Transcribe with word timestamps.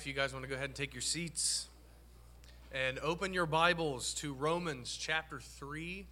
If 0.00 0.06
you 0.06 0.14
guys 0.14 0.32
want 0.32 0.44
to 0.44 0.48
go 0.48 0.54
ahead 0.54 0.64
and 0.64 0.74
take 0.74 0.94
your 0.94 1.02
seats 1.02 1.68
and 2.72 2.98
open 3.00 3.34
your 3.34 3.44
Bibles 3.44 4.14
to 4.14 4.32
Romans 4.32 4.96
chapter 4.98 5.40
3. 5.40 6.06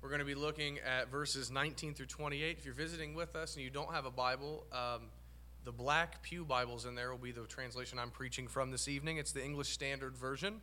We're 0.00 0.08
going 0.08 0.20
to 0.20 0.24
be 0.24 0.34
looking 0.34 0.78
at 0.78 1.10
verses 1.10 1.50
19 1.50 1.92
through 1.92 2.06
28. 2.06 2.56
If 2.58 2.64
you're 2.64 2.72
visiting 2.72 3.14
with 3.14 3.36
us 3.36 3.56
and 3.56 3.62
you 3.62 3.68
don't 3.68 3.92
have 3.92 4.06
a 4.06 4.10
Bible, 4.10 4.64
um, 4.72 5.02
the 5.66 5.70
black 5.70 6.22
Pew 6.22 6.46
Bibles 6.46 6.86
in 6.86 6.94
there 6.94 7.10
will 7.10 7.18
be 7.18 7.30
the 7.30 7.42
translation 7.42 7.98
I'm 7.98 8.10
preaching 8.10 8.48
from 8.48 8.70
this 8.70 8.88
evening. 8.88 9.18
It's 9.18 9.32
the 9.32 9.44
English 9.44 9.68
Standard 9.68 10.16
Version. 10.16 10.62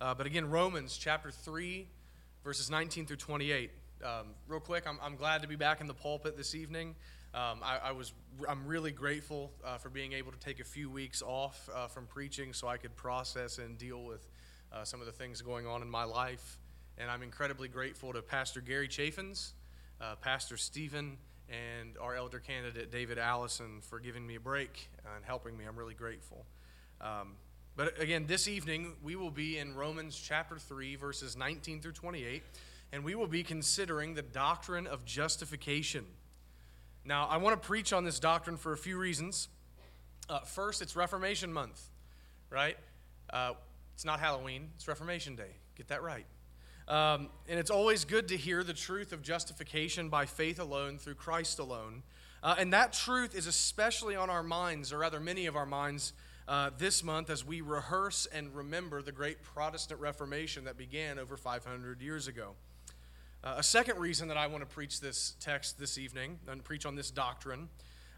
Uh, 0.00 0.14
but 0.14 0.24
again, 0.24 0.48
Romans 0.48 0.96
chapter 0.96 1.32
3, 1.32 1.84
verses 2.44 2.70
19 2.70 3.06
through 3.06 3.16
28. 3.16 3.72
Um, 4.04 4.10
real 4.46 4.60
quick, 4.60 4.84
I'm, 4.86 5.00
I'm 5.02 5.16
glad 5.16 5.42
to 5.42 5.48
be 5.48 5.56
back 5.56 5.80
in 5.80 5.88
the 5.88 5.94
pulpit 5.94 6.36
this 6.36 6.54
evening. 6.54 6.94
Um, 7.38 7.60
I, 7.62 7.78
I, 7.90 7.92
was 7.92 8.14
I'm 8.48 8.66
really 8.66 8.90
grateful 8.90 9.52
uh, 9.64 9.78
for 9.78 9.90
being 9.90 10.12
able 10.12 10.32
to 10.32 10.38
take 10.38 10.58
a 10.58 10.64
few 10.64 10.90
weeks 10.90 11.22
off 11.22 11.68
uh, 11.72 11.86
from 11.86 12.06
preaching 12.06 12.52
so 12.52 12.66
I 12.66 12.78
could 12.78 12.96
process 12.96 13.58
and 13.58 13.78
deal 13.78 14.02
with 14.02 14.26
uh, 14.72 14.82
some 14.82 14.98
of 14.98 15.06
the 15.06 15.12
things 15.12 15.40
going 15.40 15.64
on 15.64 15.80
in 15.80 15.88
my 15.88 16.02
life. 16.02 16.58
And 16.96 17.08
I'm 17.08 17.22
incredibly 17.22 17.68
grateful 17.68 18.12
to 18.12 18.22
Pastor 18.22 18.60
Gary 18.60 18.88
Chaffins, 18.88 19.52
uh, 20.00 20.16
Pastor 20.16 20.56
Stephen, 20.56 21.16
and 21.48 21.96
our 22.00 22.16
elder 22.16 22.40
candidate 22.40 22.90
David 22.90 23.18
Allison 23.18 23.82
for 23.82 24.00
giving 24.00 24.26
me 24.26 24.34
a 24.34 24.40
break 24.40 24.88
and 25.14 25.24
helping 25.24 25.56
me. 25.56 25.64
I'm 25.64 25.76
really 25.76 25.94
grateful. 25.94 26.44
Um, 27.00 27.36
but 27.76 28.02
again, 28.02 28.26
this 28.26 28.48
evening 28.48 28.94
we 29.00 29.14
will 29.14 29.30
be 29.30 29.58
in 29.58 29.76
Romans 29.76 30.20
chapter 30.20 30.58
3, 30.58 30.96
verses 30.96 31.36
19 31.36 31.82
through 31.82 31.92
28, 31.92 32.42
and 32.92 33.04
we 33.04 33.14
will 33.14 33.28
be 33.28 33.44
considering 33.44 34.14
the 34.14 34.22
doctrine 34.22 34.88
of 34.88 35.04
justification. 35.04 36.04
Now, 37.04 37.26
I 37.26 37.38
want 37.38 37.60
to 37.60 37.66
preach 37.66 37.92
on 37.92 38.04
this 38.04 38.18
doctrine 38.18 38.56
for 38.56 38.72
a 38.72 38.76
few 38.76 38.98
reasons. 38.98 39.48
Uh, 40.28 40.40
first, 40.40 40.82
it's 40.82 40.94
Reformation 40.94 41.52
Month, 41.52 41.82
right? 42.50 42.76
Uh, 43.30 43.54
it's 43.94 44.04
not 44.04 44.20
Halloween, 44.20 44.68
it's 44.76 44.86
Reformation 44.86 45.34
Day. 45.34 45.56
Get 45.74 45.88
that 45.88 46.02
right. 46.02 46.26
Um, 46.86 47.28
and 47.48 47.58
it's 47.58 47.70
always 47.70 48.04
good 48.04 48.28
to 48.28 48.36
hear 48.36 48.64
the 48.64 48.72
truth 48.72 49.12
of 49.12 49.22
justification 49.22 50.08
by 50.08 50.26
faith 50.26 50.58
alone 50.58 50.98
through 50.98 51.14
Christ 51.14 51.58
alone. 51.58 52.02
Uh, 52.42 52.56
and 52.58 52.72
that 52.72 52.92
truth 52.92 53.34
is 53.34 53.46
especially 53.46 54.16
on 54.16 54.30
our 54.30 54.42
minds, 54.42 54.92
or 54.92 54.98
rather, 54.98 55.20
many 55.20 55.46
of 55.46 55.56
our 55.56 55.66
minds, 55.66 56.12
uh, 56.46 56.70
this 56.78 57.04
month 57.04 57.28
as 57.28 57.44
we 57.44 57.60
rehearse 57.60 58.26
and 58.26 58.54
remember 58.54 59.02
the 59.02 59.12
great 59.12 59.42
Protestant 59.42 60.00
Reformation 60.00 60.64
that 60.64 60.78
began 60.78 61.18
over 61.18 61.36
500 61.36 62.00
years 62.00 62.26
ago. 62.26 62.54
Uh, 63.44 63.54
a 63.58 63.62
second 63.62 63.98
reason 63.98 64.28
that 64.28 64.36
I 64.36 64.48
want 64.48 64.62
to 64.62 64.66
preach 64.66 65.00
this 65.00 65.36
text 65.40 65.78
this 65.78 65.96
evening 65.96 66.40
and 66.48 66.62
preach 66.64 66.84
on 66.84 66.96
this 66.96 67.10
doctrine 67.10 67.68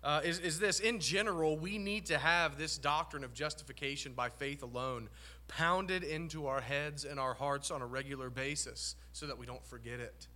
uh, 0.02 0.22
is, 0.24 0.38
is 0.38 0.58
this. 0.58 0.80
In 0.80 0.98
general, 0.98 1.58
we 1.58 1.76
need 1.76 2.06
to 2.06 2.16
have 2.16 2.56
this 2.56 2.78
doctrine 2.78 3.22
of 3.22 3.34
justification 3.34 4.14
by 4.14 4.30
faith 4.30 4.62
alone 4.62 5.10
pounded 5.46 6.04
into 6.04 6.46
our 6.46 6.62
heads 6.62 7.04
and 7.04 7.20
our 7.20 7.34
hearts 7.34 7.70
on 7.70 7.82
a 7.82 7.86
regular 7.86 8.30
basis 8.30 8.94
so 9.12 9.26
that 9.26 9.36
we 9.36 9.44
don't 9.44 9.64
forget 9.66 10.00
it. 10.00 10.26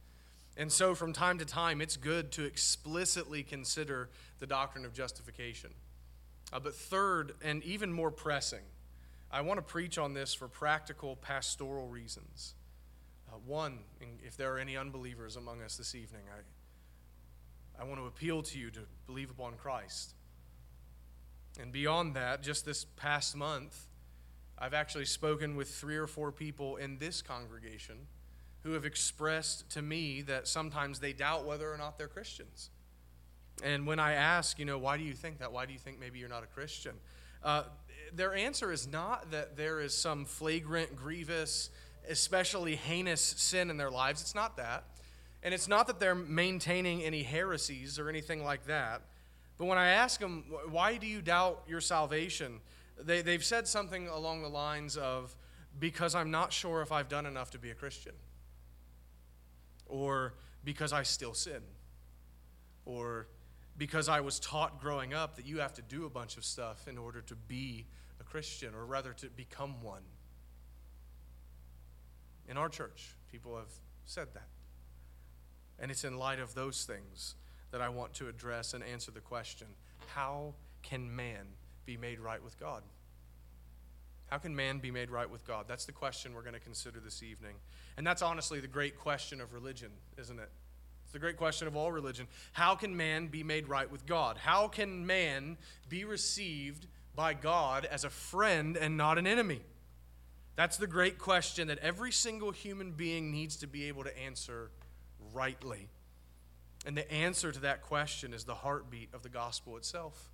And 0.56 0.70
so, 0.70 0.94
from 0.94 1.12
time 1.12 1.38
to 1.38 1.44
time, 1.44 1.80
it's 1.80 1.96
good 1.96 2.30
to 2.32 2.44
explicitly 2.44 3.42
consider 3.42 4.10
the 4.38 4.46
doctrine 4.46 4.84
of 4.84 4.92
justification. 4.92 5.70
Uh, 6.52 6.60
but, 6.60 6.76
third, 6.76 7.32
and 7.42 7.62
even 7.64 7.92
more 7.92 8.10
pressing, 8.10 8.62
I 9.32 9.40
want 9.40 9.58
to 9.58 9.62
preach 9.62 9.98
on 9.98 10.14
this 10.14 10.34
for 10.34 10.46
practical 10.46 11.16
pastoral 11.16 11.88
reasons. 11.88 12.54
Uh, 13.34 13.38
one, 13.46 13.78
if 14.24 14.36
there 14.36 14.54
are 14.54 14.58
any 14.58 14.76
unbelievers 14.76 15.36
among 15.36 15.60
us 15.60 15.76
this 15.76 15.94
evening, 15.94 16.22
I, 16.30 17.82
I 17.82 17.84
want 17.84 17.98
to 18.00 18.06
appeal 18.06 18.42
to 18.42 18.58
you 18.58 18.70
to 18.70 18.80
believe 19.06 19.30
upon 19.30 19.54
Christ. 19.54 20.14
And 21.60 21.72
beyond 21.72 22.14
that, 22.14 22.42
just 22.42 22.64
this 22.64 22.84
past 22.96 23.34
month, 23.34 23.86
I've 24.56 24.74
actually 24.74 25.06
spoken 25.06 25.56
with 25.56 25.68
three 25.68 25.96
or 25.96 26.06
four 26.06 26.30
people 26.30 26.76
in 26.76 26.98
this 26.98 27.22
congregation 27.22 28.06
who 28.62 28.72
have 28.72 28.84
expressed 28.84 29.68
to 29.70 29.82
me 29.82 30.22
that 30.22 30.46
sometimes 30.46 31.00
they 31.00 31.12
doubt 31.12 31.44
whether 31.44 31.72
or 31.72 31.76
not 31.76 31.98
they're 31.98 32.08
Christians. 32.08 32.70
And 33.64 33.84
when 33.86 33.98
I 33.98 34.12
ask, 34.12 34.58
you 34.60 34.64
know, 34.64 34.78
why 34.78 34.96
do 34.96 35.02
you 35.02 35.12
think 35.12 35.38
that? 35.38 35.52
Why 35.52 35.66
do 35.66 35.72
you 35.72 35.78
think 35.78 35.98
maybe 35.98 36.20
you're 36.20 36.28
not 36.28 36.44
a 36.44 36.48
Christian? 36.48 36.94
Uh, 37.42 37.64
their 38.12 38.34
answer 38.34 38.70
is 38.70 38.86
not 38.86 39.32
that 39.32 39.56
there 39.56 39.80
is 39.80 39.96
some 39.96 40.24
flagrant, 40.24 40.94
grievous, 40.96 41.70
especially 42.08 42.76
heinous 42.76 43.20
sin 43.20 43.70
in 43.70 43.76
their 43.76 43.90
lives. 43.90 44.20
It's 44.20 44.34
not 44.34 44.56
that. 44.56 44.84
And 45.42 45.52
it's 45.52 45.68
not 45.68 45.86
that 45.88 46.00
they're 46.00 46.14
maintaining 46.14 47.02
any 47.02 47.22
heresies 47.22 47.98
or 47.98 48.08
anything 48.08 48.44
like 48.44 48.66
that. 48.66 49.02
But 49.58 49.66
when 49.66 49.78
I 49.78 49.88
ask 49.88 50.18
them, 50.18 50.44
why 50.70 50.96
do 50.96 51.06
you 51.06 51.20
doubt 51.22 51.64
your 51.68 51.80
salvation? 51.80 52.60
They, 52.98 53.22
they've 53.22 53.44
said 53.44 53.68
something 53.68 54.08
along 54.08 54.42
the 54.42 54.48
lines 54.48 54.96
of, 54.96 55.36
because 55.78 56.14
I'm 56.14 56.30
not 56.30 56.52
sure 56.52 56.82
if 56.82 56.92
I've 56.92 57.08
done 57.08 57.26
enough 57.26 57.50
to 57.50 57.58
be 57.58 57.70
a 57.70 57.74
Christian. 57.74 58.14
Or 59.86 60.34
because 60.64 60.92
I 60.92 61.02
still 61.02 61.34
sin. 61.34 61.60
Or 62.84 63.28
because 63.76 64.08
I 64.08 64.20
was 64.20 64.40
taught 64.40 64.80
growing 64.80 65.14
up 65.14 65.36
that 65.36 65.46
you 65.46 65.58
have 65.58 65.74
to 65.74 65.82
do 65.82 66.06
a 66.06 66.10
bunch 66.10 66.36
of 66.36 66.44
stuff 66.44 66.88
in 66.88 66.96
order 66.96 67.20
to 67.22 67.34
be 67.34 67.86
a 68.20 68.24
Christian, 68.24 68.74
or 68.74 68.86
rather 68.86 69.12
to 69.14 69.26
become 69.26 69.82
one. 69.82 70.02
In 72.48 72.56
our 72.56 72.68
church, 72.68 73.14
people 73.30 73.56
have 73.56 73.72
said 74.04 74.28
that. 74.34 74.48
And 75.78 75.90
it's 75.90 76.04
in 76.04 76.18
light 76.18 76.38
of 76.38 76.54
those 76.54 76.84
things 76.84 77.34
that 77.70 77.80
I 77.80 77.88
want 77.88 78.14
to 78.14 78.28
address 78.28 78.74
and 78.74 78.84
answer 78.84 79.10
the 79.10 79.20
question 79.20 79.66
how 80.06 80.54
can 80.82 81.14
man 81.14 81.46
be 81.86 81.96
made 81.96 82.20
right 82.20 82.42
with 82.42 82.58
God? 82.60 82.82
How 84.26 84.38
can 84.38 84.54
man 84.54 84.78
be 84.78 84.90
made 84.90 85.10
right 85.10 85.28
with 85.28 85.46
God? 85.46 85.66
That's 85.68 85.84
the 85.84 85.92
question 85.92 86.34
we're 86.34 86.42
going 86.42 86.54
to 86.54 86.60
consider 86.60 87.00
this 87.00 87.22
evening. 87.22 87.54
And 87.96 88.06
that's 88.06 88.22
honestly 88.22 88.60
the 88.60 88.68
great 88.68 88.98
question 88.98 89.40
of 89.40 89.52
religion, 89.52 89.90
isn't 90.18 90.38
it? 90.38 90.50
It's 91.04 91.12
the 91.12 91.18
great 91.18 91.36
question 91.36 91.68
of 91.68 91.76
all 91.76 91.92
religion. 91.92 92.26
How 92.52 92.74
can 92.74 92.96
man 92.96 93.28
be 93.28 93.42
made 93.42 93.68
right 93.68 93.90
with 93.90 94.06
God? 94.06 94.38
How 94.38 94.68
can 94.68 95.06
man 95.06 95.56
be 95.88 96.04
received 96.04 96.86
by 97.14 97.34
God 97.34 97.84
as 97.84 98.04
a 98.04 98.10
friend 98.10 98.76
and 98.76 98.96
not 98.96 99.18
an 99.18 99.26
enemy? 99.26 99.60
That's 100.56 100.76
the 100.76 100.86
great 100.86 101.18
question 101.18 101.68
that 101.68 101.78
every 101.78 102.12
single 102.12 102.52
human 102.52 102.92
being 102.92 103.32
needs 103.32 103.56
to 103.56 103.66
be 103.66 103.88
able 103.88 104.04
to 104.04 104.18
answer 104.18 104.70
rightly. 105.32 105.88
And 106.86 106.96
the 106.96 107.10
answer 107.10 107.50
to 107.50 107.60
that 107.60 107.82
question 107.82 108.32
is 108.32 108.44
the 108.44 108.54
heartbeat 108.54 109.08
of 109.12 109.22
the 109.22 109.28
gospel 109.28 109.76
itself. 109.76 110.30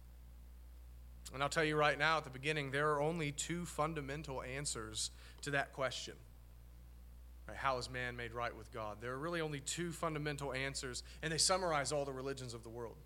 And 1.33 1.43
I'll 1.43 1.49
tell 1.49 1.65
you 1.65 1.77
right 1.77 1.99
now 1.99 2.19
at 2.19 2.25
the 2.25 2.31
beginning, 2.31 2.71
there 2.71 2.91
are 2.93 3.01
only 3.01 3.33
two 3.33 3.65
fundamental 3.65 4.43
answers 4.43 5.11
to 5.43 5.51
that 5.53 5.73
question. 5.73 6.15
Right, 7.47 7.57
how 7.57 7.79
is 7.79 7.89
man 7.89 8.17
made 8.17 8.33
right 8.33 8.55
with 8.55 8.73
God? 8.73 8.99
There 9.01 9.13
are 9.13 9.19
really 9.19 9.41
only 9.41 9.61
two 9.61 9.93
fundamental 9.93 10.53
answers, 10.53 11.03
and 11.23 11.33
they 11.33 11.39
summarize 11.39 11.93
all 11.93 12.05
the 12.05 12.13
religions 12.13 12.53
of 12.53 12.63
the 12.63 12.69
world. 12.69 12.97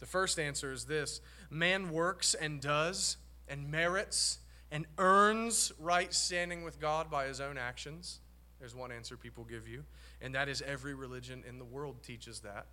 The 0.00 0.06
first 0.06 0.38
answer 0.38 0.72
is 0.72 0.84
this 0.84 1.20
man 1.50 1.90
works 1.90 2.34
and 2.34 2.60
does 2.60 3.16
and 3.48 3.70
merits 3.70 4.38
and 4.72 4.86
earns 4.96 5.70
right 5.78 6.12
standing 6.14 6.64
with 6.64 6.80
God 6.80 7.10
by 7.10 7.26
his 7.26 7.42
own 7.42 7.58
actions. 7.58 8.20
There's 8.58 8.74
one 8.74 8.90
answer 8.90 9.18
people 9.18 9.44
give 9.44 9.68
you, 9.68 9.84
and 10.22 10.34
that 10.34 10.48
is 10.48 10.62
every 10.62 10.94
religion 10.94 11.44
in 11.46 11.58
the 11.58 11.64
world 11.64 12.02
teaches 12.02 12.40
that. 12.40 12.66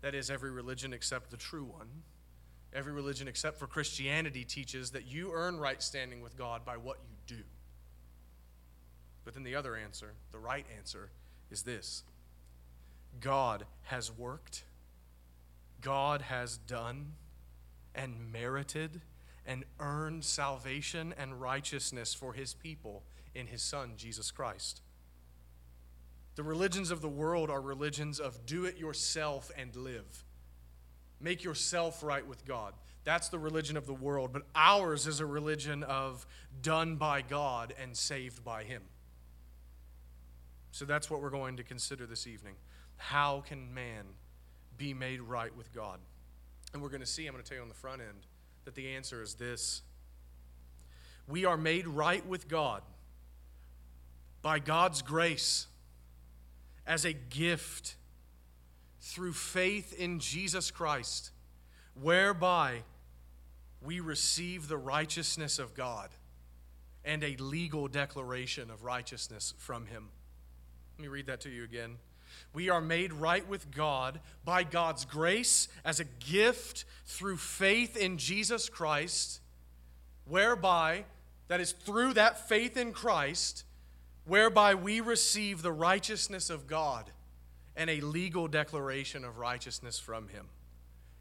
That 0.00 0.14
is, 0.14 0.30
every 0.30 0.50
religion 0.50 0.94
except 0.94 1.30
the 1.30 1.36
true 1.36 1.64
one. 1.64 1.88
Every 2.72 2.92
religion 2.92 3.28
except 3.28 3.58
for 3.58 3.66
Christianity 3.66 4.44
teaches 4.44 4.92
that 4.92 5.04
you 5.04 5.30
earn 5.34 5.58
right 5.58 5.82
standing 5.82 6.22
with 6.22 6.38
God 6.38 6.64
by 6.64 6.78
what 6.78 6.98
you 7.06 7.36
do. 7.36 7.42
But 9.24 9.34
then 9.34 9.42
the 9.42 9.54
other 9.54 9.76
answer, 9.76 10.14
the 10.32 10.38
right 10.38 10.64
answer, 10.78 11.10
is 11.50 11.62
this 11.62 12.02
God 13.20 13.66
has 13.82 14.10
worked, 14.10 14.64
God 15.82 16.22
has 16.22 16.56
done, 16.56 17.12
and 17.94 18.32
merited 18.32 19.02
and 19.46 19.64
earned 19.80 20.24
salvation 20.24 21.14
and 21.18 21.40
righteousness 21.40 22.14
for 22.14 22.32
his 22.32 22.54
people 22.54 23.02
in 23.34 23.46
his 23.46 23.62
Son, 23.62 23.92
Jesus 23.96 24.30
Christ. 24.30 24.82
The 26.34 26.42
religions 26.42 26.90
of 26.90 27.00
the 27.02 27.08
world 27.08 27.50
are 27.50 27.60
religions 27.60 28.18
of 28.18 28.46
do 28.46 28.64
it 28.64 28.78
yourself 28.78 29.50
and 29.56 29.74
live. 29.76 30.24
Make 31.20 31.44
yourself 31.44 32.02
right 32.02 32.26
with 32.26 32.44
God. 32.44 32.74
That's 33.04 33.28
the 33.28 33.38
religion 33.38 33.76
of 33.76 33.86
the 33.86 33.94
world. 33.94 34.32
But 34.32 34.42
ours 34.54 35.06
is 35.06 35.20
a 35.20 35.26
religion 35.26 35.82
of 35.82 36.26
done 36.60 36.96
by 36.96 37.22
God 37.22 37.74
and 37.80 37.96
saved 37.96 38.44
by 38.44 38.64
Him. 38.64 38.82
So 40.70 40.84
that's 40.84 41.10
what 41.10 41.20
we're 41.20 41.30
going 41.30 41.56
to 41.58 41.62
consider 41.62 42.06
this 42.06 42.26
evening. 42.26 42.54
How 42.96 43.42
can 43.46 43.74
man 43.74 44.04
be 44.78 44.94
made 44.94 45.20
right 45.20 45.54
with 45.54 45.72
God? 45.72 45.98
And 46.72 46.82
we're 46.82 46.88
going 46.88 47.00
to 47.00 47.06
see, 47.06 47.26
I'm 47.26 47.34
going 47.34 47.44
to 47.44 47.48
tell 47.48 47.56
you 47.56 47.62
on 47.62 47.68
the 47.68 47.74
front 47.74 48.00
end, 48.00 48.26
that 48.64 48.74
the 48.74 48.94
answer 48.94 49.22
is 49.22 49.34
this 49.34 49.82
We 51.28 51.44
are 51.44 51.56
made 51.56 51.86
right 51.86 52.26
with 52.26 52.48
God 52.48 52.82
by 54.42 54.58
God's 54.58 55.02
grace 55.02 55.66
as 56.86 57.04
a 57.04 57.12
gift 57.12 57.96
through 59.00 59.32
faith 59.32 59.92
in 59.92 60.20
Jesus 60.20 60.70
Christ, 60.70 61.30
whereby 62.00 62.82
we 63.80 64.00
receive 64.00 64.68
the 64.68 64.76
righteousness 64.76 65.58
of 65.58 65.74
God 65.74 66.10
and 67.04 67.24
a 67.24 67.36
legal 67.36 67.88
declaration 67.88 68.70
of 68.70 68.84
righteousness 68.84 69.54
from 69.58 69.86
Him. 69.86 70.08
Let 70.98 71.02
me 71.02 71.08
read 71.08 71.26
that 71.26 71.40
to 71.42 71.50
you 71.50 71.64
again. 71.64 71.96
We 72.52 72.68
are 72.68 72.80
made 72.80 73.12
right 73.12 73.46
with 73.48 73.70
God 73.70 74.20
by 74.44 74.62
God's 74.64 75.04
grace 75.04 75.68
as 75.84 76.00
a 76.00 76.04
gift 76.04 76.84
through 77.06 77.36
faith 77.36 77.96
in 77.96 78.18
Jesus 78.18 78.68
Christ, 78.68 79.40
whereby, 80.26 81.04
that 81.48 81.60
is 81.60 81.72
through 81.72 82.14
that 82.14 82.48
faith 82.48 82.76
in 82.76 82.92
Christ, 82.92 83.64
whereby 84.24 84.74
we 84.74 85.00
receive 85.00 85.62
the 85.62 85.72
righteousness 85.72 86.50
of 86.50 86.66
God 86.66 87.10
and 87.76 87.88
a 87.88 88.00
legal 88.00 88.48
declaration 88.48 89.24
of 89.24 89.38
righteousness 89.38 89.98
from 89.98 90.28
Him. 90.28 90.46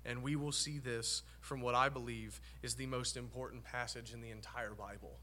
And 0.06 0.24
we 0.24 0.36
will 0.36 0.52
see 0.52 0.80
this 0.80 1.24
from 1.40 1.62
what 1.62 1.76
I 1.76 1.90
believe 1.90 2.42
is 2.64 2.76
the 2.76 2.88
most 2.88 3.18
important 3.18 3.64
passage 3.64 4.14
in 4.14 4.22
the 4.22 4.32
entire 4.32 4.74
Bible 4.74 5.18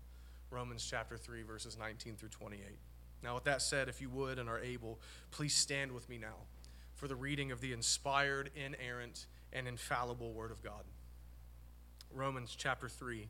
Romans 0.50 0.86
chapter 0.88 1.18
3, 1.18 1.42
verses 1.42 1.76
19 1.78 2.16
through 2.16 2.30
28. 2.30 2.78
Now, 3.22 3.34
with 3.34 3.44
that 3.44 3.62
said, 3.62 3.88
if 3.88 4.00
you 4.00 4.08
would 4.10 4.38
and 4.38 4.48
are 4.48 4.60
able, 4.60 4.98
please 5.30 5.54
stand 5.54 5.92
with 5.92 6.08
me 6.08 6.18
now 6.18 6.46
for 6.94 7.08
the 7.08 7.16
reading 7.16 7.52
of 7.52 7.60
the 7.60 7.72
inspired, 7.72 8.50
inerrant, 8.56 9.26
and 9.52 9.66
infallible 9.66 10.32
Word 10.32 10.50
of 10.50 10.62
God. 10.62 10.82
Romans 12.12 12.54
chapter 12.56 12.88
3, 12.88 13.28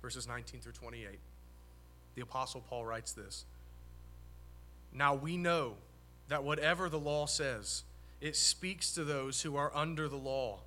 verses 0.00 0.26
19 0.26 0.60
through 0.60 0.72
28. 0.72 1.18
The 2.14 2.22
Apostle 2.22 2.60
Paul 2.60 2.84
writes 2.84 3.12
this 3.12 3.44
Now 4.92 5.14
we 5.14 5.36
know 5.36 5.74
that 6.28 6.44
whatever 6.44 6.88
the 6.88 6.98
law 6.98 7.26
says, 7.26 7.84
it 8.20 8.36
speaks 8.36 8.92
to 8.94 9.04
those 9.04 9.42
who 9.42 9.56
are 9.56 9.74
under 9.74 10.08
the 10.08 10.16
law, 10.16 10.60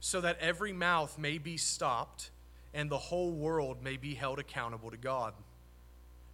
so 0.00 0.20
that 0.20 0.38
every 0.40 0.72
mouth 0.72 1.18
may 1.18 1.38
be 1.38 1.56
stopped 1.56 2.30
and 2.72 2.90
the 2.90 2.98
whole 2.98 3.32
world 3.32 3.82
may 3.82 3.96
be 3.96 4.14
held 4.14 4.38
accountable 4.38 4.90
to 4.90 4.96
God. 4.96 5.34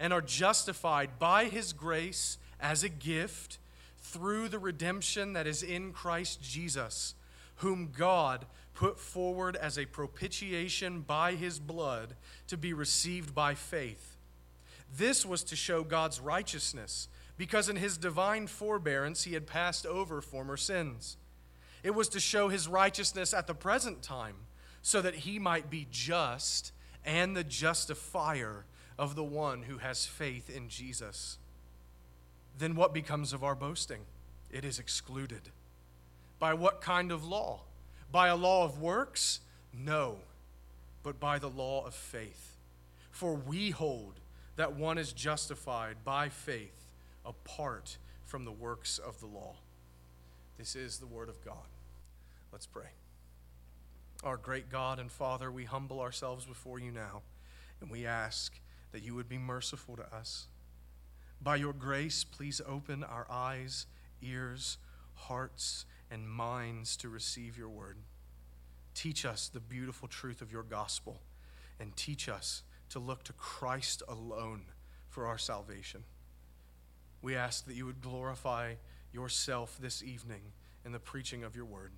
and 0.00 0.12
are 0.12 0.20
justified 0.20 1.18
by 1.18 1.46
his 1.46 1.72
grace 1.72 2.38
as 2.60 2.82
a 2.82 2.88
gift 2.88 3.58
through 3.98 4.48
the 4.48 4.58
redemption 4.58 5.32
that 5.32 5.46
is 5.46 5.62
in 5.62 5.92
Christ 5.92 6.42
Jesus, 6.42 7.14
whom 7.56 7.92
God 7.96 8.46
put 8.74 8.98
forward 8.98 9.56
as 9.56 9.76
a 9.76 9.86
propitiation 9.86 11.00
by 11.00 11.34
his 11.34 11.58
blood 11.58 12.14
to 12.46 12.56
be 12.56 12.72
received 12.72 13.34
by 13.34 13.54
faith. 13.54 14.16
This 14.96 15.26
was 15.26 15.42
to 15.44 15.56
show 15.56 15.82
God's 15.82 16.20
righteousness 16.20 17.08
because 17.36 17.68
in 17.68 17.76
his 17.76 17.96
divine 17.96 18.46
forbearance 18.46 19.24
he 19.24 19.34
had 19.34 19.46
passed 19.46 19.84
over 19.84 20.20
former 20.20 20.56
sins. 20.56 21.16
It 21.82 21.94
was 21.94 22.08
to 22.10 22.20
show 22.20 22.48
his 22.48 22.68
righteousness 22.68 23.32
at 23.32 23.46
the 23.46 23.54
present 23.54 24.02
time, 24.02 24.34
so 24.82 25.02
that 25.02 25.14
he 25.14 25.38
might 25.38 25.70
be 25.70 25.86
just 25.90 26.72
and 27.04 27.36
the 27.36 27.44
justifier 27.44 28.64
of 28.98 29.14
the 29.14 29.24
one 29.24 29.62
who 29.62 29.78
has 29.78 30.06
faith 30.06 30.50
in 30.50 30.68
Jesus. 30.68 31.38
Then 32.58 32.74
what 32.74 32.92
becomes 32.92 33.32
of 33.32 33.44
our 33.44 33.54
boasting? 33.54 34.00
It 34.50 34.64
is 34.64 34.78
excluded. 34.78 35.50
By 36.38 36.54
what 36.54 36.80
kind 36.80 37.12
of 37.12 37.24
law? 37.24 37.60
By 38.10 38.28
a 38.28 38.36
law 38.36 38.64
of 38.64 38.80
works? 38.80 39.40
No, 39.72 40.16
but 41.02 41.20
by 41.20 41.38
the 41.38 41.50
law 41.50 41.86
of 41.86 41.94
faith. 41.94 42.56
For 43.10 43.34
we 43.34 43.70
hold 43.70 44.20
that 44.56 44.74
one 44.74 44.98
is 44.98 45.12
justified 45.12 45.96
by 46.04 46.28
faith 46.28 46.92
apart 47.24 47.98
from 48.24 48.44
the 48.44 48.52
works 48.52 48.98
of 48.98 49.20
the 49.20 49.26
law. 49.26 49.54
This 50.56 50.74
is 50.74 50.98
the 50.98 51.06
word 51.06 51.28
of 51.28 51.44
God. 51.44 51.68
Let's 52.52 52.66
pray. 52.66 52.90
Our 54.24 54.36
great 54.36 54.68
God 54.68 54.98
and 54.98 55.12
Father, 55.12 55.52
we 55.52 55.64
humble 55.64 56.00
ourselves 56.00 56.44
before 56.44 56.80
you 56.80 56.90
now, 56.90 57.22
and 57.80 57.90
we 57.90 58.04
ask 58.04 58.58
that 58.92 59.02
you 59.02 59.14
would 59.14 59.28
be 59.28 59.38
merciful 59.38 59.96
to 59.96 60.14
us. 60.14 60.46
By 61.40 61.56
your 61.56 61.72
grace, 61.72 62.24
please 62.24 62.60
open 62.66 63.04
our 63.04 63.26
eyes, 63.30 63.86
ears, 64.22 64.78
hearts, 65.14 65.84
and 66.10 66.28
minds 66.28 66.96
to 66.98 67.08
receive 67.08 67.56
your 67.56 67.68
word. 67.68 67.98
Teach 68.94 69.24
us 69.24 69.48
the 69.48 69.60
beautiful 69.60 70.08
truth 70.08 70.40
of 70.40 70.50
your 70.50 70.62
gospel, 70.62 71.20
and 71.78 71.94
teach 71.96 72.28
us 72.28 72.62
to 72.90 72.98
look 72.98 73.22
to 73.24 73.32
Christ 73.34 74.02
alone 74.08 74.62
for 75.08 75.26
our 75.26 75.38
salvation. 75.38 76.04
We 77.22 77.36
ask 77.36 77.66
that 77.66 77.74
you 77.74 77.86
would 77.86 78.00
glorify 78.00 78.74
yourself 79.12 79.78
this 79.80 80.02
evening 80.02 80.40
in 80.84 80.92
the 80.92 80.98
preaching 80.98 81.44
of 81.44 81.54
your 81.54 81.64
word. 81.64 81.92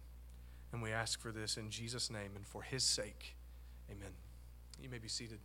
And 0.73 0.83
we 0.83 0.93
ask 0.93 1.21
for 1.21 1.33
this 1.33 1.57
in 1.57 1.71
Jesus' 1.71 2.11
name 2.11 2.33
and 2.37 2.47
for 2.47 2.63
his 2.63 2.83
sake. 2.83 3.35
Amen. 3.91 4.13
You 4.81 4.89
may 4.89 4.99
be 4.99 5.09
seated. 5.09 5.41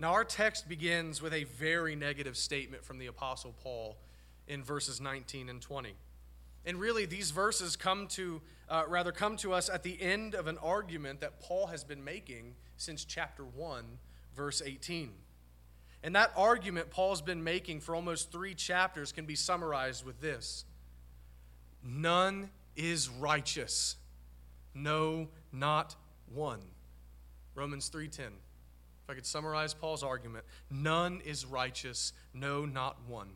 Now, 0.00 0.14
our 0.14 0.24
text 0.24 0.66
begins 0.66 1.20
with 1.20 1.34
a 1.34 1.44
very 1.44 1.94
negative 1.94 2.38
statement 2.38 2.82
from 2.86 2.98
the 2.98 3.06
Apostle 3.06 3.54
Paul 3.62 3.98
in 4.48 4.64
verses 4.64 4.98
19 4.98 5.50
and 5.50 5.60
20. 5.60 5.92
And 6.64 6.80
really, 6.80 7.04
these 7.04 7.30
verses 7.30 7.76
come 7.76 8.06
to, 8.08 8.40
uh, 8.70 8.84
rather, 8.88 9.12
come 9.12 9.36
to 9.38 9.52
us 9.52 9.68
at 9.68 9.82
the 9.82 10.00
end 10.00 10.34
of 10.34 10.46
an 10.46 10.56
argument 10.58 11.20
that 11.20 11.38
Paul 11.38 11.66
has 11.66 11.84
been 11.84 12.02
making 12.02 12.54
since 12.78 13.04
chapter 13.04 13.44
1, 13.44 13.84
verse 14.34 14.62
18. 14.64 15.12
And 16.02 16.16
that 16.16 16.32
argument 16.34 16.88
Paul's 16.88 17.20
been 17.20 17.44
making 17.44 17.80
for 17.80 17.94
almost 17.94 18.32
three 18.32 18.54
chapters 18.54 19.12
can 19.12 19.26
be 19.26 19.34
summarized 19.34 20.04
with 20.04 20.20
this 20.20 20.64
None 21.82 22.50
is 22.74 23.08
righteous. 23.08 23.96
No, 24.74 25.28
not 25.52 25.96
one. 26.32 26.60
Romans 27.54 27.90
3:10. 27.90 28.32
If 29.10 29.14
I 29.14 29.16
could 29.16 29.26
summarize 29.26 29.74
Paul's 29.74 30.04
argument, 30.04 30.44
none 30.70 31.20
is 31.24 31.44
righteous, 31.44 32.12
no, 32.32 32.64
not 32.64 32.96
one. 33.08 33.30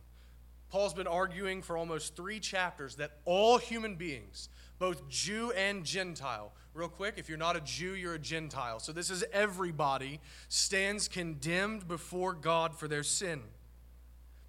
Paul's 0.71 0.95
been 0.95 1.09
arguing 1.09 1.63
for 1.63 1.77
almost 1.77 2.15
three 2.15 2.39
chapters 2.39 2.95
that 2.95 3.19
all 3.25 3.59
human 3.59 3.97
beings, 3.97 4.49
both 4.79 5.09
Jew 5.09 5.51
and 5.51 5.85
Gentile, 5.85 6.53
real 6.75 6.89
quick, 6.89 7.15
if 7.17 7.29
you're 7.29 7.37
not 7.37 7.57
a 7.57 7.61
Jew, 7.61 7.97
you're 7.97 8.15
a 8.15 8.21
Gentile. 8.21 8.79
So 8.79 8.93
this 8.93 9.11
is 9.11 9.25
everybody 9.33 10.21
stands 10.49 11.09
condemned 11.09 11.89
before 11.89 12.35
God 12.35 12.79
for 12.79 12.87
their 12.87 13.03
sin. 13.03 13.43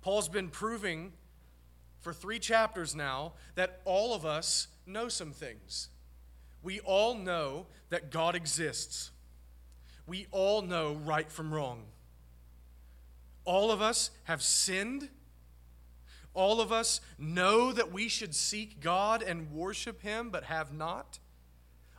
Paul's 0.01 0.29
been 0.29 0.49
proving 0.49 1.11
for 2.01 2.13
three 2.13 2.37
chapters 2.37 2.93
now 2.93 3.33
that 3.55 3.81
all 3.83 4.13
of 4.13 4.27
us 4.27 4.67
know 4.85 5.09
some 5.09 5.31
things. 5.31 5.89
We 6.61 6.81
all 6.81 7.15
know 7.15 7.65
that 7.89 8.11
God 8.11 8.35
exists. 8.35 9.09
We 10.07 10.27
all 10.31 10.61
know 10.61 10.93
right 10.93 11.31
from 11.31 11.53
wrong. 11.53 11.83
All 13.43 13.71
of 13.71 13.81
us 13.81 14.11
have 14.23 14.41
sinned. 14.41 15.09
All 16.33 16.59
of 16.59 16.71
us 16.71 17.01
know 17.17 17.71
that 17.71 17.91
we 17.91 18.07
should 18.07 18.35
seek 18.35 18.81
God 18.81 19.21
and 19.21 19.51
worship 19.51 20.01
Him, 20.01 20.29
but 20.29 20.45
have 20.45 20.73
not. 20.73 21.19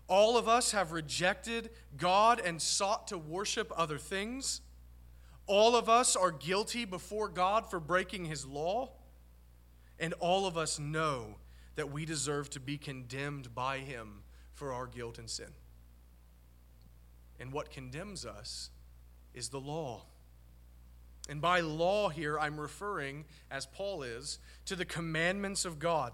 All 0.09 0.37
of 0.37 0.49
us 0.49 0.71
have 0.73 0.93
rejected 0.93 1.71
God 1.97 2.41
and 2.41 2.63
sought 2.63 3.09
to 3.09 3.19
worship 3.19 3.73
other 3.77 3.99
things. 3.99 4.61
All 5.47 5.75
of 5.77 5.89
us 5.89 6.17
are 6.17 6.31
guilty 6.31 6.85
before 6.85 7.29
God 7.29 7.69
for 7.71 7.81
breaking 7.81 8.27
his 8.27 8.47
law. 8.47 8.91
And 9.99 10.13
all 10.15 10.47
of 10.47 10.57
us 10.57 10.79
know 10.79 11.37
that 11.75 11.91
we 11.91 12.05
deserve 12.05 12.51
to 12.51 12.61
be 12.61 12.79
condemned 12.79 13.55
by 13.55 13.79
him 13.79 14.23
for 14.55 14.73
our 14.73 14.87
guilt 14.87 15.19
and 15.19 15.29
sin. 15.29 15.51
And 17.39 17.53
what 17.53 17.71
condemns 17.71 18.25
us 18.25 18.71
is 19.35 19.49
the 19.49 19.61
law. 19.61 20.05
And 21.29 21.41
by 21.41 21.61
law 21.61 22.09
here, 22.09 22.39
I'm 22.39 22.59
referring, 22.59 23.25
as 23.51 23.67
Paul 23.67 24.03
is, 24.03 24.39
to 24.67 24.77
the 24.77 24.85
commandments 24.85 25.65
of 25.65 25.79
God 25.79 26.13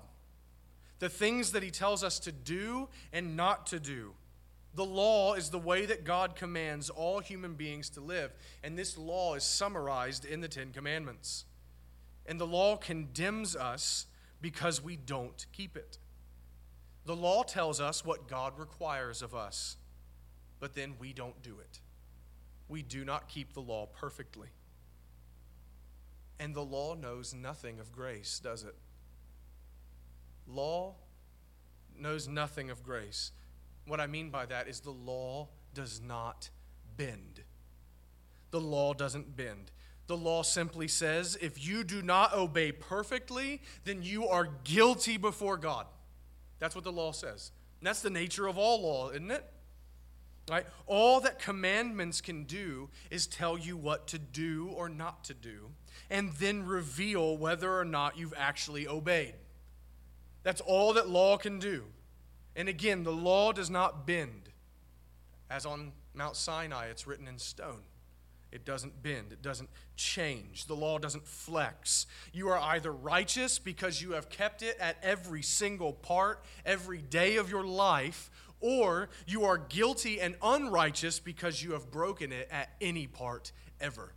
the 1.02 1.08
things 1.08 1.50
that 1.50 1.64
he 1.64 1.70
tells 1.72 2.04
us 2.04 2.20
to 2.20 2.30
do 2.30 2.88
and 3.12 3.36
not 3.36 3.66
to 3.66 3.80
do. 3.80 4.12
The 4.76 4.84
law 4.84 5.34
is 5.34 5.50
the 5.50 5.58
way 5.58 5.84
that 5.84 6.04
God 6.04 6.36
commands 6.36 6.90
all 6.90 7.18
human 7.18 7.54
beings 7.54 7.90
to 7.90 8.00
live, 8.00 8.32
and 8.62 8.78
this 8.78 8.96
law 8.96 9.34
is 9.34 9.42
summarized 9.42 10.24
in 10.24 10.40
the 10.40 10.46
Ten 10.46 10.70
Commandments. 10.70 11.44
And 12.24 12.40
the 12.40 12.46
law 12.46 12.76
condemns 12.76 13.56
us 13.56 14.06
because 14.40 14.80
we 14.80 14.94
don't 14.94 15.44
keep 15.52 15.76
it. 15.76 15.98
The 17.04 17.16
law 17.16 17.42
tells 17.42 17.80
us 17.80 18.04
what 18.04 18.28
God 18.28 18.56
requires 18.56 19.22
of 19.22 19.34
us, 19.34 19.78
but 20.62 20.76
then 20.76 20.94
we 21.00 21.12
don't 21.12 21.42
do 21.42 21.56
it. 21.58 21.80
We 22.68 22.82
do 22.82 23.04
not 23.04 23.26
keep 23.26 23.52
the 23.52 23.60
law 23.60 23.86
perfectly. 23.86 24.46
And 26.38 26.54
the 26.54 26.62
law 26.62 26.94
knows 26.94 27.34
nothing 27.34 27.80
of 27.80 27.90
grace, 27.90 28.38
does 28.38 28.62
it? 28.62 28.76
Law 30.46 30.94
knows 31.98 32.28
nothing 32.28 32.70
of 32.70 32.84
grace. 32.84 33.32
What 33.88 33.98
I 33.98 34.06
mean 34.06 34.30
by 34.30 34.46
that 34.46 34.68
is 34.68 34.78
the 34.78 34.92
law 34.92 35.48
does 35.74 36.00
not 36.00 36.48
bend. 36.96 37.42
The 38.52 38.60
law 38.60 38.94
doesn't 38.94 39.36
bend. 39.36 39.72
The 40.06 40.16
law 40.16 40.44
simply 40.44 40.86
says 40.86 41.36
if 41.40 41.66
you 41.66 41.82
do 41.82 42.02
not 42.02 42.34
obey 42.34 42.70
perfectly, 42.70 43.62
then 43.82 44.04
you 44.04 44.28
are 44.28 44.48
guilty 44.62 45.16
before 45.16 45.56
God. 45.56 45.86
That's 46.60 46.76
what 46.76 46.84
the 46.84 46.92
law 46.92 47.10
says. 47.10 47.50
And 47.80 47.88
that's 47.88 48.00
the 48.00 48.10
nature 48.10 48.46
of 48.46 48.56
all 48.56 48.80
law, 48.82 49.10
isn't 49.10 49.32
it? 49.32 49.44
Right? 50.50 50.66
All 50.86 51.20
that 51.20 51.38
commandments 51.38 52.20
can 52.20 52.44
do 52.44 52.90
is 53.10 53.26
tell 53.26 53.56
you 53.56 53.76
what 53.76 54.08
to 54.08 54.18
do 54.18 54.70
or 54.74 54.88
not 54.88 55.24
to 55.24 55.34
do, 55.34 55.70
and 56.10 56.32
then 56.32 56.66
reveal 56.66 57.36
whether 57.36 57.78
or 57.78 57.84
not 57.84 58.18
you've 58.18 58.34
actually 58.36 58.88
obeyed. 58.88 59.34
That's 60.42 60.60
all 60.60 60.94
that 60.94 61.08
law 61.08 61.36
can 61.36 61.58
do. 61.58 61.84
And 62.56 62.68
again, 62.68 63.04
the 63.04 63.12
law 63.12 63.52
does 63.52 63.70
not 63.70 64.06
bend. 64.06 64.50
As 65.48 65.64
on 65.64 65.92
Mount 66.14 66.36
Sinai, 66.36 66.86
it's 66.86 67.06
written 67.06 67.28
in 67.28 67.38
stone. 67.38 67.82
It 68.50 68.66
doesn't 68.66 69.02
bend, 69.02 69.32
it 69.32 69.40
doesn't 69.40 69.70
change. 69.96 70.66
The 70.66 70.76
law 70.76 70.98
doesn't 70.98 71.26
flex. 71.26 72.06
You 72.34 72.50
are 72.50 72.58
either 72.58 72.92
righteous 72.92 73.58
because 73.58 74.02
you 74.02 74.12
have 74.12 74.28
kept 74.28 74.62
it 74.62 74.76
at 74.78 74.98
every 75.02 75.42
single 75.42 75.94
part, 75.94 76.44
every 76.66 77.00
day 77.00 77.36
of 77.36 77.50
your 77.50 77.64
life, 77.64 78.30
or 78.62 79.10
you 79.26 79.44
are 79.44 79.58
guilty 79.58 80.20
and 80.20 80.36
unrighteous 80.40 81.20
because 81.20 81.62
you 81.62 81.72
have 81.72 81.90
broken 81.90 82.32
it 82.32 82.48
at 82.50 82.70
any 82.80 83.06
part 83.06 83.52
ever. 83.80 84.14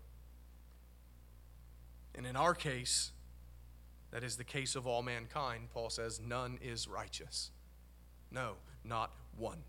And 2.14 2.26
in 2.26 2.38
our 2.38 2.54
case, 2.54 3.12
that 4.12 4.24
is 4.24 4.38
the 4.38 4.46
case 4.46 4.76
of 4.76 4.88
all 4.88 5.02
mankind. 5.02 5.70
Paul 5.74 5.90
says, 5.90 6.22
none 6.26 6.58
is 6.62 6.88
righteous. 6.88 7.52
No, 8.32 8.54
not 8.86 9.12
one. 9.38 9.64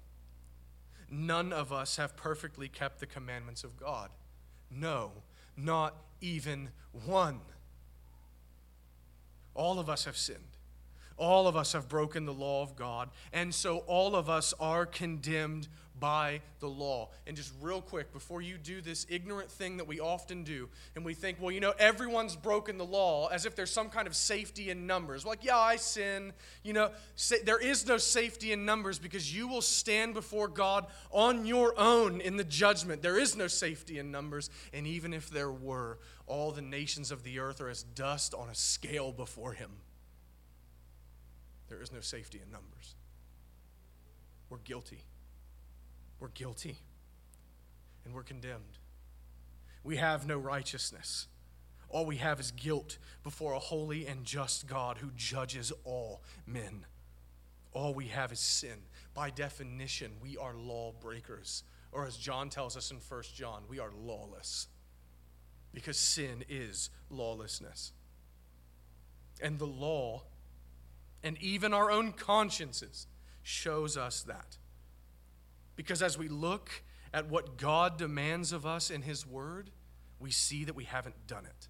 None 1.10 1.52
of 1.52 1.72
us 1.72 1.96
have 1.96 2.16
perfectly 2.16 2.68
kept 2.68 3.00
the 3.00 3.06
commandments 3.06 3.64
of 3.64 3.76
God. 3.76 4.10
No, 4.70 5.10
not 5.56 5.96
even 6.20 6.70
one. 7.06 7.40
All 9.54 9.78
of 9.78 9.88
us 9.88 10.04
have 10.04 10.16
sinned. 10.16 10.55
All 11.16 11.48
of 11.48 11.56
us 11.56 11.72
have 11.72 11.88
broken 11.88 12.26
the 12.26 12.34
law 12.34 12.62
of 12.62 12.76
God, 12.76 13.10
and 13.32 13.54
so 13.54 13.78
all 13.86 14.14
of 14.14 14.28
us 14.28 14.52
are 14.60 14.84
condemned 14.84 15.68
by 15.98 16.40
the 16.60 16.68
law. 16.68 17.10
And 17.26 17.36
just 17.36 17.52
real 17.60 17.80
quick, 17.80 18.12
before 18.12 18.42
you 18.42 18.58
do 18.58 18.80
this 18.80 19.06
ignorant 19.08 19.50
thing 19.50 19.78
that 19.78 19.86
we 19.86 20.00
often 20.00 20.44
do, 20.44 20.68
and 20.94 21.04
we 21.04 21.14
think, 21.14 21.38
well, 21.40 21.50
you 21.50 21.60
know, 21.60 21.72
everyone's 21.78 22.36
broken 22.36 22.76
the 22.78 22.84
law 22.84 23.28
as 23.28 23.46
if 23.46 23.56
there's 23.56 23.70
some 23.70 23.88
kind 23.88 24.06
of 24.06 24.14
safety 24.14 24.70
in 24.70 24.86
numbers. 24.86 25.24
Like, 25.24 25.44
yeah, 25.44 25.58
I 25.58 25.76
sin. 25.76 26.32
You 26.62 26.74
know, 26.74 26.90
there 27.44 27.58
is 27.58 27.86
no 27.86 27.96
safety 27.96 28.52
in 28.52 28.64
numbers 28.64 28.98
because 28.98 29.34
you 29.34 29.48
will 29.48 29.62
stand 29.62 30.14
before 30.14 30.48
God 30.48 30.86
on 31.10 31.46
your 31.46 31.78
own 31.78 32.20
in 32.20 32.36
the 32.36 32.44
judgment. 32.44 33.02
There 33.02 33.18
is 33.18 33.36
no 33.36 33.46
safety 33.46 33.98
in 33.98 34.10
numbers. 34.10 34.50
And 34.72 34.86
even 34.86 35.14
if 35.14 35.30
there 35.30 35.50
were, 35.50 35.98
all 36.26 36.52
the 36.52 36.62
nations 36.62 37.10
of 37.10 37.22
the 37.22 37.38
earth 37.38 37.60
are 37.60 37.68
as 37.68 37.82
dust 37.82 38.34
on 38.34 38.48
a 38.48 38.54
scale 38.54 39.12
before 39.12 39.52
Him. 39.52 39.70
There 41.68 41.82
is 41.82 41.92
no 41.92 42.00
safety 42.00 42.40
in 42.44 42.50
numbers. 42.50 42.94
We're 44.48 44.58
guilty. 44.58 45.00
We're 46.20 46.28
guilty. 46.28 46.78
And 48.04 48.14
we're 48.14 48.22
condemned. 48.22 48.78
We 49.82 49.96
have 49.96 50.26
no 50.26 50.38
righteousness. 50.38 51.26
All 51.88 52.06
we 52.06 52.16
have 52.16 52.40
is 52.40 52.50
guilt 52.50 52.98
before 53.22 53.52
a 53.52 53.58
holy 53.58 54.06
and 54.06 54.24
just 54.24 54.66
God 54.66 54.98
who 54.98 55.10
judges 55.16 55.72
all 55.84 56.22
men. 56.46 56.86
All 57.72 57.94
we 57.94 58.06
have 58.06 58.32
is 58.32 58.40
sin. 58.40 58.78
By 59.14 59.30
definition, 59.30 60.12
we 60.20 60.36
are 60.36 60.54
lawbreakers. 60.54 61.62
Or 61.92 62.06
as 62.06 62.16
John 62.16 62.48
tells 62.48 62.76
us 62.76 62.90
in 62.90 62.98
1 62.98 63.22
John, 63.34 63.62
we 63.68 63.78
are 63.78 63.90
lawless. 63.96 64.68
Because 65.72 65.96
sin 65.96 66.44
is 66.48 66.90
lawlessness. 67.10 67.92
And 69.40 69.58
the 69.58 69.66
law 69.66 70.22
and 71.22 71.36
even 71.40 71.72
our 71.72 71.90
own 71.90 72.12
consciences 72.12 73.06
shows 73.42 73.96
us 73.96 74.22
that. 74.22 74.56
Because 75.76 76.02
as 76.02 76.16
we 76.16 76.28
look 76.28 76.82
at 77.12 77.28
what 77.28 77.56
God 77.56 77.98
demands 77.98 78.52
of 78.52 78.66
us 78.66 78.90
in 78.90 79.02
His 79.02 79.26
Word, 79.26 79.70
we 80.18 80.30
see 80.30 80.64
that 80.64 80.74
we 80.74 80.84
haven't 80.84 81.26
done 81.26 81.44
it. 81.44 81.68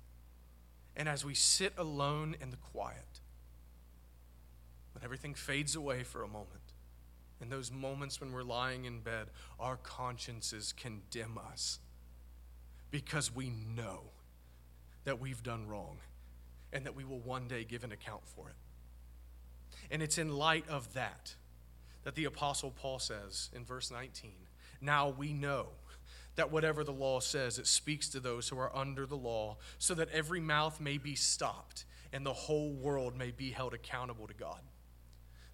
And 0.96 1.08
as 1.08 1.24
we 1.24 1.34
sit 1.34 1.72
alone 1.76 2.36
in 2.40 2.50
the 2.50 2.56
quiet, 2.56 3.20
when 4.92 5.04
everything 5.04 5.34
fades 5.34 5.76
away 5.76 6.04
for 6.04 6.22
a 6.22 6.28
moment, 6.28 6.72
in 7.40 7.50
those 7.50 7.70
moments 7.70 8.20
when 8.20 8.32
we're 8.32 8.42
lying 8.42 8.86
in 8.86 9.00
bed, 9.00 9.26
our 9.60 9.76
consciences 9.76 10.72
condemn 10.72 11.38
us 11.38 11.80
because 12.90 13.34
we 13.34 13.50
know 13.50 14.04
that 15.04 15.20
we've 15.20 15.42
done 15.42 15.66
wrong 15.66 15.98
and 16.72 16.86
that 16.86 16.96
we 16.96 17.04
will 17.04 17.20
one 17.20 17.46
day 17.46 17.64
give 17.64 17.84
an 17.84 17.92
account 17.92 18.22
for 18.24 18.48
it. 18.48 18.56
And 19.90 20.02
it's 20.02 20.18
in 20.18 20.36
light 20.36 20.68
of 20.68 20.94
that 20.94 21.34
that 22.04 22.14
the 22.14 22.24
Apostle 22.24 22.70
Paul 22.70 22.98
says 22.98 23.50
in 23.54 23.64
verse 23.64 23.90
19 23.90 24.32
Now 24.80 25.08
we 25.08 25.32
know 25.32 25.66
that 26.36 26.52
whatever 26.52 26.84
the 26.84 26.92
law 26.92 27.18
says, 27.18 27.58
it 27.58 27.66
speaks 27.66 28.08
to 28.10 28.20
those 28.20 28.48
who 28.48 28.58
are 28.58 28.74
under 28.76 29.06
the 29.06 29.16
law, 29.16 29.56
so 29.78 29.94
that 29.94 30.10
every 30.10 30.40
mouth 30.40 30.80
may 30.80 30.98
be 30.98 31.14
stopped 31.14 31.84
and 32.12 32.24
the 32.24 32.32
whole 32.32 32.72
world 32.72 33.16
may 33.16 33.30
be 33.30 33.50
held 33.50 33.74
accountable 33.74 34.26
to 34.26 34.34
God. 34.34 34.60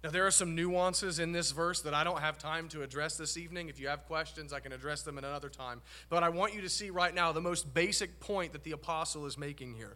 Now, 0.03 0.09
there 0.09 0.27
are 0.27 0.31
some 0.31 0.53
nuances 0.53 1.17
in 1.17 1.31
this 1.31 1.51
verse 1.51 1.81
that 1.81 1.93
I 1.93 2.03
don't 2.03 2.19
have 2.19 2.37
time 2.37 2.67
to 2.69 2.83
address 2.83 3.15
this 3.15 3.37
evening. 3.37 3.69
If 3.69 3.79
you 3.79 3.87
have 3.87 4.05
questions, 4.05 4.51
I 4.51 4.59
can 4.59 4.73
address 4.73 5.01
them 5.01 5.17
at 5.17 5.23
another 5.23 5.47
time. 5.47 5.81
But 6.09 6.23
I 6.23 6.29
want 6.29 6.53
you 6.53 6.61
to 6.61 6.69
see 6.69 6.89
right 6.89 7.15
now 7.15 7.31
the 7.31 7.39
most 7.39 7.73
basic 7.73 8.19
point 8.19 8.51
that 8.51 8.63
the 8.63 8.73
apostle 8.73 9.25
is 9.25 9.37
making 9.37 9.75
here. 9.75 9.95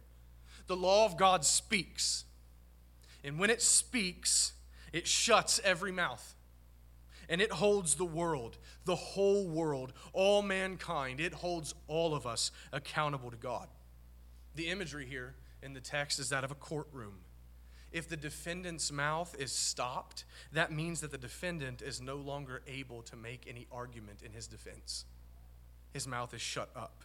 The 0.66 0.76
law 0.76 1.04
of 1.04 1.18
God 1.18 1.44
speaks. 1.44 2.24
And 3.24 3.38
when 3.38 3.50
it 3.50 3.62
speaks, 3.62 4.52
it 4.92 5.06
shuts 5.06 5.60
every 5.64 5.92
mouth. 5.92 6.34
And 7.28 7.42
it 7.42 7.52
holds 7.52 7.96
the 7.96 8.06
world, 8.06 8.56
the 8.86 8.96
whole 8.96 9.46
world, 9.46 9.92
all 10.14 10.40
mankind. 10.40 11.20
It 11.20 11.34
holds 11.34 11.74
all 11.86 12.14
of 12.14 12.26
us 12.26 12.50
accountable 12.72 13.30
to 13.30 13.36
God. 13.36 13.68
The 14.54 14.68
imagery 14.68 15.06
here 15.06 15.34
in 15.62 15.74
the 15.74 15.80
text 15.80 16.18
is 16.18 16.30
that 16.30 16.42
of 16.42 16.50
a 16.50 16.54
courtroom. 16.54 17.20
If 17.90 18.08
the 18.08 18.16
defendant's 18.16 18.92
mouth 18.92 19.34
is 19.38 19.52
stopped, 19.52 20.24
that 20.52 20.72
means 20.72 21.00
that 21.00 21.10
the 21.10 21.18
defendant 21.18 21.82
is 21.82 22.00
no 22.00 22.16
longer 22.16 22.62
able 22.66 23.02
to 23.02 23.16
make 23.16 23.46
any 23.48 23.66
argument 23.72 24.22
in 24.22 24.32
his 24.32 24.46
defense. 24.46 25.04
His 25.92 26.06
mouth 26.06 26.34
is 26.34 26.40
shut 26.40 26.70
up. 26.76 27.02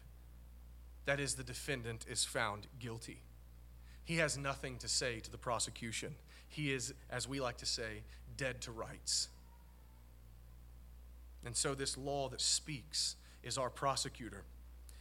That 1.06 1.20
is, 1.20 1.36
the 1.36 1.44
defendant 1.44 2.06
is 2.10 2.26
found 2.26 2.68
guilty. 2.80 3.24
He 4.06 4.18
has 4.18 4.38
nothing 4.38 4.78
to 4.78 4.88
say 4.88 5.20
to 5.20 5.32
the 5.32 5.38
prosecution. 5.38 6.16
He 6.48 6.72
is, 6.72 6.94
as 7.10 7.28
we 7.28 7.40
like 7.40 7.58
to 7.58 7.66
say, 7.66 8.04
dead 8.38 8.62
to 8.62 8.72
rights. 8.72 9.30
And 11.46 11.56
so, 11.56 11.74
this 11.74 11.98
law 11.98 12.30
that 12.30 12.42
speaks 12.42 13.16
is 13.44 13.58
our 13.58 13.70
prosecutor. 13.70 14.44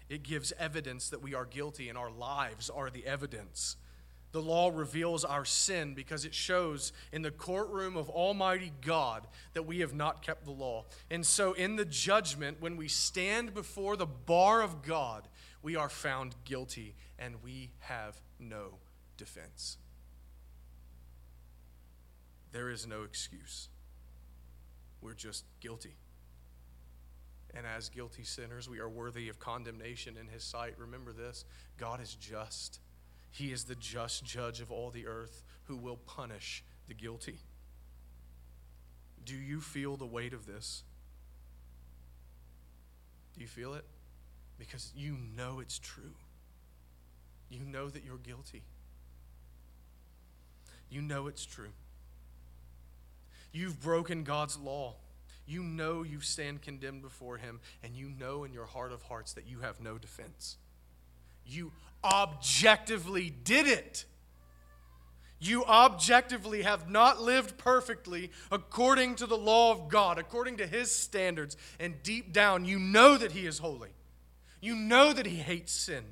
It 0.08 0.22
gives 0.22 0.52
evidence 0.58 1.08
that 1.10 1.22
we 1.22 1.34
are 1.34 1.44
guilty, 1.44 1.88
and 1.88 1.96
our 1.96 2.10
lives 2.10 2.68
are 2.68 2.90
the 2.90 3.06
evidence. 3.06 3.76
The 4.32 4.42
law 4.42 4.70
reveals 4.72 5.24
our 5.24 5.44
sin 5.44 5.92
because 5.94 6.24
it 6.24 6.34
shows 6.34 6.92
in 7.12 7.20
the 7.22 7.30
courtroom 7.30 7.96
of 7.96 8.08
Almighty 8.08 8.72
God 8.80 9.26
that 9.52 9.66
we 9.66 9.80
have 9.80 9.94
not 9.94 10.22
kept 10.22 10.46
the 10.46 10.52
law. 10.52 10.86
And 11.10 11.24
so, 11.24 11.52
in 11.52 11.76
the 11.76 11.84
judgment, 11.84 12.56
when 12.60 12.76
we 12.76 12.88
stand 12.88 13.52
before 13.52 13.96
the 13.96 14.06
bar 14.06 14.62
of 14.62 14.82
God, 14.82 15.28
we 15.60 15.76
are 15.76 15.90
found 15.90 16.34
guilty 16.44 16.94
and 17.18 17.36
we 17.42 17.70
have 17.80 18.20
no 18.40 18.78
defense. 19.22 19.78
There 22.50 22.70
is 22.70 22.88
no 22.88 23.04
excuse. 23.04 23.68
We're 25.00 25.14
just 25.14 25.44
guilty. 25.60 25.94
And 27.54 27.64
as 27.64 27.88
guilty 27.88 28.24
sinners, 28.24 28.68
we 28.68 28.80
are 28.80 28.88
worthy 28.88 29.28
of 29.28 29.38
condemnation 29.38 30.16
in 30.20 30.26
His 30.26 30.42
sight. 30.42 30.74
Remember 30.76 31.12
this 31.12 31.44
God 31.78 32.00
is 32.00 32.14
just. 32.14 32.80
He 33.30 33.52
is 33.52 33.64
the 33.64 33.76
just 33.76 34.24
judge 34.24 34.60
of 34.60 34.72
all 34.72 34.90
the 34.90 35.06
earth 35.06 35.44
who 35.64 35.76
will 35.76 35.96
punish 35.96 36.64
the 36.88 36.94
guilty. 36.94 37.38
Do 39.24 39.34
you 39.34 39.60
feel 39.60 39.96
the 39.96 40.06
weight 40.06 40.34
of 40.34 40.46
this? 40.46 40.82
Do 43.34 43.40
you 43.40 43.46
feel 43.46 43.74
it? 43.74 43.84
Because 44.58 44.92
you 44.96 45.16
know 45.36 45.60
it's 45.60 45.78
true. 45.78 46.16
You 47.48 47.64
know 47.64 47.88
that 47.88 48.04
you're 48.04 48.18
guilty. 48.18 48.62
You 50.92 51.00
know 51.00 51.26
it's 51.26 51.46
true. 51.46 51.72
You've 53.50 53.80
broken 53.80 54.24
God's 54.24 54.58
law. 54.58 54.96
You 55.46 55.62
know 55.62 56.02
you 56.02 56.20
stand 56.20 56.60
condemned 56.60 57.00
before 57.00 57.38
Him, 57.38 57.60
and 57.82 57.96
you 57.96 58.10
know 58.10 58.44
in 58.44 58.52
your 58.52 58.66
heart 58.66 58.92
of 58.92 59.02
hearts 59.04 59.32
that 59.32 59.46
you 59.46 59.60
have 59.60 59.80
no 59.80 59.96
defense. 59.96 60.58
You 61.46 61.72
objectively 62.04 63.30
did 63.30 63.66
it. 63.66 64.04
You 65.40 65.64
objectively 65.64 66.62
have 66.62 66.90
not 66.90 67.22
lived 67.22 67.56
perfectly 67.56 68.30
according 68.50 69.16
to 69.16 69.26
the 69.26 69.36
law 69.36 69.72
of 69.72 69.88
God, 69.88 70.18
according 70.18 70.58
to 70.58 70.66
His 70.66 70.90
standards, 70.90 71.56
and 71.80 72.02
deep 72.02 72.34
down, 72.34 72.66
you 72.66 72.78
know 72.78 73.16
that 73.16 73.32
He 73.32 73.46
is 73.46 73.58
holy. 73.58 73.90
You 74.60 74.76
know 74.76 75.14
that 75.14 75.26
He 75.26 75.36
hates 75.36 75.72
sin. 75.72 76.04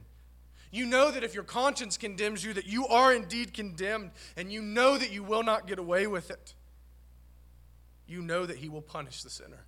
You 0.70 0.86
know 0.86 1.10
that 1.10 1.24
if 1.24 1.34
your 1.34 1.44
conscience 1.44 1.96
condemns 1.96 2.44
you, 2.44 2.52
that 2.52 2.66
you 2.66 2.86
are 2.86 3.12
indeed 3.12 3.52
condemned, 3.52 4.12
and 4.36 4.52
you 4.52 4.62
know 4.62 4.96
that 4.96 5.10
you 5.10 5.24
will 5.24 5.42
not 5.42 5.66
get 5.66 5.78
away 5.78 6.06
with 6.06 6.30
it. 6.30 6.54
You 8.06 8.22
know 8.22 8.46
that 8.46 8.58
He 8.58 8.68
will 8.68 8.82
punish 8.82 9.22
the 9.22 9.30
sinner. 9.30 9.64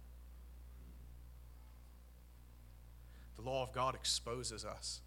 The 3.37 3.42
law 3.42 3.62
of 3.62 3.73
God 3.73 3.94
exposes 3.94 4.64
us 4.64 5.00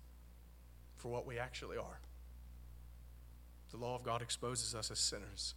for 0.97 1.09
what 1.09 1.25
we 1.25 1.39
actually 1.39 1.77
are. 1.77 1.99
The 3.71 3.77
law 3.77 3.95
of 3.95 4.03
God 4.03 4.21
exposes 4.21 4.75
us 4.75 4.91
as 4.91 4.99
sinners. 4.99 5.53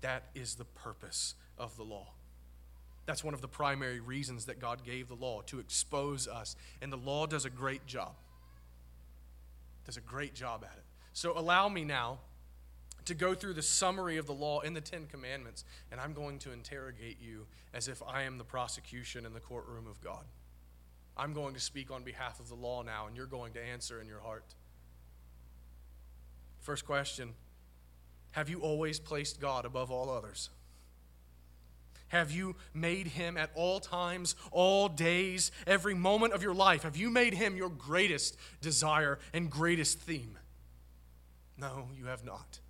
That 0.00 0.24
is 0.34 0.54
the 0.54 0.64
purpose 0.64 1.34
of 1.58 1.76
the 1.76 1.84
law. 1.84 2.08
That's 3.04 3.24
one 3.24 3.34
of 3.34 3.40
the 3.40 3.48
primary 3.48 4.00
reasons 4.00 4.46
that 4.46 4.60
God 4.60 4.84
gave 4.84 5.08
the 5.08 5.14
law 5.14 5.42
to 5.46 5.58
expose 5.58 6.28
us. 6.28 6.56
And 6.80 6.92
the 6.92 6.96
law 6.96 7.26
does 7.26 7.44
a 7.44 7.50
great 7.50 7.86
job. 7.86 8.14
Does 9.84 9.96
a 9.96 10.00
great 10.00 10.34
job 10.34 10.64
at 10.64 10.76
it. 10.76 10.84
So 11.12 11.36
allow 11.36 11.68
me 11.68 11.84
now 11.84 12.18
to 13.04 13.14
go 13.14 13.34
through 13.34 13.54
the 13.54 13.62
summary 13.62 14.16
of 14.16 14.26
the 14.26 14.32
law 14.32 14.60
in 14.60 14.74
the 14.74 14.80
Ten 14.80 15.06
Commandments, 15.06 15.64
and 15.90 16.00
I'm 16.00 16.12
going 16.12 16.38
to 16.40 16.52
interrogate 16.52 17.18
you 17.20 17.46
as 17.74 17.88
if 17.88 18.02
I 18.06 18.22
am 18.22 18.38
the 18.38 18.44
prosecution 18.44 19.26
in 19.26 19.34
the 19.34 19.40
courtroom 19.40 19.86
of 19.86 20.00
God. 20.00 20.24
I'm 21.16 21.32
going 21.32 21.54
to 21.54 21.60
speak 21.60 21.90
on 21.90 22.04
behalf 22.04 22.40
of 22.40 22.48
the 22.48 22.54
law 22.54 22.82
now, 22.82 23.06
and 23.06 23.16
you're 23.16 23.26
going 23.26 23.52
to 23.54 23.62
answer 23.62 24.00
in 24.00 24.06
your 24.06 24.20
heart. 24.20 24.54
First 26.60 26.86
question 26.86 27.34
Have 28.32 28.48
you 28.48 28.60
always 28.60 29.00
placed 29.00 29.40
God 29.40 29.64
above 29.64 29.90
all 29.90 30.08
others? 30.08 30.50
Have 32.12 32.30
you 32.30 32.56
made 32.74 33.06
him 33.06 33.38
at 33.38 33.50
all 33.54 33.80
times, 33.80 34.36
all 34.50 34.86
days, 34.86 35.50
every 35.66 35.94
moment 35.94 36.34
of 36.34 36.42
your 36.42 36.52
life? 36.52 36.82
Have 36.82 36.94
you 36.94 37.08
made 37.08 37.32
him 37.32 37.56
your 37.56 37.70
greatest 37.70 38.36
desire 38.60 39.18
and 39.32 39.50
greatest 39.50 39.98
theme? 39.98 40.36
No, 41.56 41.88
you 41.96 42.04
have 42.04 42.22
not. 42.22 42.60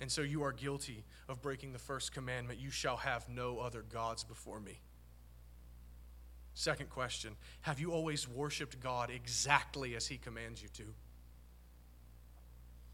And 0.00 0.08
so 0.08 0.22
you 0.22 0.44
are 0.44 0.52
guilty 0.52 1.02
of 1.28 1.42
breaking 1.42 1.72
the 1.72 1.80
first 1.80 2.12
commandment 2.12 2.60
you 2.60 2.70
shall 2.70 2.98
have 2.98 3.28
no 3.28 3.58
other 3.58 3.82
gods 3.82 4.22
before 4.22 4.60
me. 4.60 4.78
Second 6.54 6.90
question 6.90 7.34
Have 7.62 7.80
you 7.80 7.90
always 7.90 8.28
worshiped 8.28 8.78
God 8.78 9.10
exactly 9.10 9.96
as 9.96 10.06
he 10.06 10.16
commands 10.16 10.62
you 10.62 10.68
to? 10.74 10.84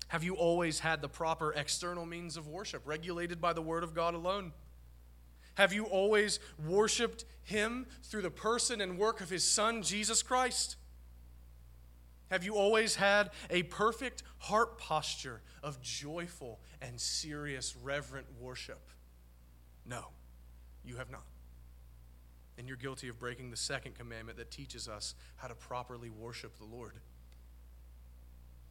Have 0.08 0.24
you 0.24 0.36
always 0.36 0.78
had 0.78 1.02
the 1.02 1.08
proper 1.10 1.52
external 1.52 2.06
means 2.06 2.38
of 2.38 2.48
worship 2.48 2.80
regulated 2.86 3.42
by 3.42 3.52
the 3.52 3.60
Word 3.60 3.82
of 3.84 3.94
God 3.94 4.14
alone? 4.14 4.54
Have 5.54 5.72
you 5.72 5.84
always 5.84 6.40
worshiped 6.66 7.24
Him 7.42 7.86
through 8.02 8.22
the 8.22 8.30
person 8.30 8.80
and 8.80 8.98
work 8.98 9.20
of 9.20 9.30
His 9.30 9.44
Son, 9.44 9.82
Jesus 9.82 10.22
Christ? 10.22 10.76
Have 12.30 12.42
you 12.42 12.56
always 12.56 12.96
had 12.96 13.30
a 13.50 13.62
perfect 13.64 14.22
heart 14.38 14.78
posture 14.78 15.40
of 15.62 15.80
joyful 15.80 16.58
and 16.80 17.00
serious, 17.00 17.76
reverent 17.76 18.26
worship? 18.40 18.88
No, 19.86 20.06
you 20.84 20.96
have 20.96 21.10
not. 21.10 21.24
And 22.58 22.66
you're 22.66 22.76
guilty 22.76 23.08
of 23.08 23.18
breaking 23.18 23.50
the 23.50 23.56
second 23.56 23.96
commandment 23.96 24.38
that 24.38 24.50
teaches 24.50 24.88
us 24.88 25.14
how 25.36 25.48
to 25.48 25.54
properly 25.54 26.10
worship 26.10 26.58
the 26.58 26.64
Lord. 26.64 26.94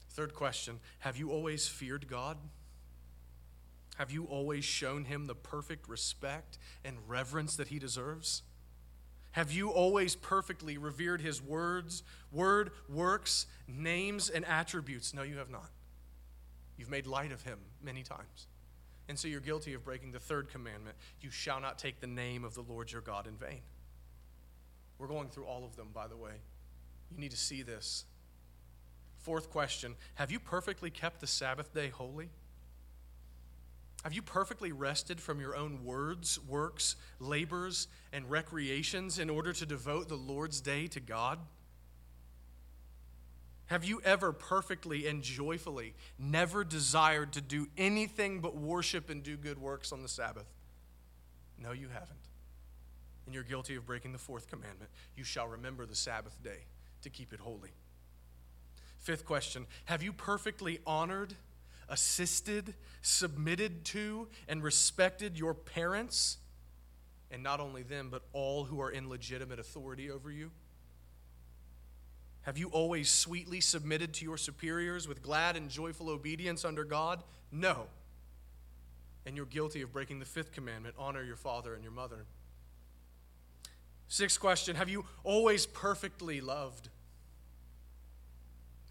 Third 0.10 0.34
question 0.34 0.80
Have 1.00 1.18
you 1.18 1.32
always 1.32 1.68
feared 1.68 2.08
God? 2.08 2.38
Have 3.98 4.12
you 4.12 4.26
always 4.26 4.66
shown 4.66 5.06
him 5.06 5.26
the 5.26 5.36
perfect 5.36 5.88
respect 5.88 6.58
and 6.84 6.98
reverence 7.08 7.56
that 7.58 7.68
he 7.68 7.80
deserves? 7.80 8.42
Have 9.34 9.52
you 9.52 9.70
always 9.70 10.16
perfectly 10.16 10.78
revered 10.78 11.22
his 11.22 11.42
words, 11.42 12.04
word, 12.32 12.72
works, 12.88 13.48
names, 13.68 14.30
and 14.30 14.46
attributes? 14.46 15.14
No, 15.14 15.24
you 15.24 15.38
have 15.38 15.50
not. 15.50 15.70
You've 16.78 16.90
made 16.90 17.08
light 17.08 17.32
of 17.32 17.42
him 17.44 17.60
many 17.82 18.04
times. 18.04 18.48
And 19.10 19.18
so 19.18 19.28
you're 19.28 19.42
guilty 19.42 19.74
of 19.74 19.84
breaking 19.84 20.12
the 20.12 20.20
third 20.20 20.50
commandment 20.50 20.96
you 21.20 21.30
shall 21.30 21.60
not 21.60 21.78
take 21.78 22.00
the 22.00 22.08
name 22.08 22.44
of 22.44 22.54
the 22.56 22.62
Lord 22.62 22.92
your 22.92 23.02
God 23.02 23.28
in 23.28 23.36
vain. 23.36 23.62
We're 24.98 25.08
going 25.08 25.30
through 25.30 25.46
all 25.46 25.66
of 25.66 25.76
them, 25.76 25.90
by 25.94 26.08
the 26.08 26.16
way. 26.18 26.34
You 27.12 27.20
need 27.20 27.32
to 27.32 27.38
see 27.38 27.62
this. 27.62 28.06
Fourth 29.20 29.50
question 29.50 29.96
Have 30.16 30.32
you 30.32 30.40
perfectly 30.40 30.90
kept 30.90 31.22
the 31.22 31.28
Sabbath 31.28 31.74
day 31.74 31.90
holy? 31.90 32.30
Have 34.04 34.14
you 34.14 34.22
perfectly 34.22 34.74
rested 34.74 35.22
from 35.22 35.40
your 35.40 35.56
own 35.56 35.86
words, 35.86 36.38
works, 36.48 36.98
labors, 37.20 37.88
and 38.12 38.30
recreations 38.30 39.18
in 39.18 39.30
order 39.30 39.54
to 39.54 39.66
devote 39.66 40.10
the 40.10 40.16
Lord's 40.16 40.60
day 40.60 40.88
to 40.88 41.00
God? 41.00 41.40
Have 43.68 43.86
you 43.86 44.02
ever 44.04 44.34
perfectly 44.34 45.08
and 45.08 45.24
joyfully 45.24 45.94
never 46.20 46.66
desired 46.66 47.32
to 47.34 47.42
do 47.42 47.68
anything 47.78 48.42
but 48.42 48.58
worship 48.58 49.10
and 49.10 49.24
do 49.24 49.38
good 49.38 49.58
works 49.58 49.94
on 49.94 50.02
the 50.02 50.10
Sabbath? 50.10 50.46
No, 51.58 51.72
you 51.72 51.88
haven't. 51.88 52.12
And 53.26 53.34
you're 53.34 53.46
guilty 53.46 53.76
of 53.76 53.86
breaking 53.86 54.12
the 54.12 54.18
fourth 54.18 54.50
commandment. 54.50 54.92
You 55.16 55.24
shall 55.24 55.48
remember 55.48 55.86
the 55.86 55.96
Sabbath 55.96 56.44
day 56.44 56.66
to 57.04 57.10
keep 57.10 57.32
it 57.32 57.40
holy. 57.40 57.72
Fifth 59.00 59.26
question 59.26 59.66
Have 59.86 60.04
you 60.04 60.12
perfectly 60.12 60.80
honored? 60.86 61.34
Assisted, 61.94 62.74
submitted 63.04 63.86
to, 63.86 64.28
and 64.50 64.64
respected 64.64 65.38
your 65.38 65.54
parents, 65.54 66.38
and 67.30 67.44
not 67.44 67.60
only 67.60 67.84
them, 67.84 68.10
but 68.10 68.24
all 68.34 68.66
who 68.66 68.82
are 68.82 68.90
in 68.90 69.08
legitimate 69.08 69.60
authority 69.60 70.10
over 70.10 70.32
you? 70.32 70.52
Have 72.42 72.58
you 72.58 72.68
always 72.70 73.10
sweetly 73.10 73.62
submitted 73.62 74.14
to 74.16 74.26
your 74.26 74.38
superiors 74.38 75.08
with 75.08 75.22
glad 75.22 75.56
and 75.56 75.70
joyful 75.70 76.10
obedience 76.10 76.66
under 76.66 76.84
God? 76.84 77.24
No. 77.52 77.86
And 79.26 79.38
you're 79.38 79.46
guilty 79.46 79.82
of 79.84 79.94
breaking 79.94 80.20
the 80.20 80.26
fifth 80.26 80.52
commandment 80.52 80.96
honor 80.98 81.24
your 81.24 81.38
father 81.38 81.76
and 81.76 81.84
your 81.84 81.94
mother. 81.94 82.26
Sixth 84.08 84.40
question 84.40 84.76
Have 84.76 84.90
you 84.90 85.06
always 85.24 85.68
perfectly 85.68 86.42
loved? 86.42 86.90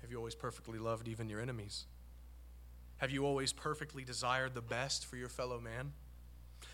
Have 0.00 0.10
you 0.10 0.16
always 0.16 0.34
perfectly 0.34 0.78
loved 0.78 1.08
even 1.08 1.28
your 1.28 1.40
enemies? 1.40 1.84
Have 3.02 3.10
you 3.10 3.26
always 3.26 3.52
perfectly 3.52 4.04
desired 4.04 4.54
the 4.54 4.62
best 4.62 5.06
for 5.06 5.16
your 5.16 5.28
fellow 5.28 5.58
man? 5.58 5.92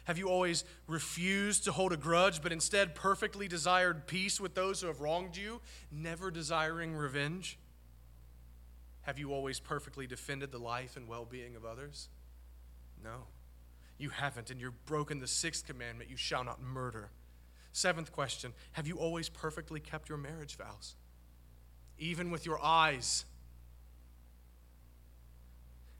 Have 0.04 0.18
you 0.18 0.28
always 0.28 0.62
refused 0.86 1.64
to 1.64 1.72
hold 1.72 1.90
a 1.90 1.96
grudge, 1.96 2.42
but 2.42 2.52
instead 2.52 2.94
perfectly 2.94 3.48
desired 3.48 4.06
peace 4.06 4.38
with 4.38 4.54
those 4.54 4.82
who 4.82 4.88
have 4.88 5.00
wronged 5.00 5.38
you, 5.38 5.62
never 5.90 6.30
desiring 6.30 6.94
revenge? 6.94 7.58
Have 9.00 9.18
you 9.18 9.32
always 9.32 9.58
perfectly 9.58 10.06
defended 10.06 10.52
the 10.52 10.58
life 10.58 10.98
and 10.98 11.08
well 11.08 11.24
being 11.24 11.56
of 11.56 11.64
others? 11.64 12.10
No, 13.02 13.24
you 13.96 14.10
haven't, 14.10 14.50
and 14.50 14.60
you've 14.60 14.84
broken 14.84 15.20
the 15.20 15.26
sixth 15.26 15.66
commandment 15.66 16.10
you 16.10 16.18
shall 16.18 16.44
not 16.44 16.60
murder. 16.60 17.08
Seventh 17.72 18.12
question 18.12 18.52
Have 18.72 18.86
you 18.86 18.98
always 18.98 19.30
perfectly 19.30 19.80
kept 19.80 20.10
your 20.10 20.18
marriage 20.18 20.58
vows? 20.58 20.94
Even 21.98 22.30
with 22.30 22.44
your 22.44 22.62
eyes 22.62 23.24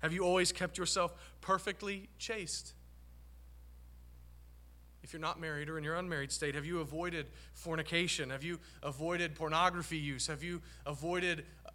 have 0.01 0.13
you 0.13 0.25
always 0.25 0.53
kept 0.53 0.79
yourself 0.79 1.13
perfectly 1.41 2.09
chaste? 2.19 2.75
If 5.03 5.13
you're 5.13 5.21
not 5.21 5.41
married 5.41 5.69
or 5.69 5.79
in 5.79 5.85
your 5.85 5.95
unmarried 5.95 6.31
state, 6.31 6.55
have 6.55 6.67
you 6.67 6.81
avoided 6.81 7.27
fornication? 7.55 8.31
Have 8.31 8.45
you 8.45 8.59
avoided 8.83 9.35
pornography 9.35 9.97
use? 9.97 10.27
Have 10.27 10.43
you 10.43 10.61
avoided 10.85 11.47
uh, 11.65 11.71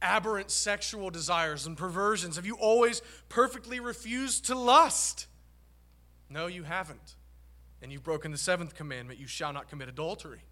aberrant 0.00 0.50
sexual 0.50 1.10
desires 1.10 1.66
and 1.66 1.76
perversions? 1.76 2.36
Have 2.36 2.46
you 2.46 2.56
always 2.56 3.02
perfectly 3.28 3.80
refused 3.80 4.46
to 4.46 4.54
lust? 4.54 5.26
No, 6.30 6.46
you 6.46 6.62
haven't. 6.62 7.16
And 7.82 7.90
you've 7.90 8.04
broken 8.04 8.30
the 8.30 8.38
seventh 8.38 8.74
commandment 8.74 9.18
you 9.18 9.26
shall 9.26 9.52
not 9.52 9.68
commit 9.68 9.88
adultery. 9.88 10.42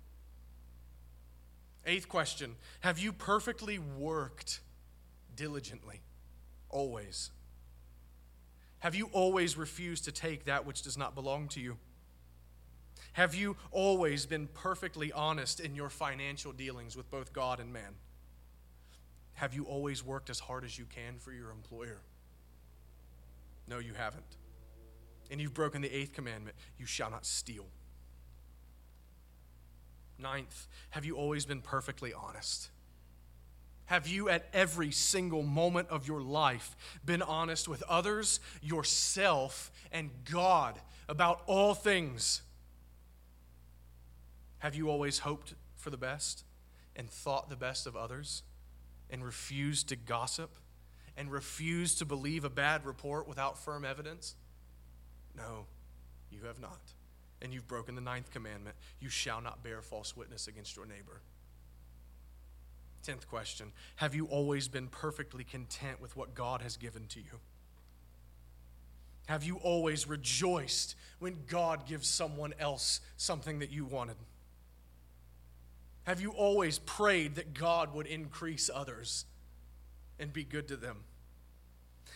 Eighth 1.87 2.09
question 2.09 2.57
Have 2.81 2.99
you 2.99 3.13
perfectly 3.13 3.79
worked 3.79 4.61
diligently? 5.37 6.01
Always. 6.71 7.31
Have 8.81 8.95
you 8.95 9.11
always 9.13 9.59
refused 9.59 10.05
to 10.05 10.13
take 10.13 10.47
that 10.47 10.65
which 10.65 10.83
does 10.83 10.97
not 10.97 11.15
belong 11.15 11.49
to 11.49 11.61
you? 11.61 11.77
Have 13.13 13.35
you 13.35 13.57
always 13.71 14.25
been 14.25 14.47
perfectly 14.47 15.13
honest 15.13 15.61
in 15.61 15.75
your 15.75 15.91
financial 15.91 16.53
dealings 16.53 16.97
with 16.97 17.11
both 17.11 17.33
God 17.33 17.61
and 17.61 17.73
man? 17.73 17.95
Have 19.35 19.53
you 19.55 19.65
always 19.65 20.05
worked 20.05 20.31
as 20.31 20.39
hard 20.39 20.65
as 20.65 20.79
you 20.79 20.85
can 20.85 21.19
for 21.19 21.33
your 21.33 21.51
employer? 21.51 22.01
No, 23.67 23.79
you 23.79 23.95
haven't. 23.95 24.37
And 25.31 25.41
you've 25.41 25.55
broken 25.55 25.83
the 25.83 25.95
eighth 25.95 26.13
commandment 26.13 26.57
you 26.79 26.87
shall 26.87 27.11
not 27.11 27.27
steal. 27.27 27.67
Ninth, 30.19 30.67
have 30.91 31.05
you 31.05 31.17
always 31.17 31.47
been 31.47 31.63
perfectly 31.63 32.13
honest? 32.13 32.69
Have 33.91 34.07
you, 34.07 34.29
at 34.29 34.47
every 34.53 34.93
single 34.93 35.43
moment 35.43 35.89
of 35.89 36.07
your 36.07 36.21
life, 36.21 36.77
been 37.05 37.23
honest 37.23 37.67
with 37.67 37.83
others, 37.89 38.39
yourself, 38.63 39.73
and 39.91 40.11
God 40.31 40.79
about 41.09 41.43
all 41.49 41.75
things? 41.75 42.43
Have 44.59 44.77
you 44.77 44.91
always 44.91 45.19
hoped 45.19 45.55
for 45.75 45.91
the 45.91 45.97
best 45.97 46.45
and 46.95 47.11
thought 47.11 47.51
the 47.51 47.57
best 47.57 47.85
of 47.89 47.97
others 47.97 48.45
and 49.11 49.25
refused 49.25 49.89
to 49.89 49.97
gossip 49.97 50.55
and 51.17 51.29
refused 51.29 51.99
to 51.99 52.05
believe 52.05 52.45
a 52.45 52.49
bad 52.49 52.87
report 52.87 53.27
without 53.27 53.59
firm 53.59 53.85
evidence? 53.85 54.37
No, 55.37 55.67
you 56.31 56.45
have 56.47 56.61
not. 56.61 56.93
And 57.43 57.53
you've 57.53 57.67
broken 57.67 57.97
the 57.97 58.01
ninth 58.01 58.31
commandment 58.31 58.77
you 59.01 59.09
shall 59.09 59.41
not 59.41 59.65
bear 59.65 59.83
false 59.83 60.17
witness 60.17 60.47
against 60.47 60.77
your 60.77 60.87
neighbor. 60.87 61.23
Tenth 63.03 63.29
question 63.29 63.73
Have 63.97 64.15
you 64.15 64.27
always 64.27 64.69
been 64.69 64.89
perfectly 64.89 65.45
content 65.45 66.01
with 66.01 66.17
what 66.17 66.35
God 66.35 66.63
has 66.63 66.77
given 66.77 67.07
to 67.09 67.21
you? 67.21 67.41
Have 69.27 69.45
you 69.45 69.57
always 69.59 70.09
rejoiced 70.09 70.97
when 71.21 71.39
God 71.47 71.87
gives 71.87 72.09
someone 72.09 72.53
else 72.59 73.01
something 73.17 73.61
that 73.61 73.71
you 73.71 73.85
wanted? 73.85 74.17
Have 76.05 76.21
you 76.21 76.31
always 76.33 76.81
prayed 76.81 77.37
that 77.37 77.55
God 77.55 77.95
would 77.95 78.07
increase 78.07 78.69
others 78.73 79.27
and 80.19 80.33
be 80.33 80.43
good 80.43 80.67
to 80.69 80.77
them? 80.77 81.05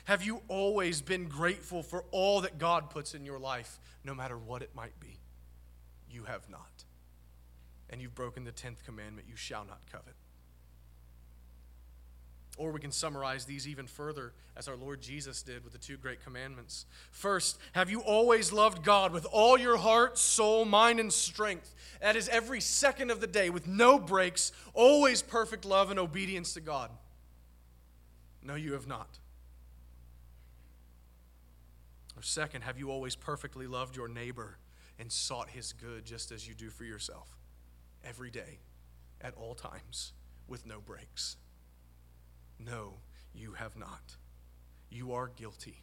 Have 0.04 0.24
you 0.24 0.42
always 0.48 1.00
been 1.00 1.28
grateful 1.28 1.82
for 1.82 2.04
all 2.10 2.40
that 2.40 2.58
God 2.58 2.90
puts 2.90 3.14
in 3.14 3.24
your 3.24 3.38
life, 3.38 3.78
no 4.02 4.14
matter 4.14 4.36
what 4.36 4.62
it 4.62 4.74
might 4.74 4.98
be? 4.98 5.20
You 6.10 6.24
have 6.24 6.50
not. 6.50 6.84
And 7.88 8.02
you've 8.02 8.14
broken 8.14 8.44
the 8.44 8.52
10th 8.52 8.84
commandment 8.84 9.28
you 9.30 9.36
shall 9.36 9.64
not 9.64 9.80
covet. 9.90 10.14
Or 12.56 12.70
we 12.70 12.78
can 12.78 12.92
summarize 12.92 13.44
these 13.44 13.66
even 13.66 13.88
further 13.88 14.32
as 14.56 14.68
our 14.68 14.76
Lord 14.76 15.00
Jesus 15.00 15.42
did 15.42 15.64
with 15.64 15.72
the 15.72 15.78
two 15.78 15.96
great 15.96 16.22
commandments. 16.22 16.86
First, 17.10 17.58
have 17.72 17.90
you 17.90 18.00
always 18.00 18.52
loved 18.52 18.84
God 18.84 19.12
with 19.12 19.26
all 19.32 19.58
your 19.58 19.76
heart, 19.76 20.18
soul, 20.18 20.64
mind, 20.64 21.00
and 21.00 21.12
strength? 21.12 21.74
That 22.00 22.14
is 22.14 22.28
every 22.28 22.60
second 22.60 23.10
of 23.10 23.20
the 23.20 23.26
day 23.26 23.50
with 23.50 23.66
no 23.66 23.98
breaks, 23.98 24.52
always 24.72 25.20
perfect 25.20 25.64
love 25.64 25.90
and 25.90 25.98
obedience 25.98 26.54
to 26.54 26.60
God. 26.60 26.90
No, 28.40 28.54
you 28.54 28.74
have 28.74 28.86
not. 28.86 29.18
Or 32.16 32.22
second, 32.22 32.62
have 32.62 32.78
you 32.78 32.90
always 32.90 33.16
perfectly 33.16 33.66
loved 33.66 33.96
your 33.96 34.06
neighbor 34.06 34.58
and 34.98 35.10
sought 35.10 35.48
his 35.48 35.72
good 35.72 36.04
just 36.04 36.30
as 36.30 36.46
you 36.46 36.54
do 36.54 36.70
for 36.70 36.84
yourself? 36.84 37.36
Every 38.04 38.30
day, 38.30 38.60
at 39.20 39.34
all 39.34 39.54
times, 39.54 40.12
with 40.46 40.66
no 40.66 40.78
breaks. 40.78 41.36
No, 42.58 42.94
you 43.34 43.52
have 43.52 43.76
not. 43.76 44.16
You 44.90 45.12
are 45.12 45.28
guilty, 45.28 45.82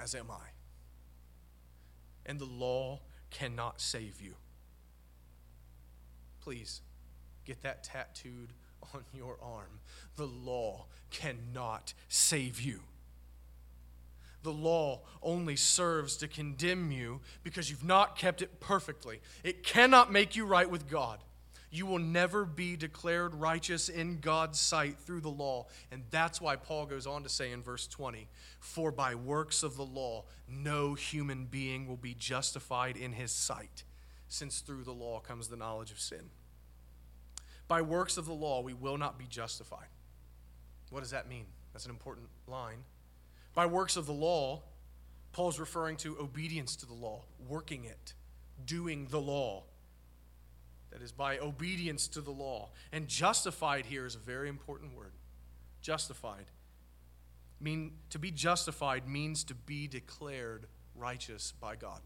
as 0.00 0.14
am 0.14 0.30
I. 0.30 0.50
And 2.24 2.38
the 2.38 2.44
law 2.44 3.00
cannot 3.30 3.80
save 3.80 4.20
you. 4.20 4.34
Please 6.40 6.80
get 7.44 7.62
that 7.62 7.82
tattooed 7.82 8.52
on 8.94 9.02
your 9.12 9.36
arm. 9.42 9.80
The 10.16 10.26
law 10.26 10.86
cannot 11.10 11.94
save 12.08 12.60
you. 12.60 12.80
The 14.42 14.52
law 14.52 15.02
only 15.22 15.54
serves 15.54 16.16
to 16.18 16.28
condemn 16.28 16.90
you 16.90 17.20
because 17.44 17.70
you've 17.70 17.84
not 17.84 18.16
kept 18.16 18.42
it 18.42 18.60
perfectly. 18.60 19.20
It 19.44 19.62
cannot 19.62 20.12
make 20.12 20.34
you 20.34 20.44
right 20.44 20.68
with 20.68 20.88
God 20.88 21.18
you 21.72 21.86
will 21.86 21.98
never 21.98 22.44
be 22.44 22.76
declared 22.76 23.34
righteous 23.34 23.88
in 23.88 24.20
God's 24.20 24.60
sight 24.60 24.98
through 24.98 25.22
the 25.22 25.30
law. 25.30 25.66
And 25.90 26.02
that's 26.10 26.38
why 26.38 26.54
Paul 26.54 26.84
goes 26.84 27.06
on 27.06 27.22
to 27.22 27.30
say 27.30 27.50
in 27.50 27.62
verse 27.62 27.86
20 27.86 28.28
For 28.60 28.92
by 28.92 29.14
works 29.14 29.62
of 29.62 29.76
the 29.76 29.84
law, 29.84 30.26
no 30.46 30.92
human 30.92 31.46
being 31.46 31.88
will 31.88 31.96
be 31.96 32.14
justified 32.14 32.98
in 32.98 33.14
his 33.14 33.32
sight, 33.32 33.84
since 34.28 34.60
through 34.60 34.84
the 34.84 34.92
law 34.92 35.20
comes 35.20 35.48
the 35.48 35.56
knowledge 35.56 35.90
of 35.90 35.98
sin. 35.98 36.28
By 37.68 37.80
works 37.80 38.18
of 38.18 38.26
the 38.26 38.34
law, 38.34 38.60
we 38.60 38.74
will 38.74 38.98
not 38.98 39.18
be 39.18 39.26
justified. 39.26 39.88
What 40.90 41.00
does 41.00 41.12
that 41.12 41.26
mean? 41.26 41.46
That's 41.72 41.86
an 41.86 41.90
important 41.90 42.28
line. 42.46 42.84
By 43.54 43.64
works 43.64 43.96
of 43.96 44.04
the 44.04 44.12
law, 44.12 44.62
Paul's 45.32 45.58
referring 45.58 45.96
to 45.98 46.18
obedience 46.20 46.76
to 46.76 46.86
the 46.86 46.92
law, 46.92 47.22
working 47.48 47.86
it, 47.86 48.12
doing 48.66 49.06
the 49.10 49.20
law 49.20 49.64
that 50.92 51.02
is 51.02 51.12
by 51.12 51.38
obedience 51.38 52.06
to 52.08 52.20
the 52.20 52.30
law. 52.30 52.68
And 52.92 53.08
justified 53.08 53.86
here 53.86 54.06
is 54.06 54.14
a 54.14 54.18
very 54.18 54.48
important 54.48 54.96
word. 54.96 55.12
Justified. 55.80 56.44
Mean 57.60 57.92
to 58.10 58.18
be 58.18 58.30
justified 58.30 59.08
means 59.08 59.44
to 59.44 59.54
be 59.54 59.86
declared 59.86 60.66
righteous 60.94 61.52
by 61.60 61.76
God. 61.76 62.00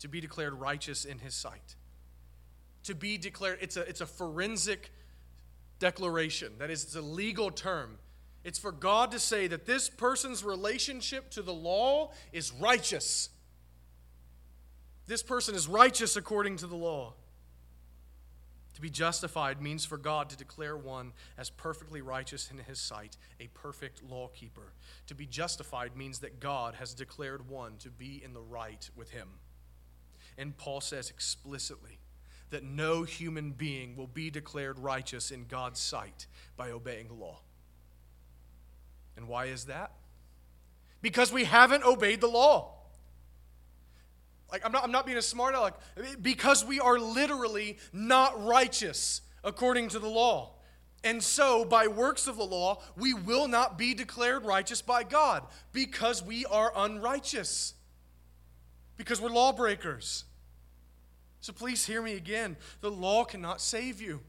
To 0.00 0.08
be 0.08 0.20
declared 0.20 0.54
righteous 0.54 1.04
in 1.04 1.18
his 1.18 1.34
sight. 1.34 1.76
To 2.84 2.94
be 2.94 3.18
declared 3.18 3.58
it's 3.60 3.76
a 3.76 3.82
it's 3.82 4.00
a 4.00 4.06
forensic 4.06 4.90
declaration. 5.78 6.52
That 6.58 6.70
is 6.70 6.84
it's 6.84 6.94
a 6.94 7.02
legal 7.02 7.50
term. 7.50 7.98
It's 8.44 8.58
for 8.58 8.70
God 8.70 9.10
to 9.10 9.18
say 9.18 9.48
that 9.48 9.66
this 9.66 9.88
person's 9.88 10.44
relationship 10.44 11.30
to 11.30 11.42
the 11.42 11.52
law 11.52 12.12
is 12.32 12.52
righteous. 12.52 13.28
This 15.06 15.22
person 15.22 15.54
is 15.54 15.66
righteous 15.66 16.16
according 16.16 16.58
to 16.58 16.66
the 16.68 16.76
law. 16.76 17.14
To 18.76 18.82
be 18.82 18.90
justified 18.90 19.62
means 19.62 19.86
for 19.86 19.96
God 19.96 20.28
to 20.28 20.36
declare 20.36 20.76
one 20.76 21.14
as 21.38 21.48
perfectly 21.48 22.02
righteous 22.02 22.50
in 22.50 22.58
his 22.58 22.78
sight, 22.78 23.16
a 23.40 23.46
perfect 23.54 24.02
law 24.04 24.28
keeper. 24.28 24.74
To 25.06 25.14
be 25.14 25.24
justified 25.24 25.96
means 25.96 26.18
that 26.18 26.40
God 26.40 26.74
has 26.74 26.92
declared 26.92 27.48
one 27.48 27.78
to 27.78 27.88
be 27.88 28.20
in 28.22 28.34
the 28.34 28.42
right 28.42 28.90
with 28.94 29.12
him. 29.12 29.28
And 30.36 30.58
Paul 30.58 30.82
says 30.82 31.08
explicitly 31.08 32.00
that 32.50 32.64
no 32.64 33.04
human 33.04 33.52
being 33.52 33.96
will 33.96 34.06
be 34.06 34.28
declared 34.28 34.78
righteous 34.78 35.30
in 35.30 35.46
God's 35.46 35.80
sight 35.80 36.26
by 36.58 36.70
obeying 36.70 37.08
the 37.08 37.14
law. 37.14 37.38
And 39.16 39.26
why 39.26 39.46
is 39.46 39.64
that? 39.64 39.92
Because 41.00 41.32
we 41.32 41.44
haven't 41.44 41.84
obeyed 41.84 42.20
the 42.20 42.26
law. 42.26 42.74
Like, 44.50 44.64
I'm 44.64 44.72
not, 44.72 44.84
I'm 44.84 44.92
not 44.92 45.06
being 45.06 45.18
a 45.18 45.22
smart 45.22 45.54
aleck. 45.54 45.74
Because 46.20 46.64
we 46.64 46.80
are 46.80 46.98
literally 46.98 47.78
not 47.92 48.42
righteous 48.44 49.22
according 49.42 49.88
to 49.90 49.98
the 49.98 50.08
law. 50.08 50.52
And 51.04 51.22
so, 51.22 51.64
by 51.64 51.86
works 51.86 52.26
of 52.26 52.36
the 52.36 52.44
law, 52.44 52.82
we 52.96 53.14
will 53.14 53.48
not 53.48 53.78
be 53.78 53.94
declared 53.94 54.44
righteous 54.44 54.82
by 54.82 55.04
God 55.04 55.44
because 55.72 56.22
we 56.22 56.44
are 56.46 56.72
unrighteous, 56.74 57.74
because 58.96 59.20
we're 59.20 59.30
lawbreakers. 59.30 60.24
So, 61.40 61.52
please 61.52 61.86
hear 61.86 62.02
me 62.02 62.14
again. 62.14 62.56
The 62.80 62.90
law 62.90 63.24
cannot 63.24 63.60
save 63.60 64.00
you. 64.00 64.20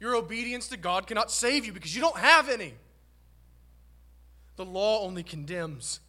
Your 0.00 0.16
obedience 0.16 0.68
to 0.68 0.76
God 0.76 1.06
cannot 1.06 1.30
save 1.30 1.64
you 1.64 1.72
because 1.72 1.94
you 1.94 2.02
don't 2.02 2.18
have 2.18 2.50
any. 2.50 2.74
The 4.56 4.66
law 4.66 5.02
only 5.02 5.22
condemns. 5.22 6.00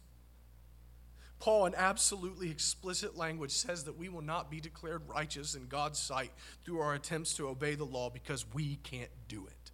Paul, 1.38 1.66
in 1.66 1.74
absolutely 1.74 2.50
explicit 2.50 3.16
language, 3.16 3.52
says 3.52 3.84
that 3.84 3.98
we 3.98 4.08
will 4.08 4.22
not 4.22 4.50
be 4.50 4.60
declared 4.60 5.08
righteous 5.08 5.54
in 5.54 5.66
God's 5.66 5.98
sight 5.98 6.32
through 6.64 6.80
our 6.80 6.94
attempts 6.94 7.34
to 7.34 7.48
obey 7.48 7.74
the 7.74 7.84
law 7.84 8.10
because 8.10 8.46
we 8.54 8.76
can't 8.76 9.10
do 9.28 9.46
it. 9.46 9.72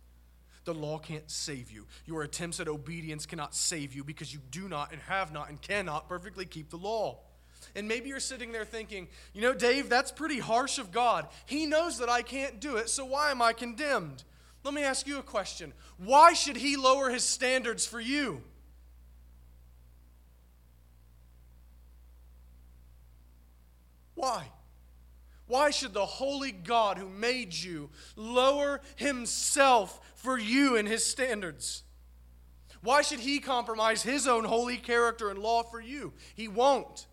The 0.65 0.75
law 0.75 0.99
can't 0.99 1.31
save 1.31 1.71
you. 1.71 1.87
Your 2.07 2.23
attempts 2.23 2.61
at 2.61 2.69
obedience 2.69 3.27
cannot 3.27 3.55
save 3.55 3.95
you 3.95 4.05
because 4.05 4.33
you 4.33 4.41
do 4.51 4.69
not 4.69 4.93
and 4.93 5.01
have 5.03 5.33
not 5.33 5.49
and 5.49 5.61
cannot 5.61 6.09
perfectly 6.09 6.45
keep 6.45 6.71
the 6.71 6.77
law. 6.77 7.21
And 7.75 7.89
maybe 7.89 8.09
you're 8.09 8.21
sitting 8.21 8.53
there 8.53 8.65
thinking, 8.65 9.09
you 9.33 9.41
know, 9.41 9.55
Dave, 9.55 9.89
that's 9.89 10.13
pretty 10.13 10.39
harsh 10.39 10.79
of 10.79 10.93
God. 10.93 11.29
He 11.47 11.67
knows 11.67 11.99
that 11.99 12.09
I 12.09 12.23
can't 12.23 12.61
do 12.61 12.77
it, 12.77 12.89
so 12.89 13.05
why 13.05 13.31
am 13.31 13.41
I 13.41 13.53
condemned? 13.53 14.25
Let 14.65 14.75
me 14.75 14.83
ask 14.83 15.07
you 15.07 15.19
a 15.19 15.23
question. 15.23 15.73
Why 15.97 16.33
should 16.33 16.57
He 16.57 16.77
lower 16.77 17.11
His 17.11 17.25
standards 17.25 17.87
for 17.87 18.01
you? 18.01 18.43
Why? 24.15 24.51
Why 25.47 25.71
should 25.71 25.93
the 25.93 26.07
holy 26.07 26.53
God 26.53 26.99
who 26.99 27.09
made 27.09 27.55
you 27.55 27.91
lower 28.17 28.81
himself 28.97 30.01
for 30.15 30.39
you 30.39 30.77
and 30.77 30.89
his 30.89 31.05
standards? 31.05 31.83
Why 32.81 33.03
should 33.03 33.21
he 33.21 33.39
compromise 33.39 34.03
his 34.03 34.27
own 34.27 34.45
holy 34.45 34.77
character 34.77 35.31
and 35.31 35.39
law 35.39 35.63
for 35.63 35.81
you? 35.81 36.13
He 36.35 36.49
won't. 36.49 37.07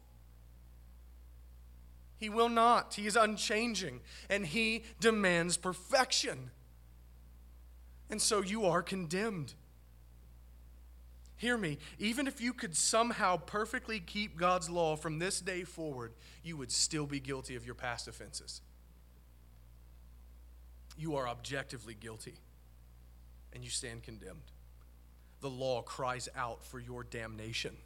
He 2.18 2.30
will 2.30 2.50
not. 2.50 2.96
He 2.96 3.08
is 3.08 3.16
unchanging 3.16 4.02
and 4.30 4.46
he 4.46 4.84
demands 5.00 5.58
perfection. 5.58 6.52
And 8.10 8.22
so 8.22 8.42
you 8.42 8.66
are 8.66 8.82
condemned. 8.82 9.54
Hear 11.40 11.58
me, 11.58 11.78
even 12.00 12.28
if 12.28 12.42
you 12.42 12.52
could 12.52 12.76
somehow 12.76 13.38
perfectly 13.38 14.02
keep 14.02 14.38
God's 14.38 14.70
law 14.70 14.98
from 14.98 15.20
this 15.20 15.40
day 15.40 15.64
forward, 15.64 16.12
you 16.44 16.58
would 16.58 16.70
still 16.70 17.06
be 17.06 17.22
guilty 17.22 17.56
of 17.56 17.66
your 17.66 17.76
past 17.76 18.10
offenses. 18.10 18.60
You 20.98 21.16
are 21.16 21.30
objectively 21.30 21.94
guilty, 21.94 22.36
and 23.54 23.64
you 23.64 23.70
stand 23.70 24.04
condemned. 24.04 24.52
The 25.40 25.50
law 25.50 25.82
cries 25.82 26.28
out 26.36 26.66
for 26.66 26.78
your 26.78 27.06
damnation. 27.06 27.78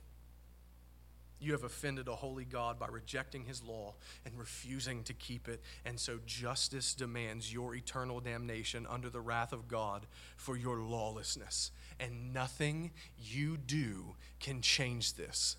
You 1.44 1.52
have 1.52 1.66
offended 1.66 2.08
a 2.08 2.16
holy 2.16 2.46
God 2.46 2.80
by 2.80 2.88
rejecting 2.88 3.44
his 3.44 3.62
law 3.62 3.96
and 4.26 4.40
refusing 4.40 5.04
to 5.04 5.14
keep 5.14 5.50
it. 5.50 5.62
And 5.84 6.00
so 6.00 6.20
justice 6.26 6.94
demands 6.94 7.52
your 7.52 7.76
eternal 7.76 8.22
damnation 8.22 8.88
under 8.90 9.10
the 9.10 9.20
wrath 9.20 9.52
of 9.52 9.68
God 9.68 10.06
for 10.38 10.56
your 10.56 10.80
lawlessness. 10.80 11.72
And 12.00 12.34
nothing 12.34 12.92
you 13.18 13.58
do 13.58 14.16
can 14.40 14.62
change 14.62 15.16
this. 15.16 15.58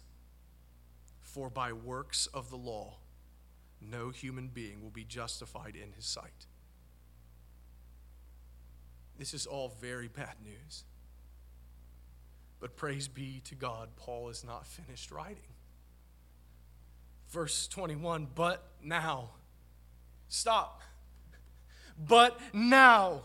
For 1.20 1.50
by 1.50 1.74
works 1.74 2.28
of 2.32 2.48
the 2.48 2.56
law, 2.56 2.94
no 3.78 4.08
human 4.08 4.48
being 4.48 4.82
will 4.82 4.88
be 4.88 5.04
justified 5.04 5.76
in 5.76 5.92
his 5.92 6.06
sight. 6.06 6.46
This 9.18 9.34
is 9.34 9.44
all 9.44 9.76
very 9.82 10.08
bad 10.08 10.36
news. 10.42 10.84
But 12.58 12.74
praise 12.74 13.06
be 13.06 13.42
to 13.44 13.54
God, 13.54 13.90
Paul 13.96 14.30
is 14.30 14.44
not 14.44 14.66
finished 14.66 15.10
writing. 15.10 15.53
Verse 17.34 17.66
21 17.66 18.28
But 18.32 18.64
now, 18.80 19.30
stop. 20.28 20.82
But 21.98 22.38
now, 22.52 23.22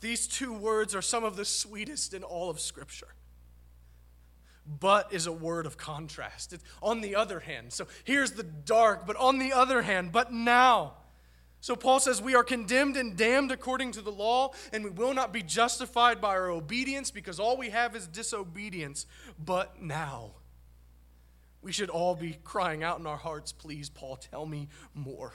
these 0.00 0.26
two 0.26 0.52
words 0.52 0.92
are 0.92 1.02
some 1.02 1.22
of 1.22 1.36
the 1.36 1.44
sweetest 1.44 2.14
in 2.14 2.24
all 2.24 2.50
of 2.50 2.58
Scripture. 2.58 3.14
But 4.66 5.12
is 5.12 5.28
a 5.28 5.32
word 5.32 5.66
of 5.66 5.76
contrast. 5.76 6.52
It's 6.52 6.64
on 6.82 7.00
the 7.00 7.14
other 7.14 7.38
hand. 7.38 7.72
So 7.72 7.86
here's 8.02 8.32
the 8.32 8.42
dark, 8.42 9.06
but 9.06 9.14
on 9.14 9.38
the 9.38 9.52
other 9.52 9.82
hand, 9.82 10.10
but 10.10 10.32
now. 10.32 10.94
So 11.60 11.76
Paul 11.76 12.00
says, 12.00 12.20
We 12.20 12.34
are 12.34 12.42
condemned 12.42 12.96
and 12.96 13.16
damned 13.16 13.52
according 13.52 13.92
to 13.92 14.02
the 14.02 14.10
law, 14.10 14.50
and 14.72 14.82
we 14.82 14.90
will 14.90 15.14
not 15.14 15.32
be 15.32 15.44
justified 15.44 16.20
by 16.20 16.30
our 16.30 16.50
obedience 16.50 17.12
because 17.12 17.38
all 17.38 17.56
we 17.56 17.70
have 17.70 17.94
is 17.94 18.08
disobedience. 18.08 19.06
But 19.38 19.80
now, 19.80 20.32
we 21.62 21.72
should 21.72 21.90
all 21.90 22.14
be 22.14 22.38
crying 22.44 22.82
out 22.82 22.98
in 22.98 23.06
our 23.06 23.16
hearts, 23.16 23.52
Please, 23.52 23.88
Paul, 23.88 24.16
tell 24.16 24.46
me 24.46 24.68
more. 24.94 25.32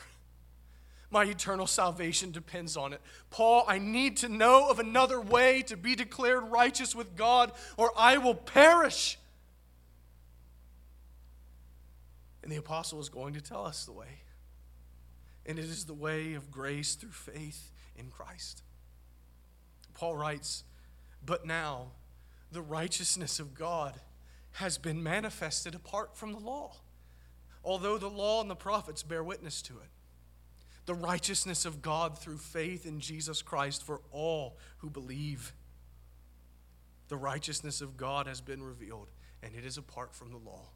My 1.10 1.26
eternal 1.26 1.68
salvation 1.68 2.32
depends 2.32 2.78
on 2.78 2.94
it. 2.94 3.02
Paul, 3.30 3.66
I 3.68 3.80
need 3.80 4.18
to 4.18 4.30
know 4.30 4.70
of 4.70 4.80
another 4.80 5.20
way 5.20 5.62
to 5.64 5.76
be 5.76 5.96
declared 5.96 6.44
righteous 6.46 6.96
with 6.96 7.18
God, 7.18 7.52
or 7.76 7.92
I 7.98 8.18
will 8.18 8.36
perish. 8.36 9.18
And 12.44 12.52
the 12.52 12.56
apostle 12.56 13.02
is 13.02 13.10
going 13.10 13.34
to 13.34 13.42
tell 13.42 13.66
us 13.66 13.86
the 13.86 13.92
way 13.92 14.22
and 15.46 15.58
it 15.58 15.66
is 15.66 15.86
the 15.86 15.94
way 15.94 16.34
of 16.34 16.52
grace 16.52 16.96
through 16.96 17.12
faith 17.12 17.72
in 17.96 18.10
Christ. 18.10 18.64
Paul 19.94 20.16
writes, 20.16 20.64
But 21.26 21.46
now 21.46 21.92
the 22.52 22.62
righteousness 22.62 23.40
of 23.40 23.54
God 23.54 24.00
has 24.54 24.78
been 24.78 25.02
manifested 25.02 25.76
apart 25.76 26.16
from 26.16 26.34
the 26.34 26.40
law, 26.40 26.76
although 27.64 27.98
the 27.98 28.10
law 28.10 28.42
and 28.42 28.50
the 28.50 28.56
prophets 28.56 29.04
bear 29.04 29.24
witness 29.24 29.62
to 29.62 29.74
it. 29.74 29.90
The 30.86 30.94
righteousness 30.96 31.66
of 31.66 31.82
God 31.82 32.18
through 32.18 32.38
faith 32.38 32.86
in 32.86 33.00
Jesus 33.00 33.42
Christ 33.42 33.84
for 33.84 34.02
all 34.12 34.58
who 34.78 34.90
believe. 34.90 35.54
The 37.08 37.18
righteousness 37.18 37.82
of 37.82 37.98
God 37.98 38.28
has 38.28 38.42
been 38.42 38.64
revealed, 38.64 39.10
and 39.44 39.56
it 39.56 39.66
is 39.66 39.78
apart 39.78 40.14
from 40.14 40.32
the 40.32 40.38
law. 40.38 40.70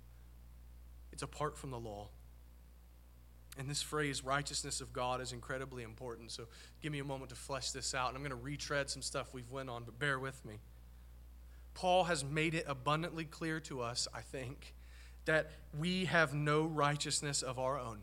It's 1.11 1.23
apart 1.23 1.57
from 1.57 1.71
the 1.71 1.79
law. 1.79 2.09
And 3.57 3.69
this 3.69 3.81
phrase, 3.81 4.23
righteousness 4.23 4.81
of 4.81 4.91
God, 4.91 5.21
is 5.21 5.31
incredibly 5.31 5.83
important. 5.83 6.31
So 6.31 6.43
give 6.81 6.91
me 6.91 6.99
a 6.99 7.05
moment 7.05 7.29
to 7.29 7.35
flesh 7.35 7.71
this 7.71 7.95
out. 7.95 8.09
And 8.09 8.17
I'm 8.17 8.21
going 8.21 8.31
to 8.31 8.35
retread 8.35 8.89
some 8.89 9.01
stuff 9.01 9.33
we've 9.33 9.51
went 9.51 9.69
on, 9.69 9.83
but 9.85 9.97
bear 9.97 10.19
with 10.19 10.43
me. 10.43 10.55
Paul 11.75 12.05
has 12.05 12.23
made 12.25 12.55
it 12.55 12.65
abundantly 12.67 13.25
clear 13.25 13.59
to 13.61 13.81
us, 13.81 14.07
I 14.13 14.21
think, 14.21 14.73
that 15.25 15.51
we 15.77 16.05
have 16.05 16.33
no 16.33 16.63
righteousness 16.63 17.43
of 17.43 17.59
our 17.59 17.79
own. 17.79 17.99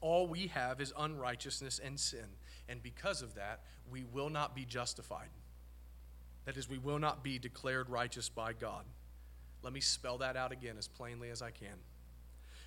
All 0.00 0.26
we 0.26 0.48
have 0.48 0.80
is 0.80 0.92
unrighteousness 0.98 1.78
and 1.82 1.98
sin. 2.00 2.26
And 2.68 2.82
because 2.82 3.22
of 3.22 3.36
that, 3.36 3.60
we 3.90 4.04
will 4.12 4.30
not 4.30 4.56
be 4.56 4.64
justified. 4.64 5.28
That 6.46 6.56
is, 6.56 6.68
we 6.68 6.78
will 6.78 6.98
not 6.98 7.22
be 7.22 7.38
declared 7.38 7.88
righteous 7.88 8.28
by 8.28 8.52
God. 8.52 8.84
Let 9.62 9.72
me 9.72 9.80
spell 9.80 10.18
that 10.18 10.36
out 10.36 10.50
again 10.50 10.76
as 10.76 10.88
plainly 10.88 11.30
as 11.30 11.40
I 11.40 11.52
can 11.52 11.76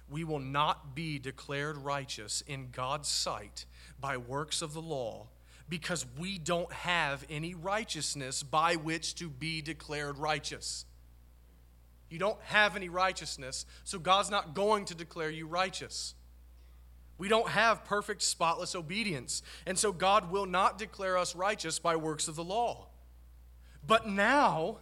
we 0.10 0.24
will 0.24 0.40
not 0.40 0.96
be 0.96 1.20
declared 1.20 1.78
righteous 1.78 2.42
in 2.48 2.70
God's 2.72 3.10
sight 3.10 3.66
by 4.00 4.18
works 4.18 4.62
of 4.62 4.74
the 4.74 4.82
law 4.82 5.28
because 5.70 6.06
we 6.18 6.38
don't 6.38 6.72
have 6.72 7.26
any 7.30 7.54
righteousness 7.54 8.44
by 8.44 8.76
which 8.76 9.16
to 9.16 9.30
be 9.30 9.62
declared 9.62 10.18
righteous. 10.18 10.86
You 12.10 12.20
don't 12.20 12.42
have 12.44 12.76
any 12.76 12.90
righteousness, 12.90 13.66
so 13.84 14.00
God's 14.00 14.30
not 14.30 14.54
going 14.54 14.86
to 14.86 14.96
declare 14.96 15.30
you 15.30 15.46
righteous. 15.46 16.16
We 17.18 17.28
don't 17.28 17.50
have 17.50 17.84
perfect, 17.84 18.22
spotless 18.22 18.76
obedience, 18.76 19.42
and 19.66 19.78
so 19.78 19.92
God 19.92 20.32
will 20.32 20.46
not 20.46 20.78
declare 20.78 21.18
us 21.18 21.36
righteous 21.36 21.80
by 21.80 21.96
works 21.96 22.28
of 22.28 22.36
the 22.36 22.44
law. 22.44 22.88
But 23.86 24.08
now, 24.08 24.78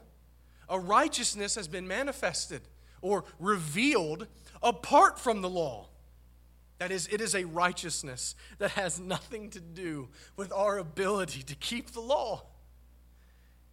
a 0.68 0.80
righteousness 0.80 1.56
has 1.56 1.68
been 1.68 1.88
manifested 1.88 2.62
or 3.02 3.24
revealed 3.40 4.28
apart 4.62 5.20
from 5.20 5.42
the 5.42 5.50
law. 5.50 5.88
That 6.78 6.92
is, 6.92 7.08
it 7.08 7.22
is 7.22 7.36
a 7.36 7.46
righteousness 7.46 8.36
that 8.58 8.72
has 8.72 9.00
nothing 9.00 9.50
to 9.52 9.62
do 9.62 10.10
with 10.36 10.52
our 10.52 10.78
ability 10.78 11.42
to 11.44 11.56
keep 11.56 11.92
the 11.92 12.02
law. 12.02 12.44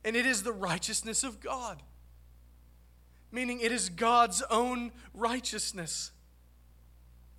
And 0.05 0.17
it 0.17 0.27
is 0.27 0.43
the 0.43 0.53
righteousness 0.53 1.25
of 1.25 1.41
God, 1.41 1.83
meaning 3.31 3.61
it 3.61 3.73
is 3.73 3.89
God's 3.89 4.43
own 4.51 4.93
righteousness. 5.15 6.13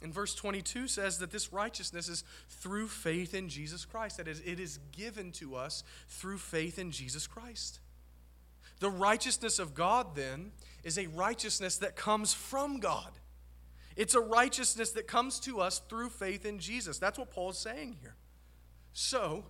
And 0.02 0.14
verse 0.14 0.36
22 0.36 0.90
says 0.90 1.20
that 1.20 1.32
this 1.32 1.54
righteousness 1.54 2.10
is 2.10 2.26
through 2.50 2.88
faith 2.90 3.34
in 3.34 3.48
Jesus 3.48 3.86
Christ. 3.86 4.18
That 4.18 4.28
is, 4.28 4.42
it 4.46 4.60
is 4.60 4.80
given 4.92 5.32
to 5.34 5.56
us 5.56 5.84
through 6.10 6.40
faith 6.40 6.78
in 6.78 6.92
Jesus 6.92 7.26
Christ. 7.26 7.80
The 8.80 8.90
righteousness 8.90 9.60
of 9.60 9.74
God, 9.74 10.16
then, 10.16 10.52
is 10.84 10.98
a 10.98 11.08
righteousness 11.08 11.78
that 11.78 11.96
comes 11.96 12.34
from 12.34 12.82
God. 12.82 13.12
It's 13.96 14.16
a 14.16 14.22
righteousness 14.22 14.92
that 14.92 15.08
comes 15.08 15.40
to 15.42 15.62
us 15.62 15.80
through 15.90 16.10
faith 16.10 16.46
in 16.46 16.60
Jesus. 16.60 16.98
That's 16.98 17.20
what 17.20 17.32
Paul 17.32 17.52
is 17.52 17.58
saying 17.58 17.98
here. 18.02 18.16
So, 18.94 19.46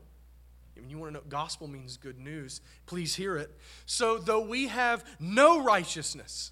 you 0.87 0.97
want 0.97 1.13
to 1.13 1.19
know 1.19 1.25
gospel 1.27 1.67
means 1.67 1.97
good 1.97 2.19
news, 2.19 2.61
please 2.85 3.15
hear 3.15 3.37
it. 3.37 3.51
So, 3.85 4.17
though 4.17 4.41
we 4.41 4.67
have 4.67 5.03
no 5.19 5.63
righteousness, 5.63 6.51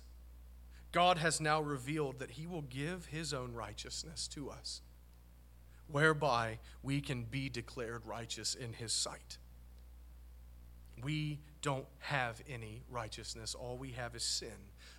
God 0.92 1.18
has 1.18 1.40
now 1.40 1.62
revealed 1.62 2.20
that 2.20 2.32
he 2.32 2.46
will 2.46 2.64
give 2.64 3.06
his 3.06 3.34
own 3.34 3.54
righteousness 3.54 4.28
to 4.30 4.50
us, 4.50 4.82
whereby 5.88 6.60
we 6.84 7.02
can 7.02 7.24
be 7.24 7.50
declared 7.50 8.06
righteous 8.06 8.56
in 8.56 8.74
his 8.74 8.92
sight. 8.92 9.38
We 11.02 11.40
don't 11.62 11.88
have 12.00 12.42
any 12.50 12.84
righteousness, 12.90 13.56
all 13.56 13.78
we 13.78 13.92
have 13.92 14.16
is 14.16 14.24
sin. 14.24 14.50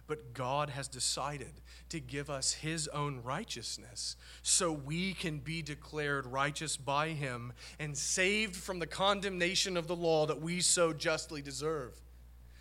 But 0.07 0.35
God 0.35 0.71
has 0.71 0.89
decided 0.89 1.61
to 1.89 2.01
give 2.01 2.29
us 2.29 2.53
His 2.53 2.89
own 2.89 3.23
righteousness 3.23 4.17
so 4.43 4.73
we 4.73 5.15
can 5.15 5.39
be 5.39 5.63
declared 5.63 6.27
righteous 6.27 6.77
by 6.77 7.11
Him 7.11 7.53
and 7.79 7.97
saved 7.97 8.57
from 8.57 8.79
the 8.79 8.87
condemnation 8.87 9.77
of 9.77 9.87
the 9.87 9.97
law 9.97 10.27
that 10.27 10.41
we 10.41 10.61
so 10.61 10.93
justly 10.93 11.41
deserve. 11.41 12.01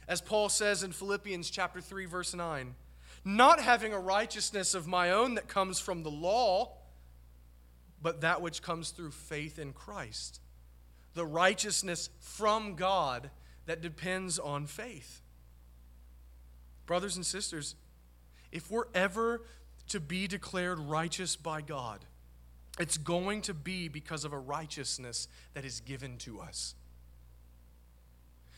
As 0.08 0.22
Paul 0.22 0.50
says 0.50 0.84
in 0.84 0.92
Philippians 0.92 1.50
chapter 1.50 1.82
3 1.82 2.06
verse 2.06 2.34
9, 2.34 2.76
not 3.24 3.60
having 3.60 3.94
a 3.94 4.00
righteousness 4.00 4.74
of 4.74 4.88
my 4.88 5.12
own 5.12 5.36
that 5.36 5.48
comes 5.48 5.80
from 5.80 6.04
the 6.04 6.12
law, 6.12 6.78
but 8.02 8.22
that 8.22 8.42
which 8.42 8.62
comes 8.62 8.90
through 8.90 9.12
faith 9.12 9.60
in 9.60 9.74
Christ. 9.74 10.42
The 11.14 11.26
righteousness 11.26 12.10
from 12.20 12.76
God 12.76 13.30
that 13.66 13.82
depends 13.82 14.40
on 14.40 14.66
faith. 14.66 15.21
Brothers 16.92 17.16
and 17.16 17.26
sisters, 17.26 17.76
if 18.52 18.70
we're 18.70 18.90
ever 18.94 19.44
to 19.88 20.02
be 20.02 20.28
declared 20.28 20.78
righteous 20.78 21.38
by 21.38 21.62
God, 21.62 22.04
it's 22.78 22.98
going 22.98 23.44
to 23.44 23.54
be 23.54 23.88
because 23.88 24.26
of 24.26 24.34
a 24.34 24.38
righteousness 24.38 25.30
that 25.54 25.64
is 25.64 25.80
given 25.80 26.18
to 26.18 26.42
us. 26.42 26.76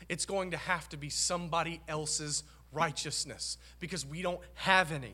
It's 0.09 0.25
going 0.25 0.49
to 0.49 0.57
have 0.57 0.89
to 0.89 0.97
be 0.97 1.09
somebody 1.09 1.79
else's 1.87 2.41
righteousness 2.71 3.59
because 3.79 4.03
we 4.03 4.23
don't 4.23 4.41
have 4.55 4.91
any. 4.91 5.13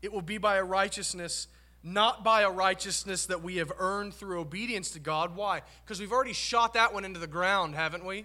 It 0.00 0.14
will 0.14 0.22
be 0.22 0.38
by 0.38 0.56
a 0.56 0.64
righteousness, 0.64 1.46
not 1.82 2.24
by 2.24 2.40
a 2.40 2.50
righteousness 2.50 3.26
that 3.26 3.42
we 3.42 3.56
have 3.56 3.70
earned 3.78 4.14
through 4.14 4.40
obedience 4.40 4.92
to 4.92 4.98
God. 4.98 5.36
Why? 5.36 5.60
Because 5.84 6.00
we've 6.00 6.10
already 6.10 6.32
shot 6.32 6.72
that 6.72 6.94
one 6.94 7.04
into 7.04 7.20
the 7.20 7.26
ground, 7.26 7.74
haven't 7.74 8.06
we? 8.06 8.24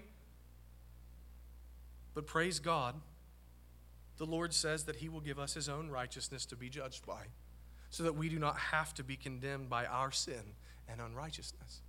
But 2.16 2.26
praise 2.26 2.60
God, 2.60 2.94
the 4.16 4.24
Lord 4.24 4.54
says 4.54 4.84
that 4.84 4.96
He 4.96 5.10
will 5.10 5.20
give 5.20 5.38
us 5.38 5.52
His 5.52 5.68
own 5.68 5.90
righteousness 5.90 6.46
to 6.46 6.56
be 6.56 6.70
judged 6.70 7.06
by, 7.06 7.26
so 7.90 8.04
that 8.04 8.16
we 8.16 8.30
do 8.30 8.38
not 8.38 8.56
have 8.56 8.94
to 8.94 9.04
be 9.04 9.16
condemned 9.16 9.68
by 9.68 9.84
our 9.84 10.10
sin 10.10 10.54
and 10.88 10.98
unrighteousness. 10.98 11.82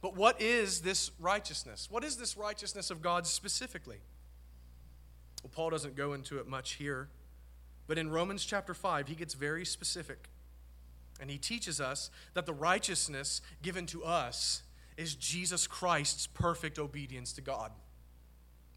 But 0.00 0.16
what 0.16 0.40
is 0.40 0.80
this 0.80 1.10
righteousness? 1.20 1.88
What 1.90 2.02
is 2.02 2.16
this 2.16 2.34
righteousness 2.34 2.90
of 2.90 3.02
God 3.02 3.26
specifically? 3.26 3.98
Well, 5.42 5.50
Paul 5.54 5.68
doesn't 5.68 5.94
go 5.94 6.14
into 6.14 6.38
it 6.38 6.46
much 6.46 6.72
here, 6.72 7.10
but 7.86 7.98
in 7.98 8.08
Romans 8.08 8.42
chapter 8.42 8.72
5, 8.72 9.06
he 9.06 9.14
gets 9.14 9.34
very 9.34 9.66
specific. 9.66 10.30
And 11.20 11.30
he 11.30 11.36
teaches 11.36 11.78
us 11.78 12.08
that 12.32 12.46
the 12.46 12.54
righteousness 12.54 13.42
given 13.60 13.84
to 13.88 14.02
us 14.02 14.62
is 14.96 15.14
Jesus 15.14 15.66
Christ's 15.66 16.26
perfect 16.26 16.78
obedience 16.78 17.34
to 17.34 17.42
God. 17.42 17.70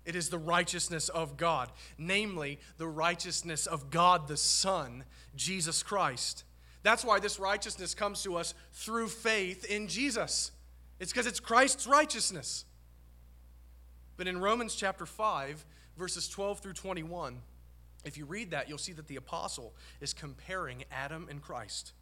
It 0.06 0.16
is 0.16 0.30
the 0.30 0.38
righteousness 0.38 1.10
of 1.10 1.36
God, 1.36 1.72
namely, 1.98 2.60
the 2.78 2.88
righteousness 2.88 3.66
of 3.66 3.90
God 3.90 4.28
the 4.28 4.38
Son, 4.38 5.04
Jesus 5.36 5.82
Christ. 5.82 6.44
That's 6.84 7.04
why 7.04 7.20
this 7.20 7.40
righteousness 7.40 7.96
comes 7.96 8.22
to 8.24 8.36
us 8.36 8.54
through 8.72 9.08
faith 9.08 9.66
in 9.66 9.88
Jesus. 9.88 10.52
It's 11.00 11.12
because 11.12 11.26
it's 11.26 11.40
Christ's 11.40 11.88
righteousness. 11.88 12.66
But 14.18 14.28
in 14.28 14.40
Romans 14.40 14.76
chapter 14.76 15.06
5, 15.06 15.66
verses 15.98 16.30
12 16.30 16.60
through 16.60 16.74
21, 16.74 17.42
if 18.06 18.18
you 18.18 18.26
read 18.26 18.52
that, 18.52 18.70
you'll 18.70 18.78
see 18.78 18.94
that 18.94 19.08
the 19.08 19.16
apostle 19.16 19.74
is 20.00 20.14
comparing 20.14 20.84
Adam 20.92 21.28
and 21.30 21.42
Christ. 21.42 21.94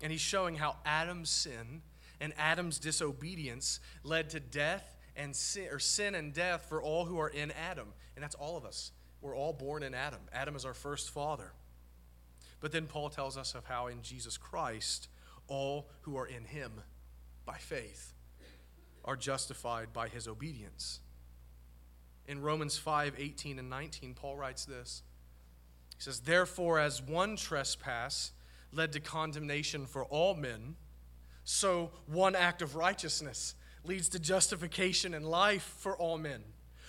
And 0.00 0.12
he's 0.12 0.20
showing 0.20 0.54
how 0.54 0.76
Adam's 0.86 1.28
sin 1.28 1.82
and 2.20 2.32
Adam's 2.38 2.78
disobedience 2.78 3.80
led 4.04 4.30
to 4.30 4.40
death 4.40 4.96
and 5.20 5.36
sin, 5.36 5.68
or 5.70 5.78
sin 5.78 6.14
and 6.14 6.32
death 6.32 6.66
for 6.68 6.82
all 6.82 7.04
who 7.04 7.18
are 7.18 7.28
in 7.28 7.52
Adam. 7.52 7.88
And 8.16 8.22
that's 8.22 8.34
all 8.34 8.56
of 8.56 8.64
us. 8.64 8.90
We're 9.20 9.36
all 9.36 9.52
born 9.52 9.82
in 9.82 9.94
Adam. 9.94 10.20
Adam 10.32 10.56
is 10.56 10.64
our 10.64 10.74
first 10.74 11.10
father. 11.10 11.52
But 12.60 12.72
then 12.72 12.86
Paul 12.86 13.10
tells 13.10 13.36
us 13.36 13.54
of 13.54 13.66
how 13.66 13.88
in 13.88 14.02
Jesus 14.02 14.38
Christ, 14.38 15.08
all 15.46 15.88
who 16.02 16.16
are 16.16 16.26
in 16.26 16.44
him 16.44 16.72
by 17.44 17.58
faith 17.58 18.14
are 19.04 19.16
justified 19.16 19.92
by 19.92 20.08
his 20.08 20.26
obedience. 20.26 21.00
In 22.26 22.40
Romans 22.40 22.78
5 22.78 23.14
18 23.18 23.58
and 23.58 23.68
19, 23.68 24.14
Paul 24.14 24.36
writes 24.36 24.64
this. 24.64 25.02
He 25.96 26.02
says, 26.02 26.20
Therefore, 26.20 26.78
as 26.78 27.02
one 27.02 27.36
trespass 27.36 28.32
led 28.72 28.92
to 28.92 29.00
condemnation 29.00 29.86
for 29.86 30.04
all 30.04 30.34
men, 30.34 30.76
so 31.44 31.90
one 32.06 32.36
act 32.36 32.62
of 32.62 32.76
righteousness 32.76 33.54
leads 33.84 34.08
to 34.10 34.18
justification 34.18 35.14
and 35.14 35.26
life 35.26 35.74
for 35.78 35.96
all 35.96 36.18
men. 36.18 36.42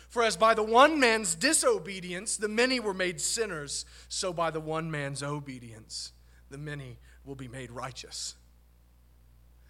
For 0.10 0.24
as 0.24 0.36
by 0.36 0.54
the 0.54 0.64
one 0.64 1.00
man's 1.00 1.36
disobedience 1.36 2.36
the 2.36 2.50
many 2.50 2.80
were 2.80 2.94
made 2.94 3.22
sinners, 3.22 3.86
so 4.10 4.34
by 4.34 4.52
the 4.52 4.60
one 4.60 4.92
man's 4.92 5.24
obedience 5.24 6.12
the 6.50 6.58
many 6.58 7.00
will 7.24 7.36
be 7.36 7.48
made 7.48 7.72
righteous. 7.72 8.36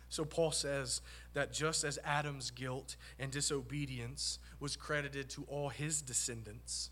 So 0.10 0.26
Paul 0.26 0.52
says 0.52 1.02
that 1.34 1.54
just 1.54 1.84
as 1.84 1.98
Adam's 2.04 2.52
guilt 2.52 2.98
and 3.18 3.32
disobedience 3.32 4.40
was 4.60 4.76
credited 4.76 5.30
to 5.30 5.46
all 5.48 5.70
his 5.70 6.02
descendants, 6.02 6.90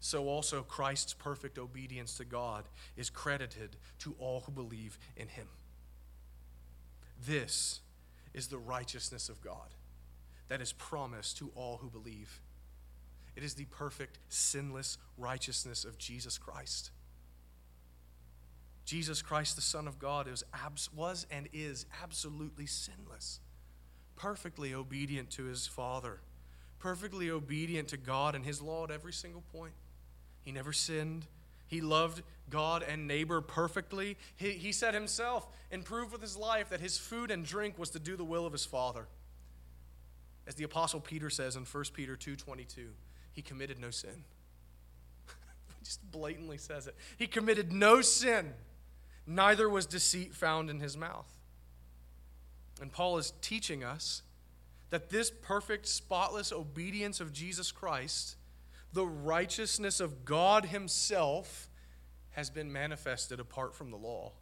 so 0.00 0.28
also 0.28 0.62
Christ's 0.62 1.14
perfect 1.14 1.58
obedience 1.58 2.16
to 2.18 2.24
God 2.24 2.64
is 2.96 3.08
credited 3.08 3.76
to 4.00 4.14
all 4.18 4.40
who 4.40 4.52
believe 4.52 4.98
in 5.16 5.28
him. 5.28 5.48
This 7.24 7.80
is 8.36 8.46
the 8.46 8.58
righteousness 8.58 9.28
of 9.28 9.40
God 9.40 9.74
that 10.48 10.60
is 10.60 10.72
promised 10.72 11.38
to 11.38 11.50
all 11.56 11.78
who 11.78 11.90
believe. 11.90 12.40
It 13.34 13.42
is 13.42 13.54
the 13.54 13.64
perfect, 13.64 14.18
sinless 14.28 14.98
righteousness 15.18 15.84
of 15.84 15.98
Jesus 15.98 16.38
Christ. 16.38 16.90
Jesus 18.84 19.20
Christ, 19.20 19.56
the 19.56 19.62
Son 19.62 19.88
of 19.88 19.98
God, 19.98 20.28
is, 20.28 20.44
was 20.94 21.26
and 21.30 21.48
is 21.52 21.86
absolutely 22.02 22.66
sinless, 22.66 23.40
perfectly 24.14 24.72
obedient 24.72 25.30
to 25.30 25.44
his 25.44 25.66
Father, 25.66 26.20
perfectly 26.78 27.30
obedient 27.30 27.88
to 27.88 27.96
God 27.96 28.36
and 28.36 28.44
his 28.44 28.62
law 28.62 28.84
at 28.84 28.92
every 28.92 29.12
single 29.12 29.42
point. 29.52 29.72
He 30.42 30.52
never 30.52 30.72
sinned, 30.72 31.26
he 31.66 31.80
loved 31.80 32.22
God 32.48 32.84
and 32.86 33.06
neighbor 33.06 33.40
perfectly. 33.40 34.16
He, 34.36 34.52
he 34.52 34.72
said 34.72 34.94
himself 34.94 35.48
and 35.70 35.84
proved 35.84 36.12
with 36.12 36.20
his 36.20 36.36
life 36.36 36.68
that 36.70 36.80
his 36.80 36.96
food 36.96 37.30
and 37.30 37.44
drink 37.44 37.78
was 37.78 37.90
to 37.90 37.98
do 37.98 38.16
the 38.16 38.24
will 38.24 38.46
of 38.46 38.52
his 38.52 38.64
Father. 38.64 39.06
As 40.46 40.54
the 40.54 40.64
apostle 40.64 41.00
Peter 41.00 41.28
says 41.28 41.56
in 41.56 41.64
1 41.64 41.84
Peter 41.92 42.16
2:22, 42.16 42.90
he 43.32 43.42
committed 43.42 43.78
no 43.78 43.90
sin. 43.90 44.24
he 45.26 45.84
just 45.84 46.08
blatantly 46.10 46.58
says 46.58 46.86
it. 46.86 46.94
He 47.16 47.26
committed 47.26 47.72
no 47.72 48.00
sin. 48.00 48.54
Neither 49.26 49.68
was 49.68 49.86
deceit 49.86 50.34
found 50.34 50.70
in 50.70 50.78
his 50.78 50.96
mouth. 50.96 51.26
And 52.80 52.92
Paul 52.92 53.18
is 53.18 53.32
teaching 53.40 53.82
us 53.82 54.22
that 54.90 55.10
this 55.10 55.30
perfect, 55.30 55.88
spotless 55.88 56.52
obedience 56.52 57.20
of 57.20 57.32
Jesus 57.32 57.72
Christ 57.72 58.36
the 58.96 59.06
righteousness 59.06 60.00
of 60.00 60.24
God 60.24 60.64
Himself 60.64 61.68
has 62.30 62.48
been 62.48 62.72
manifested 62.72 63.38
apart 63.38 63.74
from 63.74 63.90
the 63.90 63.98
law. 63.98 64.32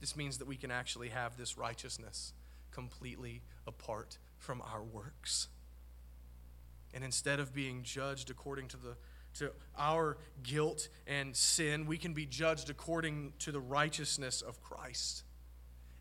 This 0.00 0.14
means 0.14 0.36
that 0.36 0.46
we 0.46 0.56
can 0.56 0.70
actually 0.70 1.08
have 1.08 1.38
this 1.38 1.56
righteousness 1.56 2.34
completely 2.70 3.40
apart 3.66 4.18
from 4.36 4.60
our 4.60 4.82
works. 4.82 5.48
And 6.92 7.02
instead 7.02 7.40
of 7.40 7.54
being 7.54 7.84
judged 7.84 8.30
according 8.30 8.68
to 8.68 8.76
the 8.76 8.96
to 9.38 9.52
our 9.78 10.18
guilt 10.42 10.88
and 11.06 11.34
sin, 11.34 11.86
we 11.86 11.96
can 11.96 12.12
be 12.12 12.26
judged 12.26 12.68
according 12.68 13.32
to 13.38 13.50
the 13.50 13.60
righteousness 13.60 14.42
of 14.42 14.60
Christ 14.60 15.22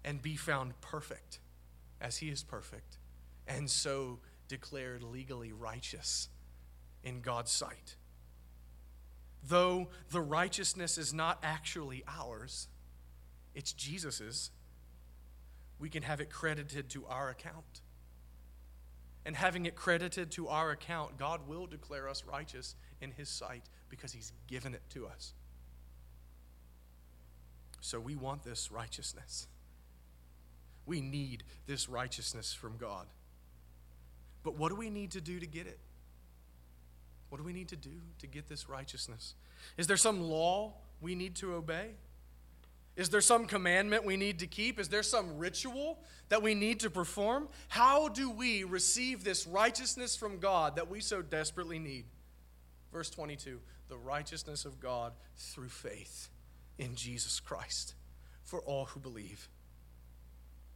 and 0.03 0.21
be 0.21 0.35
found 0.35 0.73
perfect 0.81 1.39
as 2.01 2.17
he 2.17 2.27
is 2.27 2.43
perfect 2.43 2.97
and 3.47 3.69
so 3.69 4.19
declared 4.49 5.01
legally 5.01 5.53
righteous 5.53 6.27
in 7.03 7.21
God's 7.21 7.51
sight. 7.51 7.95
Though 9.47 9.89
the 10.11 10.21
righteousness 10.21 10.97
is 10.97 11.13
not 11.13 11.39
actually 11.43 12.03
ours, 12.07 12.67
it's 13.55 13.73
Jesus's, 13.73 14.51
we 15.79 15.89
can 15.89 16.03
have 16.03 16.19
it 16.19 16.29
credited 16.29 16.89
to 16.89 17.05
our 17.05 17.29
account. 17.29 17.81
And 19.25 19.35
having 19.35 19.65
it 19.65 19.75
credited 19.75 20.31
to 20.31 20.47
our 20.47 20.71
account, 20.71 21.17
God 21.17 21.47
will 21.47 21.67
declare 21.67 22.09
us 22.09 22.23
righteous 22.25 22.75
in 23.01 23.11
His 23.11 23.29
sight 23.29 23.63
because 23.89 24.11
He's 24.11 24.31
given 24.47 24.73
it 24.73 24.81
to 24.91 25.07
us. 25.07 25.33
So 27.81 27.99
we 27.99 28.15
want 28.15 28.43
this 28.43 28.71
righteousness. 28.71 29.47
We 30.85 31.01
need 31.01 31.43
this 31.65 31.87
righteousness 31.87 32.53
from 32.53 32.77
God. 32.77 33.07
But 34.43 34.57
what 34.57 34.69
do 34.69 34.75
we 34.75 34.89
need 34.89 35.11
to 35.11 35.21
do 35.21 35.39
to 35.39 35.45
get 35.45 35.67
it? 35.67 35.79
What 37.29 37.37
do 37.37 37.43
we 37.43 37.53
need 37.53 37.69
to 37.69 37.75
do 37.75 37.91
to 38.19 38.27
get 38.27 38.47
this 38.47 38.67
righteousness? 38.67 39.35
Is 39.77 39.87
there 39.87 39.97
some 39.97 40.21
law 40.21 40.73
we 40.99 41.15
need 41.15 41.35
to 41.37 41.53
obey? 41.53 41.91
Is 42.95 43.09
there 43.09 43.21
some 43.21 43.45
commandment 43.45 44.03
we 44.03 44.17
need 44.17 44.39
to 44.39 44.47
keep? 44.47 44.79
Is 44.79 44.89
there 44.89 45.03
some 45.03 45.37
ritual 45.37 45.99
that 46.27 46.41
we 46.41 46.53
need 46.53 46.81
to 46.81 46.89
perform? 46.89 47.47
How 47.69 48.09
do 48.09 48.29
we 48.29 48.65
receive 48.65 49.23
this 49.23 49.47
righteousness 49.47 50.17
from 50.17 50.39
God 50.39 50.75
that 50.75 50.89
we 50.89 50.99
so 50.99 51.21
desperately 51.21 51.79
need? 51.79 52.05
Verse 52.91 53.09
22 53.09 53.59
the 53.89 53.97
righteousness 53.97 54.65
of 54.65 54.79
God 54.79 55.13
through 55.35 55.69
faith 55.69 56.29
in 56.77 56.93
Jesus 56.93 57.39
Christ 57.39 57.95
for 58.43 58.61
all 58.61 58.85
who 58.85 58.99
believe. 58.99 59.49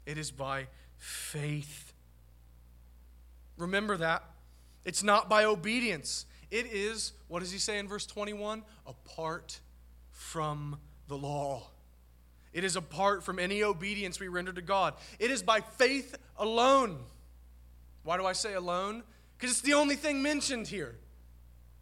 It 0.06 0.18
is 0.18 0.32
by 0.32 0.68
faith. 0.98 1.94
Remember 3.58 3.98
that. 3.98 4.24
It's 4.84 5.04
not 5.04 5.30
by 5.30 5.46
obedience. 5.46 6.26
It 6.54 6.68
is, 6.68 7.13
what 7.30 7.39
does 7.39 7.52
he 7.52 7.58
say 7.58 7.80
in 7.80 7.88
verse 7.88 8.06
21? 8.06 8.62
Apart 8.86 9.60
from 10.12 10.77
the 11.08 11.17
law. 11.17 11.63
It 12.54 12.63
is 12.63 12.75
apart 12.75 13.23
from 13.23 13.40
any 13.40 13.63
obedience 13.63 14.19
we 14.19 14.27
render 14.27 14.54
to 14.54 14.62
God. 14.62 14.94
It 15.17 15.32
is 15.32 15.42
by 15.42 15.62
faith 15.62 16.15
alone. 16.38 17.00
Why 18.04 18.17
do 18.17 18.25
I 18.27 18.34
say 18.34 18.54
alone? 18.54 19.02
Because 19.36 19.50
it's 19.54 19.62
the 19.62 19.73
only 19.73 19.96
thing 19.96 20.21
mentioned 20.21 20.67
here. 20.67 20.96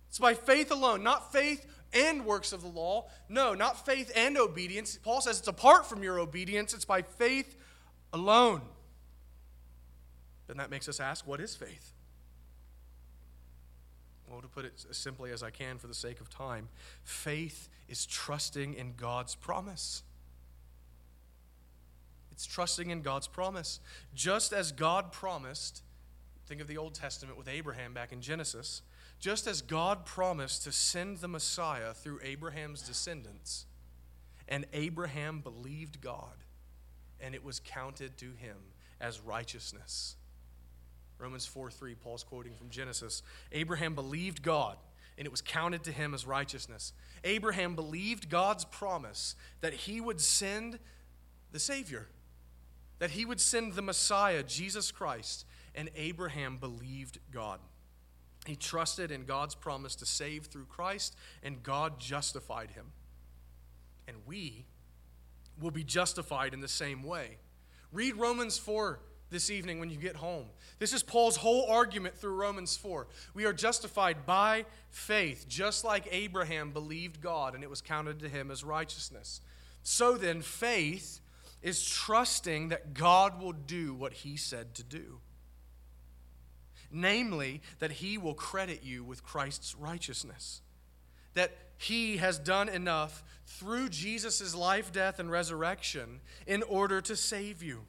It's 0.07 0.19
by 0.19 0.35
faith 0.35 0.71
alone, 0.71 1.03
not 1.03 1.33
faith 1.33 1.65
and 1.91 2.25
works 2.25 2.53
of 2.53 2.61
the 2.61 2.69
law. 2.69 3.09
No, 3.27 3.53
not 3.53 3.85
faith 3.85 4.09
and 4.15 4.37
obedience. 4.37 4.97
Paul 5.03 5.19
says 5.19 5.39
it's 5.39 5.49
apart 5.49 5.85
from 5.85 6.01
your 6.01 6.17
obedience, 6.17 6.73
it's 6.73 6.85
by 6.85 7.01
faith 7.01 7.57
alone. 8.13 8.61
Then 10.47 10.55
that 10.55 10.69
makes 10.69 10.87
us 10.87 11.01
ask 11.01 11.27
what 11.27 11.41
is 11.41 11.57
faith? 11.57 11.90
Well, 14.31 14.41
to 14.41 14.47
put 14.47 14.63
it 14.63 14.85
as 14.89 14.97
simply 14.97 15.31
as 15.31 15.43
I 15.43 15.49
can 15.49 15.77
for 15.77 15.87
the 15.87 15.93
sake 15.93 16.21
of 16.21 16.29
time, 16.29 16.69
faith 17.03 17.67
is 17.89 18.05
trusting 18.05 18.75
in 18.75 18.93
God's 18.95 19.35
promise. 19.35 20.03
It's 22.31 22.45
trusting 22.45 22.89
in 22.89 23.01
God's 23.01 23.27
promise. 23.27 23.81
Just 24.15 24.53
as 24.53 24.71
God 24.71 25.11
promised, 25.11 25.83
think 26.47 26.61
of 26.61 26.67
the 26.67 26.77
Old 26.77 26.95
Testament 26.95 27.37
with 27.37 27.49
Abraham 27.49 27.93
back 27.93 28.13
in 28.13 28.21
Genesis, 28.21 28.81
just 29.19 29.47
as 29.47 29.61
God 29.61 30.05
promised 30.05 30.63
to 30.63 30.71
send 30.71 31.17
the 31.17 31.27
Messiah 31.27 31.93
through 31.93 32.19
Abraham's 32.23 32.81
descendants, 32.81 33.65
and 34.47 34.65
Abraham 34.71 35.41
believed 35.41 35.99
God, 35.99 36.45
and 37.19 37.35
it 37.35 37.43
was 37.43 37.59
counted 37.59 38.17
to 38.19 38.31
him 38.31 38.57
as 38.99 39.19
righteousness. 39.19 40.15
Romans 41.21 41.45
4 41.45 41.69
3, 41.69 41.95
Paul's 41.95 42.23
quoting 42.23 42.53
from 42.55 42.69
Genesis. 42.69 43.21
Abraham 43.51 43.93
believed 43.93 44.41
God, 44.41 44.77
and 45.17 45.25
it 45.25 45.31
was 45.31 45.41
counted 45.41 45.83
to 45.83 45.91
him 45.91 46.13
as 46.13 46.25
righteousness. 46.25 46.93
Abraham 47.23 47.75
believed 47.75 48.29
God's 48.29 48.65
promise 48.65 49.35
that 49.61 49.73
he 49.73 50.01
would 50.01 50.19
send 50.19 50.79
the 51.51 51.59
Savior, 51.59 52.07
that 52.99 53.11
he 53.11 53.25
would 53.25 53.39
send 53.39 53.73
the 53.73 53.81
Messiah, 53.81 54.41
Jesus 54.41 54.91
Christ, 54.91 55.45
and 55.75 55.89
Abraham 55.95 56.57
believed 56.57 57.19
God. 57.31 57.59
He 58.47 58.55
trusted 58.55 59.11
in 59.11 59.25
God's 59.25 59.53
promise 59.53 59.95
to 59.97 60.05
save 60.07 60.45
through 60.45 60.65
Christ, 60.65 61.15
and 61.43 61.61
God 61.61 61.99
justified 61.99 62.71
him. 62.71 62.87
And 64.07 64.17
we 64.25 64.65
will 65.59 65.71
be 65.71 65.83
justified 65.83 66.55
in 66.55 66.61
the 66.61 66.67
same 66.67 67.03
way. 67.03 67.37
Read 67.91 68.15
Romans 68.15 68.57
4 68.57 68.99
this 69.31 69.49
evening 69.49 69.79
when 69.79 69.89
you 69.89 69.97
get 69.97 70.17
home. 70.17 70.45
This 70.77 70.93
is 70.93 71.01
Paul's 71.01 71.37
whole 71.37 71.65
argument 71.67 72.17
through 72.17 72.35
Romans 72.35 72.75
4. 72.77 73.07
We 73.33 73.45
are 73.45 73.53
justified 73.53 74.25
by 74.25 74.65
faith, 74.89 75.45
just 75.47 75.83
like 75.83 76.07
Abraham 76.11 76.71
believed 76.71 77.21
God 77.21 77.55
and 77.55 77.63
it 77.63 77.69
was 77.69 77.81
counted 77.81 78.19
to 78.19 78.29
him 78.29 78.51
as 78.51 78.63
righteousness. 78.63 79.41
So 79.83 80.17
then, 80.17 80.41
faith 80.41 81.21
is 81.61 81.87
trusting 81.87 82.69
that 82.69 82.93
God 82.93 83.41
will 83.41 83.53
do 83.53 83.93
what 83.93 84.13
he 84.13 84.35
said 84.35 84.75
to 84.75 84.83
do. 84.83 85.19
Namely, 86.91 87.61
that 87.79 87.91
he 87.91 88.17
will 88.17 88.33
credit 88.33 88.83
you 88.83 89.03
with 89.03 89.23
Christ's 89.23 89.75
righteousness. 89.75 90.61
That 91.33 91.51
he 91.77 92.17
has 92.17 92.37
done 92.37 92.67
enough 92.67 93.23
through 93.45 93.89
Jesus' 93.89 94.53
life, 94.53 94.91
death, 94.91 95.19
and 95.19 95.31
resurrection 95.31 96.19
in 96.45 96.63
order 96.63 96.99
to 97.01 97.15
save 97.15 97.63
you. 97.63 97.85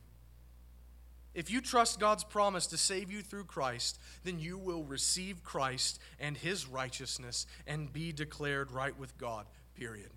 If 1.35 1.51
you 1.51 1.63
trust 1.63 1.99
God's 1.99 2.25
promise 2.25 2.67
to 2.69 2.77
save 2.77 3.11
you 3.11 3.23
through 3.23 3.45
Christ, 3.45 3.99
then 4.23 4.39
you 4.39 4.59
will 4.59 4.85
receive 4.85 5.43
Christ 5.43 5.99
and 6.21 6.37
his 6.37 6.69
righteousness 6.69 7.47
and 7.67 7.93
be 7.93 8.13
declared 8.13 8.71
right 8.71 8.99
with 8.99 9.17
God, 9.17 9.47
period. 9.75 10.11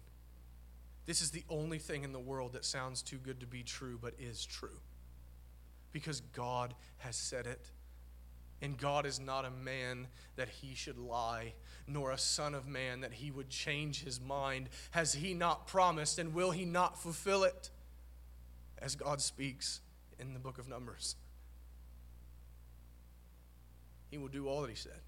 This 1.05 1.22
is 1.22 1.32
the 1.32 1.43
only 1.49 1.78
thing 1.78 2.03
in 2.03 2.11
the 2.11 2.20
world 2.20 2.53
that 2.53 2.66
sounds 2.66 3.01
too 3.01 3.18
good 3.18 3.39
to 3.39 3.47
be 3.47 3.63
true, 3.63 3.97
but 4.01 4.13
is 4.20 4.45
true. 4.45 4.82
Because 5.93 6.20
God 6.20 6.74
has 6.97 7.16
said 7.16 7.45
it. 7.45 7.72
And 8.61 8.78
God 8.78 9.05
is 9.05 9.20
not 9.20 9.45
a 9.45 9.51
man 9.51 10.07
that 10.36 10.49
he 10.49 10.76
should 10.76 10.97
lie, 10.97 11.53
nor 11.88 12.11
a 12.11 12.18
son 12.18 12.55
of 12.55 12.68
man 12.68 13.01
that 13.01 13.13
he 13.13 13.30
would 13.30 13.49
change 13.49 14.03
his 14.03 14.20
mind. 14.20 14.70
Has 14.91 15.13
he 15.13 15.34
not 15.34 15.68
promised, 15.68 16.20
and 16.20 16.34
will 16.34 16.51
he 16.51 16.66
not 16.66 16.97
fulfill 16.97 17.43
it? 17.43 17.70
As 18.80 18.95
God 18.95 19.22
speaks 19.22 19.82
in 20.20 20.34
the 20.34 20.39
book 20.39 20.57
of 20.57 20.68
Numbers. 20.68 21.16
He 24.09 24.18
will 24.18 24.28
do 24.28 24.47
all 24.47 24.61
that 24.61 24.70
he 24.70 24.76
said. 24.76 24.99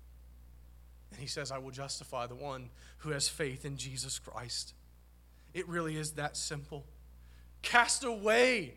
And 1.11 1.19
he 1.19 1.27
says, 1.27 1.51
I 1.51 1.57
will 1.57 1.71
justify 1.71 2.27
the 2.27 2.35
one 2.35 2.69
who 2.99 3.11
has 3.11 3.29
faith 3.29 3.63
in 3.63 3.77
Jesus 3.77 4.19
Christ. 4.19 4.73
It 5.53 5.67
really 5.67 5.95
is 5.95 6.13
that 6.13 6.35
simple. 6.35 6.85
Cast 7.61 8.03
away 8.03 8.73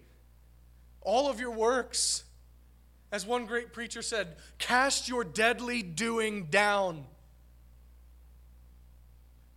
all 1.01 1.29
of 1.29 1.41
your 1.41 1.51
works. 1.51 2.25
As 3.13 3.27
one 3.27 3.47
great 3.47 3.73
preacher 3.73 4.03
said, 4.03 4.37
cast 4.59 5.09
your 5.09 5.25
deadly 5.25 5.83
doing 5.83 6.45
down 6.45 7.05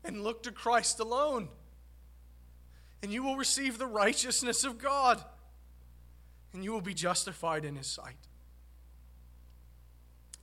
and 0.04 0.24
look 0.24 0.44
to 0.44 0.52
Christ 0.52 1.00
alone, 1.00 1.48
and 3.02 3.14
you 3.14 3.24
will 3.24 3.38
receive 3.38 3.78
the 3.78 3.86
righteousness 3.86 4.64
of 4.64 4.80
God 4.80 5.24
and 6.54 6.64
you 6.64 6.72
will 6.72 6.82
be 6.82 6.94
justified 6.94 7.66
in 7.66 7.76
his 7.76 7.88
sight. 7.88 8.16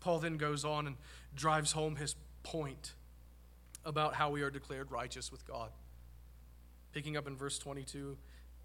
Paul 0.00 0.18
then 0.18 0.36
goes 0.36 0.64
on 0.64 0.86
and 0.86 0.96
drives 1.34 1.72
home 1.72 1.96
his 1.96 2.16
point 2.42 2.94
about 3.84 4.14
how 4.14 4.30
we 4.30 4.42
are 4.42 4.50
declared 4.50 4.90
righteous 4.90 5.30
with 5.30 5.46
God. 5.46 5.70
Picking 6.92 7.16
up 7.16 7.26
in 7.26 7.36
verse 7.36 7.58
22, 7.58 8.16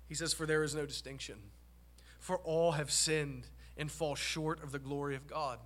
he 0.07 0.15
says, 0.15 0.33
For 0.33 0.45
there 0.45 0.63
is 0.63 0.73
no 0.73 0.85
distinction, 0.85 1.35
for 2.19 2.37
all 2.37 2.73
have 2.73 2.91
sinned 2.91 3.47
and 3.77 3.91
fall 3.91 4.15
short 4.15 4.63
of 4.63 4.71
the 4.71 4.79
glory 4.79 5.15
of 5.15 5.27
God. 5.27 5.59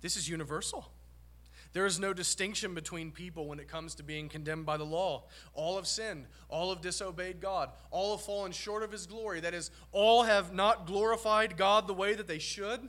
This 0.00 0.16
is 0.16 0.28
universal. 0.28 0.90
There 1.72 1.86
is 1.86 2.00
no 2.00 2.12
distinction 2.12 2.74
between 2.74 3.12
people 3.12 3.46
when 3.46 3.60
it 3.60 3.68
comes 3.68 3.94
to 3.96 4.02
being 4.02 4.28
condemned 4.28 4.66
by 4.66 4.76
the 4.76 4.84
law. 4.84 5.24
All 5.54 5.76
have 5.76 5.86
sinned, 5.86 6.26
all 6.48 6.70
have 6.70 6.80
disobeyed 6.80 7.40
God, 7.40 7.70
all 7.90 8.16
have 8.16 8.24
fallen 8.24 8.52
short 8.52 8.82
of 8.82 8.90
His 8.90 9.06
glory. 9.06 9.40
That 9.40 9.54
is, 9.54 9.70
all 9.92 10.24
have 10.24 10.52
not 10.52 10.86
glorified 10.86 11.56
God 11.56 11.86
the 11.86 11.94
way 11.94 12.14
that 12.14 12.26
they 12.26 12.40
should, 12.40 12.88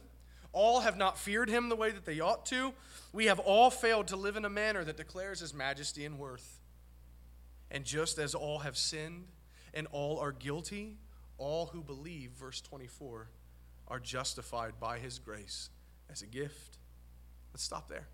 all 0.51 0.81
have 0.81 0.97
not 0.97 1.19
feared 1.19 1.49
Him 1.49 1.69
the 1.69 1.75
way 1.75 1.91
that 1.91 2.05
they 2.05 2.19
ought 2.19 2.45
to. 2.47 2.73
We 3.13 3.25
have 3.25 3.39
all 3.39 3.69
failed 3.69 4.07
to 4.07 4.15
live 4.15 4.35
in 4.35 4.45
a 4.45 4.49
manner 4.49 4.83
that 4.83 4.97
declares 4.97 5.41
His 5.41 5.53
majesty 5.53 6.03
and 6.03 6.17
worth. 6.17 6.59
And 7.69 7.85
just 7.85 8.17
as 8.17 8.33
all 8.33 8.59
have 8.59 8.77
sinned 8.77 9.27
and 9.73 9.87
all 9.91 10.19
are 10.19 10.31
guilty, 10.31 10.97
all 11.37 11.67
who 11.67 11.83
believe, 11.83 12.31
verse 12.31 12.61
24, 12.61 13.29
are 13.87 13.99
justified 13.99 14.73
by 14.79 14.97
His 14.97 15.19
grace 15.19 15.69
as 16.09 16.23
a 16.23 16.27
gift. 16.27 16.79
Let's 17.53 17.63
stop 17.63 17.87
there 17.87 18.07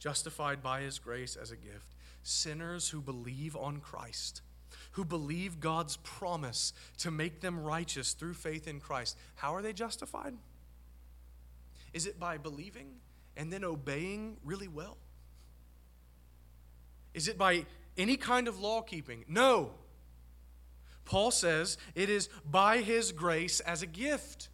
justified 0.00 0.62
by 0.62 0.80
his 0.80 0.98
grace 0.98 1.36
as 1.36 1.52
a 1.52 1.56
gift. 1.56 1.94
Sinners 2.24 2.88
who 2.88 3.00
believe 3.00 3.54
on 3.54 3.78
Christ, 3.78 4.42
who 4.92 5.04
believe 5.04 5.60
God's 5.60 5.98
promise 5.98 6.72
to 6.98 7.10
make 7.12 7.40
them 7.40 7.62
righteous 7.62 8.14
through 8.14 8.34
faith 8.34 8.66
in 8.66 8.80
Christ. 8.80 9.16
How 9.36 9.54
are 9.54 9.62
they 9.62 9.72
justified? 9.72 10.34
Is 11.92 12.06
it 12.06 12.18
by 12.18 12.38
believing 12.38 12.88
and 13.36 13.52
then 13.52 13.62
obeying 13.62 14.38
really 14.44 14.68
well? 14.68 14.96
Is 17.14 17.28
it 17.28 17.38
by 17.38 17.66
any 17.96 18.16
kind 18.16 18.48
of 18.48 18.58
law 18.58 18.82
keeping? 18.82 19.24
No. 19.28 19.72
Paul 21.04 21.30
says 21.30 21.76
it 21.94 22.08
is 22.08 22.28
by 22.48 22.78
his 22.78 23.12
grace 23.12 23.60
as 23.60 23.82
a 23.82 23.86
gift. 23.86 24.48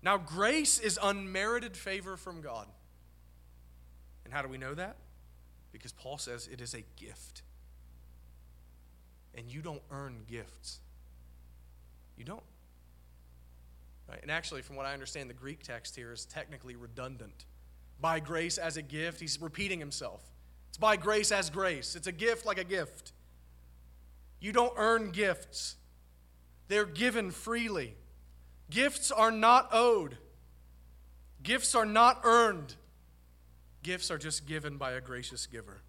Now, 0.00 0.16
grace 0.16 0.78
is 0.78 0.98
unmerited 1.02 1.76
favor 1.76 2.16
from 2.16 2.40
God. 2.40 2.68
And 4.28 4.34
how 4.34 4.42
do 4.42 4.48
we 4.48 4.58
know 4.58 4.74
that? 4.74 4.96
Because 5.72 5.92
Paul 5.92 6.18
says 6.18 6.50
it 6.52 6.60
is 6.60 6.74
a 6.74 6.82
gift. 6.96 7.40
And 9.34 9.50
you 9.50 9.62
don't 9.62 9.80
earn 9.90 10.24
gifts. 10.30 10.80
You 12.18 12.24
don't. 12.24 12.42
Right? 14.06 14.18
And 14.20 14.30
actually, 14.30 14.60
from 14.60 14.76
what 14.76 14.84
I 14.84 14.92
understand, 14.92 15.30
the 15.30 15.34
Greek 15.34 15.62
text 15.62 15.96
here 15.96 16.12
is 16.12 16.26
technically 16.26 16.76
redundant. 16.76 17.46
By 18.02 18.20
grace 18.20 18.58
as 18.58 18.76
a 18.76 18.82
gift, 18.82 19.18
he's 19.18 19.40
repeating 19.40 19.78
himself. 19.78 20.20
It's 20.68 20.76
by 20.76 20.96
grace 20.96 21.32
as 21.32 21.48
grace. 21.48 21.96
It's 21.96 22.06
a 22.06 22.12
gift 22.12 22.44
like 22.44 22.58
a 22.58 22.64
gift. 22.64 23.12
You 24.40 24.52
don't 24.52 24.74
earn 24.76 25.10
gifts, 25.10 25.76
they're 26.68 26.84
given 26.84 27.30
freely. 27.30 27.94
Gifts 28.68 29.10
are 29.10 29.30
not 29.30 29.70
owed, 29.72 30.18
gifts 31.42 31.74
are 31.74 31.86
not 31.86 32.20
earned. 32.24 32.74
Gifts 33.82 34.10
are 34.10 34.18
just 34.18 34.46
given 34.46 34.76
by 34.76 34.92
a 34.92 35.00
gracious 35.00 35.46
giver. 35.46 35.82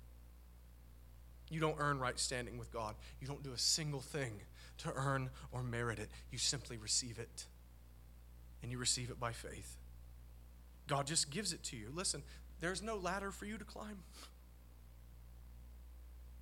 You 1.50 1.60
don't 1.60 1.78
earn 1.80 2.00
right 2.00 2.20
standing 2.20 2.58
with 2.58 2.72
God. 2.72 2.96
You 3.20 3.28
don't 3.28 3.44
do 3.44 3.52
a 3.52 3.58
single 3.58 4.02
thing 4.02 4.34
to 4.80 4.92
earn 4.94 5.30
or 5.52 5.64
merit 5.64 6.00
it. 6.00 6.10
You 6.32 6.38
simply 6.38 6.78
receive 6.78 7.18
it. 7.18 7.46
And 8.62 8.72
you 8.72 8.78
receive 8.78 9.10
it 9.10 9.20
by 9.20 9.32
faith. 9.32 9.78
God 10.88 11.08
just 11.08 11.30
gives 11.30 11.54
it 11.54 11.64
to 11.64 11.78
you. 11.78 11.92
Listen, 11.94 12.24
there's 12.60 12.82
no 12.82 12.98
ladder 12.98 13.32
for 13.32 13.46
you 13.46 13.58
to 13.58 13.66
climb, 13.66 14.00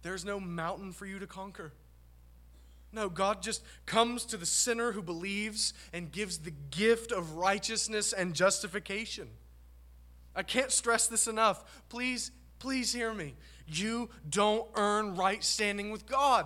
there's 0.02 0.26
no 0.26 0.40
mountain 0.40 0.94
for 0.94 1.06
you 1.06 1.20
to 1.20 1.28
conquer. 1.28 1.74
No, 2.94 3.10
God 3.10 3.44
just 3.44 3.64
comes 3.86 4.24
to 4.26 4.38
the 4.38 4.46
sinner 4.46 4.94
who 4.94 5.02
believes 5.02 5.74
and 5.92 6.10
gives 6.10 6.38
the 6.38 6.54
gift 6.72 7.12
of 7.12 7.36
righteousness 7.36 8.14
and 8.14 8.34
justification. 8.34 9.28
I 10.38 10.44
can't 10.44 10.72
stress 10.72 11.08
this 11.08 11.28
enough. 11.28 11.82
Please, 11.90 12.32
please 12.60 12.94
hear 12.94 13.12
me. 13.12 13.34
You 13.66 14.10
don't 14.30 14.70
earn 14.76 15.16
right 15.16 15.44
standing 15.44 15.92
with 15.92 16.06
God, 16.06 16.46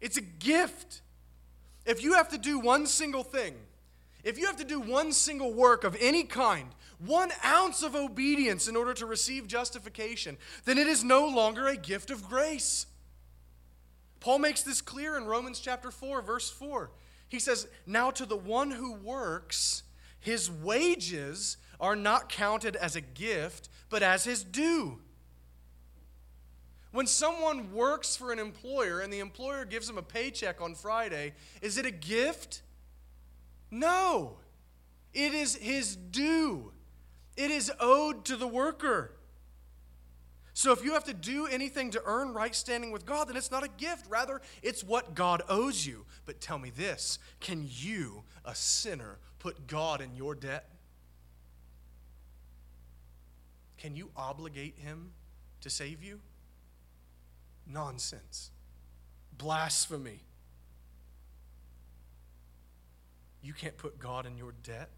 it's 0.00 0.16
a 0.16 0.22
gift. 0.22 1.02
If 1.84 2.02
you 2.02 2.14
have 2.14 2.28
to 2.30 2.38
do 2.38 2.58
one 2.58 2.86
single 2.86 3.22
thing, 3.22 3.54
if 4.22 4.38
you 4.38 4.44
have 4.44 4.56
to 4.56 4.64
do 4.64 4.78
one 4.78 5.10
single 5.12 5.54
work 5.54 5.84
of 5.84 5.96
any 5.98 6.24
kind, 6.24 6.68
one 6.98 7.30
ounce 7.42 7.82
of 7.82 7.94
obedience 7.94 8.68
in 8.68 8.76
order 8.76 8.92
to 8.92 9.06
receive 9.06 9.46
justification, 9.46 10.36
then 10.66 10.76
it 10.76 10.86
is 10.86 11.02
no 11.02 11.26
longer 11.26 11.66
a 11.66 11.76
gift 11.76 12.10
of 12.10 12.28
grace. 12.28 12.84
Paul 14.20 14.38
makes 14.38 14.62
this 14.62 14.82
clear 14.82 15.16
in 15.16 15.24
Romans 15.24 15.60
chapter 15.60 15.90
4, 15.90 16.20
verse 16.20 16.50
4. 16.50 16.90
He 17.26 17.38
says, 17.38 17.68
Now 17.86 18.10
to 18.10 18.26
the 18.26 18.36
one 18.36 18.70
who 18.70 18.92
works, 18.92 19.84
his 20.20 20.50
wages 20.50 21.56
are 21.80 21.96
not 21.96 22.28
counted 22.28 22.76
as 22.76 22.96
a 22.96 23.00
gift, 23.00 23.68
but 23.88 24.02
as 24.02 24.24
his 24.24 24.42
due. 24.42 24.98
When 26.90 27.06
someone 27.06 27.72
works 27.72 28.16
for 28.16 28.32
an 28.32 28.38
employer 28.38 29.00
and 29.00 29.12
the 29.12 29.18
employer 29.20 29.64
gives 29.64 29.86
them 29.86 29.98
a 29.98 30.02
paycheck 30.02 30.60
on 30.60 30.74
Friday, 30.74 31.34
is 31.60 31.76
it 31.78 31.86
a 31.86 31.90
gift? 31.90 32.62
No. 33.70 34.38
It 35.12 35.34
is 35.34 35.56
his 35.56 35.96
due. 35.96 36.72
It 37.36 37.50
is 37.50 37.70
owed 37.78 38.24
to 38.26 38.36
the 38.36 38.48
worker. 38.48 39.12
So 40.54 40.72
if 40.72 40.82
you 40.82 40.94
have 40.94 41.04
to 41.04 41.14
do 41.14 41.46
anything 41.46 41.92
to 41.92 42.02
earn 42.04 42.32
right 42.32 42.52
standing 42.52 42.90
with 42.90 43.06
God, 43.06 43.28
then 43.28 43.36
it's 43.36 43.52
not 43.52 43.64
a 43.64 43.68
gift. 43.68 44.06
Rather, 44.08 44.40
it's 44.60 44.82
what 44.82 45.14
God 45.14 45.42
owes 45.48 45.86
you. 45.86 46.04
But 46.26 46.40
tell 46.40 46.58
me 46.58 46.70
this 46.70 47.20
can 47.38 47.64
you, 47.68 48.24
a 48.44 48.54
sinner, 48.54 49.18
put 49.38 49.68
God 49.68 50.00
in 50.00 50.16
your 50.16 50.34
debt? 50.34 50.68
Can 53.78 53.96
you 53.96 54.10
obligate 54.16 54.78
him 54.78 55.12
to 55.60 55.70
save 55.70 56.02
you? 56.02 56.20
Nonsense. 57.66 58.50
Blasphemy. 59.36 60.20
You 63.42 63.52
can't 63.52 63.76
put 63.76 63.98
God 63.98 64.26
in 64.26 64.36
your 64.36 64.52
debt. 64.62 64.90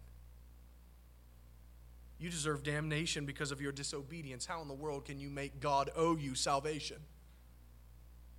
You 2.17 2.29
deserve 2.29 2.63
damnation 2.63 3.25
because 3.25 3.51
of 3.51 3.61
your 3.61 3.71
disobedience. 3.71 4.45
How 4.45 4.61
in 4.61 4.67
the 4.67 4.73
world 4.73 5.05
can 5.05 5.19
you 5.19 5.29
make 5.29 5.59
God 5.59 5.89
owe 5.95 6.15
you 6.15 6.35
salvation? 6.35 6.97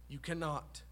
You 0.09 0.19
cannot. 0.19 0.83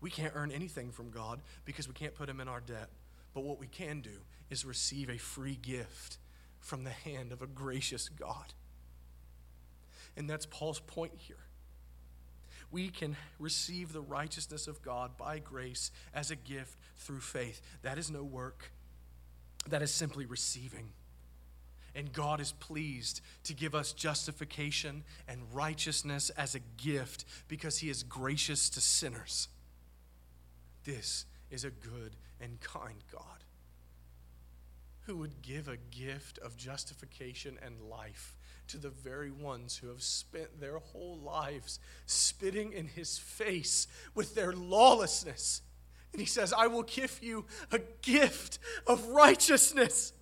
We 0.00 0.10
can't 0.10 0.32
earn 0.34 0.50
anything 0.50 0.90
from 0.90 1.10
God 1.10 1.40
because 1.64 1.86
we 1.86 1.94
can't 1.94 2.14
put 2.14 2.28
Him 2.28 2.40
in 2.40 2.48
our 2.48 2.60
debt. 2.60 2.88
But 3.34 3.44
what 3.44 3.60
we 3.60 3.66
can 3.66 4.00
do 4.00 4.10
is 4.50 4.64
receive 4.64 5.10
a 5.10 5.16
free 5.16 5.56
gift 5.56 6.18
from 6.62 6.84
the 6.84 6.90
hand 6.90 7.32
of 7.32 7.42
a 7.42 7.46
gracious 7.46 8.08
God. 8.08 8.54
And 10.16 10.30
that's 10.30 10.46
Paul's 10.46 10.80
point 10.80 11.12
here. 11.16 11.36
We 12.70 12.88
can 12.88 13.16
receive 13.38 13.92
the 13.92 14.00
righteousness 14.00 14.66
of 14.66 14.80
God 14.80 15.18
by 15.18 15.40
grace 15.40 15.90
as 16.14 16.30
a 16.30 16.36
gift 16.36 16.78
through 16.96 17.20
faith. 17.20 17.60
That 17.82 17.98
is 17.98 18.10
no 18.10 18.22
work, 18.22 18.72
that 19.68 19.82
is 19.82 19.90
simply 19.90 20.24
receiving. 20.24 20.92
And 21.94 22.10
God 22.10 22.40
is 22.40 22.52
pleased 22.52 23.20
to 23.44 23.52
give 23.52 23.74
us 23.74 23.92
justification 23.92 25.04
and 25.28 25.42
righteousness 25.52 26.30
as 26.30 26.54
a 26.54 26.60
gift 26.78 27.26
because 27.48 27.78
He 27.78 27.90
is 27.90 28.02
gracious 28.02 28.70
to 28.70 28.80
sinners. 28.80 29.48
This 30.84 31.26
is 31.50 31.64
a 31.64 31.70
good 31.70 32.16
and 32.40 32.58
kind 32.60 33.04
God 33.12 33.41
who 35.06 35.16
would 35.16 35.42
give 35.42 35.68
a 35.68 35.76
gift 35.76 36.38
of 36.38 36.56
justification 36.56 37.58
and 37.62 37.80
life 37.90 38.36
to 38.68 38.78
the 38.78 38.90
very 38.90 39.30
ones 39.30 39.76
who 39.76 39.88
have 39.88 40.02
spent 40.02 40.60
their 40.60 40.78
whole 40.78 41.18
lives 41.18 41.80
spitting 42.06 42.72
in 42.72 42.86
His 42.86 43.18
face 43.18 43.86
with 44.14 44.34
their 44.34 44.52
lawlessness. 44.52 45.62
And 46.12 46.20
He 46.20 46.26
says, 46.26 46.52
I 46.52 46.68
will 46.68 46.84
give 46.84 47.18
you 47.22 47.44
a 47.70 47.80
gift 48.02 48.58
of 48.86 49.06
righteousness. 49.08 50.12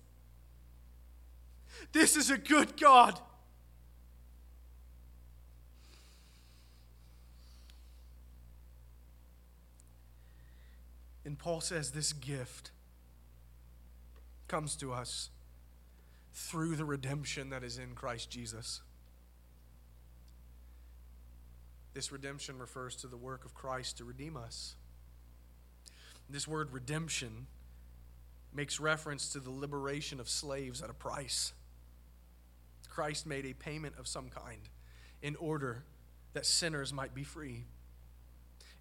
This 1.91 2.15
is 2.15 2.29
a 2.29 2.37
good 2.37 2.79
God. 2.79 3.19
And 11.23 11.37
Paul 11.37 11.61
says 11.61 11.91
this 11.91 12.13
gift 12.13 12.71
comes 14.51 14.75
to 14.75 14.91
us 14.91 15.29
through 16.33 16.75
the 16.75 16.83
redemption 16.83 17.51
that 17.51 17.63
is 17.63 17.77
in 17.77 17.95
Christ 17.95 18.29
Jesus. 18.29 18.81
This 21.93 22.11
redemption 22.11 22.59
refers 22.59 22.97
to 22.97 23.07
the 23.07 23.15
work 23.15 23.45
of 23.45 23.53
Christ 23.53 23.97
to 23.99 24.03
redeem 24.03 24.35
us. 24.35 24.75
This 26.29 26.49
word 26.49 26.73
redemption 26.73 27.47
makes 28.53 28.77
reference 28.77 29.29
to 29.31 29.39
the 29.39 29.49
liberation 29.49 30.19
of 30.19 30.27
slaves 30.27 30.81
at 30.81 30.89
a 30.89 30.93
price. 30.93 31.53
Christ 32.89 33.25
made 33.25 33.45
a 33.45 33.53
payment 33.53 33.95
of 33.97 34.05
some 34.05 34.27
kind 34.27 34.67
in 35.21 35.37
order 35.37 35.85
that 36.33 36.45
sinners 36.45 36.91
might 36.91 37.15
be 37.15 37.23
free, 37.23 37.63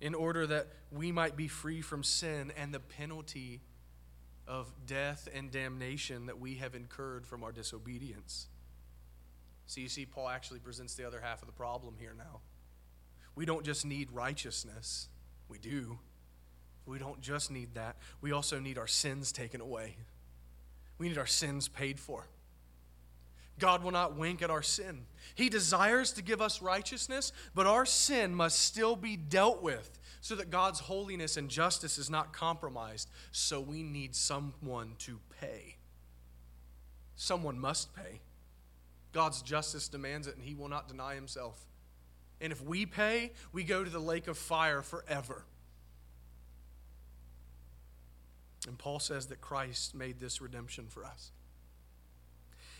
in 0.01 0.17
order 0.17 0.49
that 0.49 0.67
we 0.91 1.13
might 1.13 1.37
be 1.37 1.47
free 1.47 1.81
from 1.81 2.03
sin 2.03 2.53
and 2.57 2.75
the 2.75 2.81
penalty 2.81 3.61
of 4.47 4.73
death 4.87 5.29
and 5.35 5.51
damnation 5.51 6.27
that 6.27 6.39
we 6.39 6.57
have 6.57 6.75
incurred 6.75 7.27
from 7.27 7.45
our 7.45 7.53
disobedience. 7.53 8.49
So 9.67 9.81
you 9.81 9.89
see, 9.89 10.05
Paul 10.05 10.29
actually 10.29 10.59
presents 10.59 10.95
the 10.95 11.07
other 11.07 11.21
half 11.21 11.43
of 11.43 11.47
the 11.47 11.53
problem 11.53 11.95
here 11.99 12.15
now. 12.17 12.41
We 13.37 13.47
don't 13.47 13.65
just 13.65 13.87
need 13.87 14.11
righteousness, 14.11 15.09
we 15.49 15.59
do. 15.59 15.99
We 16.87 16.99
don't 16.99 17.21
just 17.21 17.53
need 17.53 17.75
that, 17.75 17.97
we 18.21 18.33
also 18.33 18.59
need 18.59 18.79
our 18.79 18.89
sins 18.89 19.31
taken 19.31 19.61
away. 19.61 19.97
We 20.99 21.09
need 21.09 21.19
our 21.19 21.27
sins 21.27 21.69
paid 21.69 22.01
for. 22.01 22.27
God 23.61 23.85
will 23.85 23.93
not 23.93 24.17
wink 24.17 24.43
at 24.43 24.51
our 24.51 24.63
sin. 24.63 25.03
He 25.35 25.49
desires 25.49 26.13
to 26.13 26.23
give 26.23 26.41
us 26.41 26.61
righteousness, 26.61 27.33
but 27.55 27.67
our 27.67 27.87
sin 27.87 28.35
must 28.35 28.59
still 28.59 28.97
be 28.97 29.17
dealt 29.17 29.63
with 29.63 30.00
so 30.21 30.35
that 30.35 30.51
God's 30.51 30.81
holiness 30.81 31.37
and 31.37 31.49
justice 31.49 31.99
is 31.99 32.11
not 32.11 32.33
compromised. 32.33 33.09
So 33.33 33.61
we 33.61 33.83
need 33.83 34.15
someone 34.15 34.95
to 34.99 35.19
pay. 35.41 35.77
Someone 37.17 37.59
must 37.59 37.95
pay. 37.95 38.21
God's 39.13 39.43
justice 39.43 39.89
demands 39.89 40.27
it, 40.27 40.37
and 40.37 40.45
He 40.45 40.55
will 40.55 40.69
not 40.69 40.89
deny 40.89 41.15
Himself. 41.15 41.67
And 42.41 42.53
if 42.53 42.63
we 42.63 42.87
pay, 42.87 43.33
we 43.53 43.65
go 43.65 43.83
to 43.85 43.91
the 43.91 43.99
lake 43.99 44.29
of 44.29 44.39
fire 44.39 44.83
forever. 44.83 45.45
And 48.67 48.79
Paul 48.79 48.99
says 48.99 49.27
that 49.27 49.41
Christ 49.41 49.95
made 49.95 50.21
this 50.21 50.41
redemption 50.41 50.87
for 50.89 51.05
us. 51.05 51.33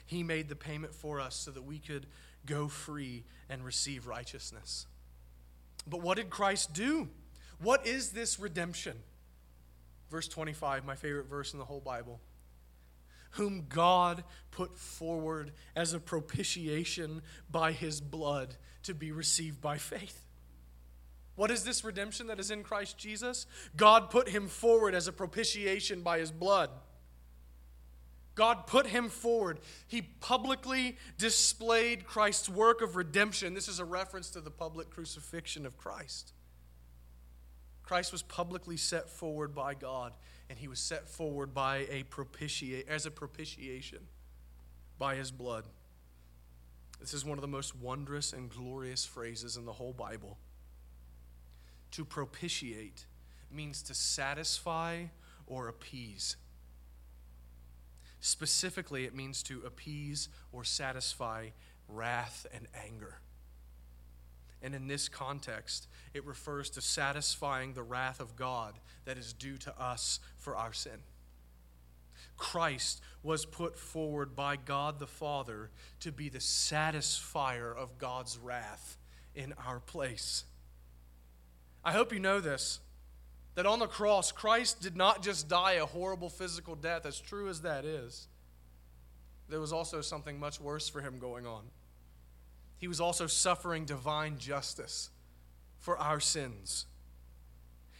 He 0.05 0.23
made 0.23 0.49
the 0.49 0.57
payment 0.57 0.95
for 0.95 1.21
us 1.21 1.35
so 1.37 1.51
that 1.51 1.63
we 1.63 1.79
could 1.79 2.07
go 2.47 2.69
free 2.69 3.25
and 3.49 3.65
receive 3.65 4.07
righteousness. 4.07 4.87
But 5.87 6.03
what 6.03 6.17
did 6.17 6.31
Christ 6.31 6.73
do? 6.73 7.09
What 7.61 7.87
is 7.87 8.11
this 8.11 8.39
redemption? 8.39 8.97
Verse 10.11 10.29
25, 10.29 10.85
my 10.85 10.97
favorite 10.97 11.27
verse 11.27 11.53
in 11.53 11.59
the 11.59 11.65
whole 11.65 11.81
Bible. 11.81 12.21
Whom 13.33 13.67
God 13.69 14.25
put 14.51 14.77
forward 14.77 15.53
as 15.77 15.93
a 15.93 16.01
propitiation 16.01 17.23
by 17.51 17.73
his 17.73 18.01
blood 18.01 18.57
to 18.85 18.95
be 18.95 19.13
received 19.13 19.61
by 19.61 19.79
faith. 19.79 20.25
What 21.37 21.51
is 21.51 21.63
this 21.65 21.85
redemption 21.85 22.27
that 22.27 22.41
is 22.41 22.51
in 22.51 22.65
Christ 22.65 22.99
Jesus? 22.99 23.47
God 23.77 24.11
put 24.11 24.29
him 24.29 24.49
forward 24.49 24.95
as 24.95 25.07
a 25.07 25.13
propitiation 25.13 26.03
by 26.03 26.19
his 26.19 26.33
blood. 26.33 26.71
God 28.35 28.67
put 28.67 28.87
him 28.87 29.09
forward. 29.09 29.61
He 29.87 30.03
publicly 30.03 30.97
displayed 31.19 32.05
Christ's 32.07 32.49
work 32.49 32.81
of 32.81 32.97
redemption. 32.97 33.55
This 33.55 33.69
is 33.69 33.79
a 33.79 33.85
reference 33.85 34.31
to 34.31 34.41
the 34.41 34.51
public 34.51 34.91
crucifixion 34.91 35.67
of 35.67 35.77
Christ. 35.77 36.33
Christ 37.91 38.13
was 38.13 38.23
publicly 38.23 38.77
set 38.77 39.11
forward 39.11 39.53
by 39.53 39.75
God, 39.75 40.13
and 40.49 40.57
he 40.57 40.69
was 40.69 40.79
set 40.79 41.09
forward 41.09 41.53
by 41.53 41.89
a 41.91 42.05
propitiate 42.05 42.89
as 42.89 43.05
a 43.05 43.11
propitiation 43.11 43.99
by 44.97 45.17
his 45.17 45.33
blood. 45.33 45.65
This 47.01 47.13
is 47.13 47.25
one 47.25 47.37
of 47.37 47.43
the 47.43 47.49
most 47.49 47.75
wondrous 47.75 48.33
and 48.33 48.49
glorious 48.49 49.05
phrases 49.05 49.57
in 49.57 49.65
the 49.65 49.73
whole 49.73 49.93
Bible. 49.93 50.39
To 51.91 52.05
propitiate 52.05 53.07
means 53.51 53.83
to 53.83 53.95
satisfy 53.95 55.07
or 55.49 55.67
appease. 55.67 56.37
Specifically, 58.21 59.05
it 59.05 59.17
means 59.17 59.43
to 59.43 59.63
appease 59.67 60.29
or 60.53 60.63
satisfy 60.63 61.49
wrath 61.89 62.47
and 62.55 62.69
anger. 62.87 63.17
And 64.63 64.75
in 64.75 64.89
this 64.89 65.09
context, 65.09 65.89
it 66.13 66.27
refers 66.27 66.71
to 66.71 66.81
satisfying 66.81 67.73
the 67.73 67.83
wrath 67.83 68.21
of 68.21 68.37
God 68.37 68.79
that 69.05 69.17
is 69.17 69.33
due 69.33 69.57
to 69.59 69.81
us 69.81 70.21
for 70.37 70.57
our 70.57 70.73
sin. 70.73 71.01
Christ 72.37 73.01
was 73.23 73.45
put 73.45 73.79
forward 73.79 74.35
by 74.35 74.57
God 74.57 74.99
the 74.99 75.07
Father 75.07 75.71
to 76.01 76.13
be 76.13 76.29
the 76.29 76.39
satisfier 76.39 77.77
of 77.77 77.99
God's 77.99 78.39
wrath 78.39 78.97
in 79.35 79.55
our 79.67 79.81
place. 79.81 80.45
I 81.85 81.93
hope 81.93 82.13
you 82.13 82.21
know 82.21 82.41
this 82.41 82.81
that 83.57 83.67
on 83.67 83.81
the 83.81 83.87
cross, 83.87 84.31
Christ 84.33 84.81
did 84.81 84.97
not 84.97 85.23
just 85.23 85.49
die 85.49 85.73
a 85.73 85.85
horrible 85.85 86.31
physical 86.31 86.77
death, 86.77 87.05
as 87.05 87.19
true 87.19 87.49
as 87.49 87.63
that 87.63 87.85
is. 87.85 88.29
There 89.49 89.61
was 89.61 89.73
also 89.73 90.01
something 90.01 90.39
much 90.39 90.61
worse 90.61 90.89
for 90.89 91.01
him 91.01 91.19
going 91.19 91.47
on. 91.47 91.65
He 92.81 92.89
was 92.89 93.01
also 93.01 93.27
suffering 93.27 93.85
divine 93.85 94.39
justice 94.39 95.11
for 95.79 95.99
our 95.99 96.19
sins. 96.19 96.87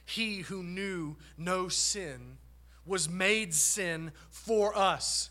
He 0.07 0.39
who 0.39 0.63
knew 0.63 1.17
no 1.37 1.69
sin 1.69 2.39
was 2.87 3.09
made 3.09 3.55
sin 3.55 4.11
for 4.31 4.77
us. 4.77 5.31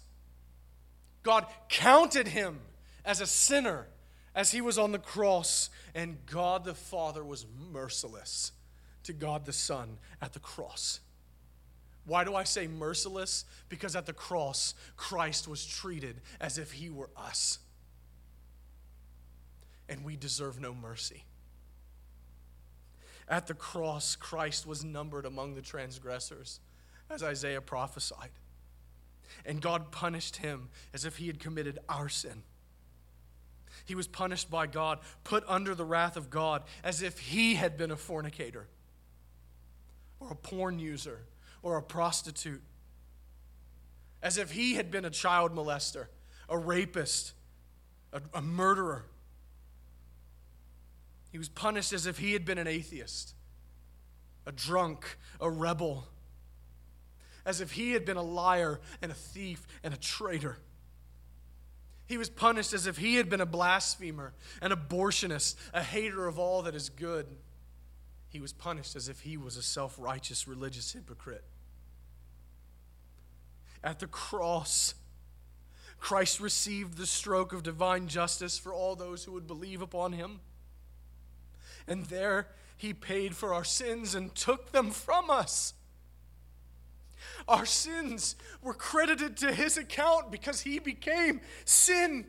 God 1.23 1.47
counted 1.67 2.27
him 2.27 2.59
as 3.03 3.19
a 3.19 3.27
sinner 3.27 3.87
as 4.35 4.51
he 4.51 4.61
was 4.61 4.77
on 4.77 4.91
the 4.91 4.99
cross, 4.99 5.71
and 5.95 6.17
God 6.27 6.63
the 6.63 6.75
Father 6.75 7.23
was 7.23 7.45
merciless 7.71 8.51
to 9.03 9.13
God 9.13 9.45
the 9.45 9.51
Son 9.51 9.97
at 10.21 10.33
the 10.33 10.39
cross. 10.39 10.99
Why 12.05 12.23
do 12.23 12.35
I 12.35 12.43
say 12.43 12.67
merciless? 12.67 13.45
Because 13.67 13.95
at 13.95 14.05
the 14.05 14.13
cross, 14.13 14.75
Christ 14.95 15.47
was 15.47 15.65
treated 15.65 16.21
as 16.39 16.57
if 16.57 16.71
he 16.71 16.89
were 16.89 17.09
us. 17.17 17.59
And 19.89 20.05
we 20.05 20.15
deserve 20.15 20.61
no 20.61 20.73
mercy. 20.73 21.25
At 23.27 23.47
the 23.47 23.53
cross, 23.53 24.15
Christ 24.15 24.65
was 24.65 24.85
numbered 24.85 25.25
among 25.25 25.55
the 25.55 25.61
transgressors, 25.61 26.61
as 27.09 27.21
Isaiah 27.21 27.61
prophesied. 27.61 28.29
And 29.45 29.61
God 29.61 29.91
punished 29.91 30.37
him 30.37 30.69
as 30.93 31.05
if 31.05 31.17
he 31.17 31.27
had 31.27 31.39
committed 31.39 31.79
our 31.89 32.07
sin. 32.07 32.43
He 33.85 33.95
was 33.95 34.07
punished 34.07 34.49
by 34.49 34.67
God, 34.67 34.99
put 35.23 35.43
under 35.47 35.75
the 35.75 35.85
wrath 35.85 36.17
of 36.17 36.29
God, 36.29 36.63
as 36.83 37.01
if 37.01 37.19
he 37.19 37.55
had 37.55 37.77
been 37.77 37.91
a 37.91 37.95
fornicator 37.95 38.67
or 40.19 40.31
a 40.31 40.35
porn 40.35 40.79
user 40.79 41.21
or 41.61 41.77
a 41.77 41.81
prostitute, 41.83 42.61
as 44.21 44.37
if 44.37 44.51
he 44.51 44.75
had 44.75 44.91
been 44.91 45.05
a 45.05 45.09
child 45.09 45.55
molester, 45.55 46.07
a 46.49 46.57
rapist, 46.57 47.33
a, 48.11 48.21
a 48.33 48.41
murderer. 48.41 49.05
He 51.31 51.37
was 51.37 51.49
punished 51.49 51.93
as 51.93 52.05
if 52.05 52.17
he 52.17 52.33
had 52.33 52.45
been 52.45 52.57
an 52.57 52.67
atheist, 52.67 53.35
a 54.45 54.51
drunk, 54.51 55.17
a 55.39 55.49
rebel, 55.49 56.07
as 57.45 57.61
if 57.61 57.71
he 57.71 57.91
had 57.91 58.05
been 58.05 58.17
a 58.17 58.23
liar 58.23 58.79
and 59.01 59.11
a 59.11 59.15
thief 59.15 59.65
and 59.83 59.93
a 59.93 59.97
traitor. 59.97 60.57
He 62.07 62.17
was 62.17 62.29
punished 62.29 62.73
as 62.73 62.87
if 62.87 62.97
he 62.97 63.15
had 63.15 63.29
been 63.29 63.41
a 63.41 63.45
blasphemer, 63.45 64.33
an 64.61 64.71
abortionist, 64.71 65.55
a 65.73 65.83
hater 65.83 66.27
of 66.27 66.39
all 66.39 66.63
that 66.63 66.73
is 66.73 66.89
good 66.89 67.27
he 68.29 68.39
was 68.39 68.53
punished 68.53 68.95
as 68.95 69.09
if 69.09 69.21
he 69.21 69.37
was 69.37 69.57
a 69.57 69.63
self 69.63 69.95
righteous 69.97 70.47
religious 70.47 70.93
hypocrite. 70.93 71.43
At 73.83 73.99
the 73.99 74.07
cross, 74.07 74.93
Christ 75.99 76.39
received 76.39 76.97
the 76.97 77.07
stroke 77.07 77.53
of 77.53 77.63
divine 77.63 78.07
justice 78.07 78.57
for 78.57 78.73
all 78.73 78.95
those 78.95 79.23
who 79.23 79.31
would 79.33 79.47
believe 79.47 79.81
upon 79.81 80.13
him. 80.13 80.39
And 81.89 82.05
there 82.05 82.47
he 82.77 82.93
paid 82.93 83.35
for 83.35 83.53
our 83.53 83.65
sins 83.65 84.15
and 84.15 84.33
took 84.33 84.71
them 84.71 84.91
from 84.91 85.29
us. 85.29 85.73
Our 87.47 87.65
sins 87.65 88.35
were 88.61 88.73
credited 88.73 89.35
to 89.37 89.51
his 89.51 89.75
account 89.75 90.31
because 90.31 90.61
he 90.61 90.79
became 90.79 91.41
sin 91.65 92.25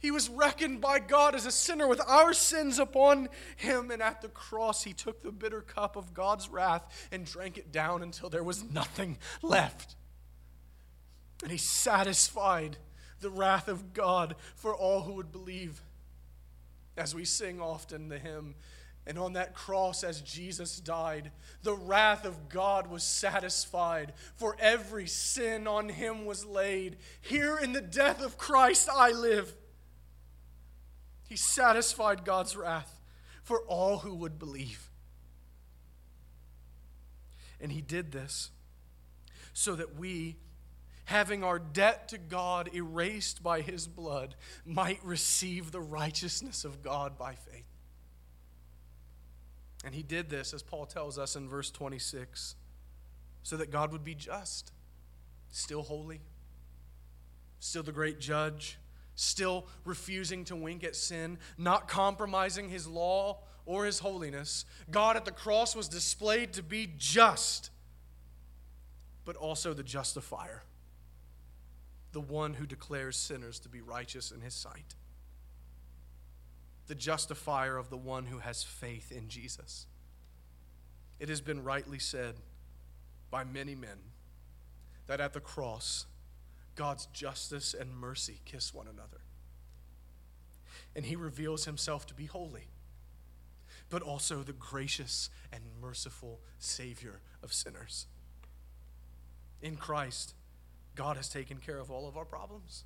he 0.00 0.10
was 0.12 0.28
reckoned 0.28 0.80
by 0.80 1.00
God 1.00 1.34
as 1.34 1.44
a 1.44 1.50
sinner 1.50 1.88
with 1.88 2.00
our 2.06 2.32
sins 2.32 2.78
upon 2.78 3.28
him. 3.56 3.90
And 3.90 4.00
at 4.00 4.22
the 4.22 4.28
cross, 4.28 4.84
he 4.84 4.92
took 4.92 5.22
the 5.22 5.32
bitter 5.32 5.60
cup 5.60 5.96
of 5.96 6.14
God's 6.14 6.48
wrath 6.48 7.08
and 7.10 7.24
drank 7.24 7.58
it 7.58 7.72
down 7.72 8.02
until 8.02 8.28
there 8.28 8.44
was 8.44 8.62
nothing 8.62 9.18
left. 9.42 9.96
And 11.42 11.50
he 11.50 11.58
satisfied 11.58 12.78
the 13.20 13.30
wrath 13.30 13.66
of 13.66 13.92
God 13.92 14.36
for 14.54 14.74
all 14.74 15.02
who 15.02 15.14
would 15.14 15.32
believe. 15.32 15.82
As 16.98 17.14
we 17.14 17.24
sing 17.24 17.60
often 17.60 18.08
the 18.08 18.18
hymn, 18.18 18.54
and 19.06 19.18
on 19.18 19.32
that 19.34 19.54
cross, 19.54 20.04
as 20.04 20.20
Jesus 20.20 20.80
died, 20.80 21.30
the 21.62 21.74
wrath 21.74 22.26
of 22.26 22.50
God 22.50 22.88
was 22.88 23.02
satisfied, 23.02 24.12
for 24.36 24.56
every 24.60 25.06
sin 25.06 25.66
on 25.66 25.88
him 25.88 26.26
was 26.26 26.44
laid. 26.44 26.98
Here 27.22 27.56
in 27.56 27.72
the 27.72 27.80
death 27.80 28.22
of 28.22 28.36
Christ 28.36 28.88
I 28.92 29.12
live 29.12 29.54
he 31.28 31.36
satisfied 31.36 32.24
God's 32.24 32.56
wrath 32.56 32.98
for 33.42 33.60
all 33.68 33.98
who 33.98 34.14
would 34.14 34.38
believe. 34.38 34.90
And 37.60 37.70
he 37.70 37.82
did 37.82 38.12
this 38.12 38.50
so 39.52 39.74
that 39.74 39.96
we, 39.96 40.36
having 41.08 41.44
our 41.44 41.58
debt 41.58 42.08
to 42.08 42.18
God 42.18 42.70
erased 42.74 43.42
by 43.42 43.60
his 43.60 43.86
blood, 43.86 44.34
might 44.64 45.04
receive 45.04 45.72
the 45.72 45.80
righteousness 45.80 46.64
of 46.64 46.82
God 46.82 47.18
by 47.18 47.34
faith. 47.34 47.64
And 49.84 49.94
he 49.94 50.02
did 50.02 50.30
this, 50.30 50.52
as 50.54 50.62
Paul 50.62 50.86
tells 50.86 51.18
us 51.18 51.36
in 51.36 51.48
verse 51.48 51.70
26, 51.70 52.54
so 53.42 53.56
that 53.56 53.70
God 53.70 53.92
would 53.92 54.04
be 54.04 54.14
just, 54.14 54.72
still 55.50 55.82
holy, 55.82 56.20
still 57.60 57.82
the 57.82 57.92
great 57.92 58.20
judge 58.20 58.78
still 59.18 59.66
refusing 59.84 60.44
to 60.44 60.54
wink 60.54 60.84
at 60.84 60.94
sin, 60.94 61.38
not 61.58 61.88
compromising 61.88 62.68
his 62.68 62.86
law 62.86 63.38
or 63.66 63.84
his 63.84 63.98
holiness. 63.98 64.64
God 64.92 65.16
at 65.16 65.24
the 65.24 65.32
cross 65.32 65.74
was 65.74 65.88
displayed 65.88 66.52
to 66.52 66.62
be 66.62 66.88
just, 66.96 67.70
but 69.24 69.34
also 69.34 69.74
the 69.74 69.82
justifier, 69.82 70.62
the 72.12 72.20
one 72.20 72.54
who 72.54 72.66
declares 72.66 73.16
sinners 73.16 73.58
to 73.60 73.68
be 73.68 73.80
righteous 73.80 74.30
in 74.30 74.40
his 74.40 74.54
sight, 74.54 74.94
the 76.86 76.94
justifier 76.94 77.76
of 77.76 77.90
the 77.90 77.96
one 77.96 78.26
who 78.26 78.38
has 78.38 78.62
faith 78.62 79.12
in 79.12 79.28
Jesus. 79.28 79.86
It 81.20 81.28
has 81.28 81.40
been 81.40 81.62
rightly 81.62 81.98
said 81.98 82.36
by 83.30 83.44
many 83.44 83.74
men 83.74 83.98
that 85.06 85.20
at 85.20 85.32
the 85.32 85.40
cross, 85.40 86.06
God's 86.76 87.06
justice 87.06 87.74
and 87.74 87.94
mercy 87.94 88.40
kiss 88.44 88.72
one 88.72 88.86
another. 88.86 89.20
And 90.94 91.04
he 91.04 91.16
reveals 91.16 91.64
himself 91.64 92.06
to 92.06 92.14
be 92.14 92.26
holy, 92.26 92.68
but 93.90 94.02
also 94.02 94.42
the 94.42 94.52
gracious 94.52 95.28
and 95.52 95.62
merciful 95.80 96.40
Savior 96.58 97.20
of 97.42 97.52
sinners. 97.52 98.06
In 99.60 99.76
Christ, 99.76 100.34
God 100.98 101.16
has 101.16 101.28
taken 101.28 101.58
care 101.58 101.78
of 101.78 101.90
all 101.90 102.06
of 102.06 102.16
our 102.16 102.24
problems. 102.24 102.84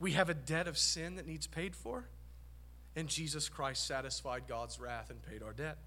We 0.00 0.12
have 0.12 0.28
a 0.28 0.34
debt 0.34 0.66
of 0.66 0.76
sin 0.76 1.14
that 1.16 1.26
needs 1.26 1.46
paid 1.46 1.76
for, 1.76 2.08
and 2.96 3.06
Jesus 3.06 3.48
Christ 3.48 3.86
satisfied 3.86 4.48
God's 4.48 4.80
wrath 4.80 5.10
and 5.10 5.22
paid 5.22 5.42
our 5.42 5.52
debt. 5.52 5.78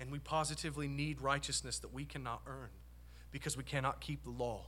And 0.00 0.10
we 0.10 0.18
positively 0.18 0.88
need 0.88 1.20
righteousness 1.20 1.78
that 1.80 1.92
we 1.92 2.04
cannot 2.04 2.40
earn 2.46 2.70
because 3.30 3.56
we 3.56 3.62
cannot 3.62 4.00
keep 4.00 4.24
the 4.24 4.30
law 4.30 4.64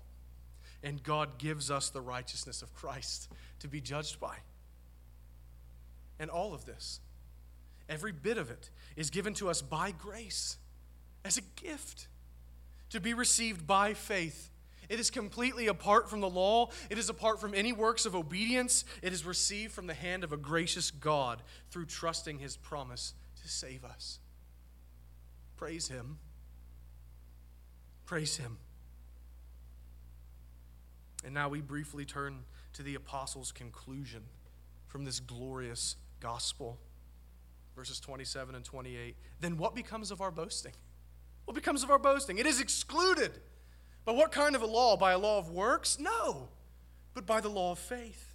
and 0.83 1.03
God 1.03 1.39
gives 1.39 1.71
us 1.71 1.91
the 1.91 2.01
righteousness 2.01 2.63
of 2.63 2.75
Christ 2.75 3.29
to 3.61 3.69
be 3.69 3.81
judged 3.81 4.19
by. 4.19 4.37
And 6.19 6.31
all 6.31 6.55
of 6.55 6.65
this, 6.65 7.01
every 7.89 8.13
bit 8.13 8.37
of 8.37 8.51
it, 8.51 8.71
is 8.97 9.11
given 9.11 9.35
to 9.35 9.49
us 9.49 9.63
by 9.63 9.93
grace 9.93 10.57
as 11.25 11.39
a 11.39 11.43
gift 11.63 12.09
to 12.91 13.01
be 13.01 13.15
received 13.15 13.67
by 13.67 13.95
faith. 13.95 14.51
It 14.89 15.01
is 15.01 15.11
completely 15.11 15.69
apart 15.69 16.11
from 16.11 16.21
the 16.21 16.29
law. 16.29 16.71
It 16.91 16.99
is 16.99 17.09
apart 17.09 17.41
from 17.41 17.55
any 17.55 17.73
works 17.73 18.07
of 18.07 18.15
obedience. 18.15 18.85
It 19.03 19.13
is 19.13 19.25
received 19.25 19.73
from 19.73 19.87
the 19.87 19.95
hand 19.95 20.25
of 20.25 20.33
a 20.33 20.37
gracious 20.37 20.91
God 20.91 21.43
through 21.71 21.87
trusting 21.87 22.39
his 22.39 22.57
promise 22.57 23.15
to 23.43 23.49
save 23.49 23.85
us. 23.85 24.19
Praise 25.57 25.89
him. 25.89 26.19
Praise 28.05 28.37
him. 28.37 28.59
And 31.25 31.33
now 31.33 31.49
we 31.49 31.61
briefly 31.61 32.05
turn 32.05 32.45
to 32.75 32.83
the 32.83 32.95
apostles' 32.95 33.53
conclusion 33.53 34.25
from 34.89 35.05
this 35.05 35.21
glorious 35.21 35.97
gospel. 36.21 36.79
Verses 37.77 38.01
27 38.01 38.55
and 38.55 38.65
28. 38.65 39.17
Then 39.41 39.57
what 39.57 39.75
becomes 39.75 40.11
of 40.11 40.21
our 40.21 40.31
boasting? 40.31 40.73
What 41.45 41.55
becomes 41.55 41.83
of 41.83 41.91
our 41.91 41.99
boasting? 41.99 42.39
It 42.39 42.47
is 42.47 42.61
excluded. 42.61 43.41
But 44.05 44.17
what 44.17 44.33
kind 44.33 44.57
of 44.57 44.63
a 44.63 44.67
law? 44.67 44.97
By 44.97 45.13
a 45.13 45.19
law 45.19 45.39
of 45.39 45.51
works? 45.51 45.99
No, 45.99 46.49
but 47.15 47.27
by 47.27 47.41
the 47.41 47.49
law 47.49 47.73
of 47.73 47.79
faith. 47.79 48.35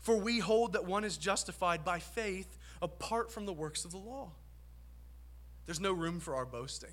For 0.00 0.16
we 0.16 0.38
hold 0.38 0.72
that 0.72 0.86
one 0.86 1.04
is 1.04 1.16
justified 1.16 1.84
by 1.84 1.98
faith 1.98 2.58
apart 2.80 3.30
from 3.32 3.46
the 3.46 3.52
works 3.52 3.84
of 3.84 3.90
the 3.90 3.98
law. 3.98 4.32
There's 5.66 5.80
no 5.80 5.92
room 5.92 6.20
for 6.20 6.36
our 6.36 6.46
boasting. 6.46 6.92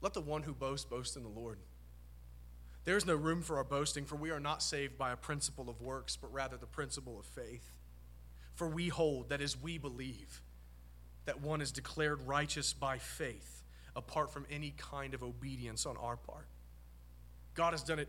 Let 0.00 0.14
the 0.14 0.20
one 0.20 0.42
who 0.42 0.54
boasts 0.54 0.84
boast 0.84 1.16
in 1.16 1.22
the 1.22 1.28
Lord. 1.28 1.58
There 2.84 2.96
is 2.96 3.06
no 3.06 3.14
room 3.14 3.42
for 3.42 3.58
our 3.58 3.64
boasting, 3.64 4.04
for 4.04 4.16
we 4.16 4.30
are 4.30 4.40
not 4.40 4.62
saved 4.62 4.98
by 4.98 5.12
a 5.12 5.16
principle 5.16 5.68
of 5.68 5.80
works, 5.80 6.16
but 6.16 6.32
rather 6.32 6.56
the 6.56 6.66
principle 6.66 7.18
of 7.18 7.26
faith. 7.26 7.76
For 8.54 8.66
we 8.68 8.88
hold, 8.88 9.28
that 9.28 9.40
is, 9.40 9.60
we 9.60 9.78
believe, 9.78 10.42
that 11.26 11.40
one 11.40 11.60
is 11.60 11.70
declared 11.70 12.26
righteous 12.26 12.72
by 12.72 12.98
faith, 12.98 13.59
apart 13.96 14.32
from 14.32 14.46
any 14.50 14.74
kind 14.76 15.14
of 15.14 15.22
obedience 15.22 15.86
on 15.86 15.96
our 15.96 16.16
part. 16.16 16.46
God 17.54 17.72
has 17.72 17.82
done 17.82 17.98
it 17.98 18.08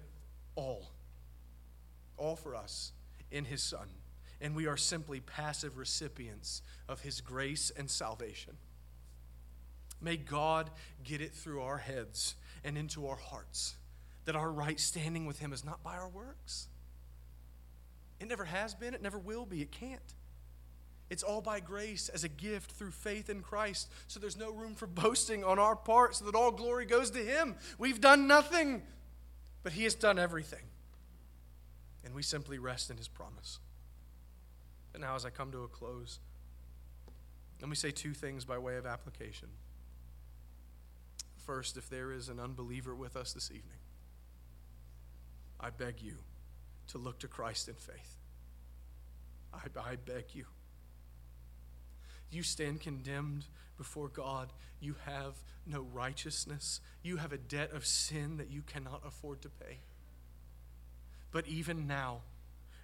all, 0.55 0.91
all 2.17 2.35
for 2.35 2.55
us 2.55 2.91
in 3.31 3.45
His 3.45 3.63
Son, 3.63 3.87
and 4.39 4.55
we 4.55 4.67
are 4.67 4.77
simply 4.77 5.19
passive 5.19 5.77
recipients 5.77 6.61
of 6.87 7.01
His 7.01 7.21
grace 7.21 7.71
and 7.75 7.89
salvation. 7.89 8.53
May 10.01 10.17
God 10.17 10.69
get 11.03 11.21
it 11.21 11.33
through 11.33 11.61
our 11.61 11.77
heads 11.77 12.35
and 12.63 12.77
into 12.77 13.07
our 13.07 13.15
hearts 13.15 13.75
that 14.25 14.35
our 14.35 14.51
right 14.51 14.79
standing 14.79 15.25
with 15.25 15.39
Him 15.39 15.53
is 15.53 15.65
not 15.65 15.83
by 15.83 15.95
our 15.95 16.09
works. 16.09 16.67
It 18.19 18.27
never 18.27 18.45
has 18.45 18.75
been, 18.75 18.93
it 18.93 19.01
never 19.01 19.17
will 19.17 19.45
be, 19.45 19.61
it 19.61 19.71
can't. 19.71 20.13
It's 21.11 21.23
all 21.23 21.41
by 21.41 21.59
grace 21.59 22.07
as 22.07 22.23
a 22.23 22.29
gift 22.29 22.71
through 22.71 22.91
faith 22.91 23.29
in 23.29 23.41
Christ. 23.41 23.91
So 24.07 24.17
there's 24.17 24.37
no 24.37 24.49
room 24.49 24.75
for 24.75 24.87
boasting 24.87 25.43
on 25.43 25.59
our 25.59 25.75
part, 25.75 26.15
so 26.15 26.23
that 26.23 26.35
all 26.35 26.51
glory 26.51 26.85
goes 26.85 27.11
to 27.11 27.19
Him. 27.19 27.57
We've 27.77 27.99
done 27.99 28.27
nothing, 28.27 28.81
but 29.61 29.73
He 29.73 29.83
has 29.83 29.93
done 29.93 30.17
everything. 30.17 30.63
And 32.05 32.15
we 32.15 32.23
simply 32.23 32.59
rest 32.59 32.89
in 32.89 32.95
His 32.95 33.09
promise. 33.09 33.59
And 34.93 35.01
now, 35.01 35.15
as 35.15 35.25
I 35.25 35.31
come 35.31 35.51
to 35.51 35.63
a 35.63 35.67
close, 35.67 36.19
let 37.59 37.69
me 37.69 37.75
say 37.75 37.91
two 37.91 38.13
things 38.13 38.45
by 38.45 38.57
way 38.57 38.77
of 38.77 38.85
application. 38.85 39.49
First, 41.45 41.75
if 41.75 41.89
there 41.89 42.13
is 42.13 42.29
an 42.29 42.39
unbeliever 42.39 42.95
with 42.95 43.17
us 43.17 43.33
this 43.33 43.51
evening, 43.51 43.79
I 45.59 45.71
beg 45.71 46.01
you 46.01 46.15
to 46.87 46.97
look 46.97 47.19
to 47.19 47.27
Christ 47.27 47.67
in 47.67 47.75
faith. 47.75 48.15
I, 49.53 49.59
I 49.77 49.97
beg 49.97 50.27
you 50.31 50.45
you 52.31 52.43
stand 52.43 52.81
condemned 52.81 53.45
before 53.77 54.07
God. 54.07 54.53
You 54.79 54.95
have 55.05 55.35
no 55.65 55.81
righteousness. 55.93 56.81
You 57.03 57.17
have 57.17 57.33
a 57.33 57.37
debt 57.37 57.71
of 57.73 57.85
sin 57.85 58.37
that 58.37 58.49
you 58.49 58.61
cannot 58.61 59.01
afford 59.05 59.41
to 59.41 59.49
pay. 59.49 59.79
But 61.31 61.47
even 61.47 61.87
now, 61.87 62.21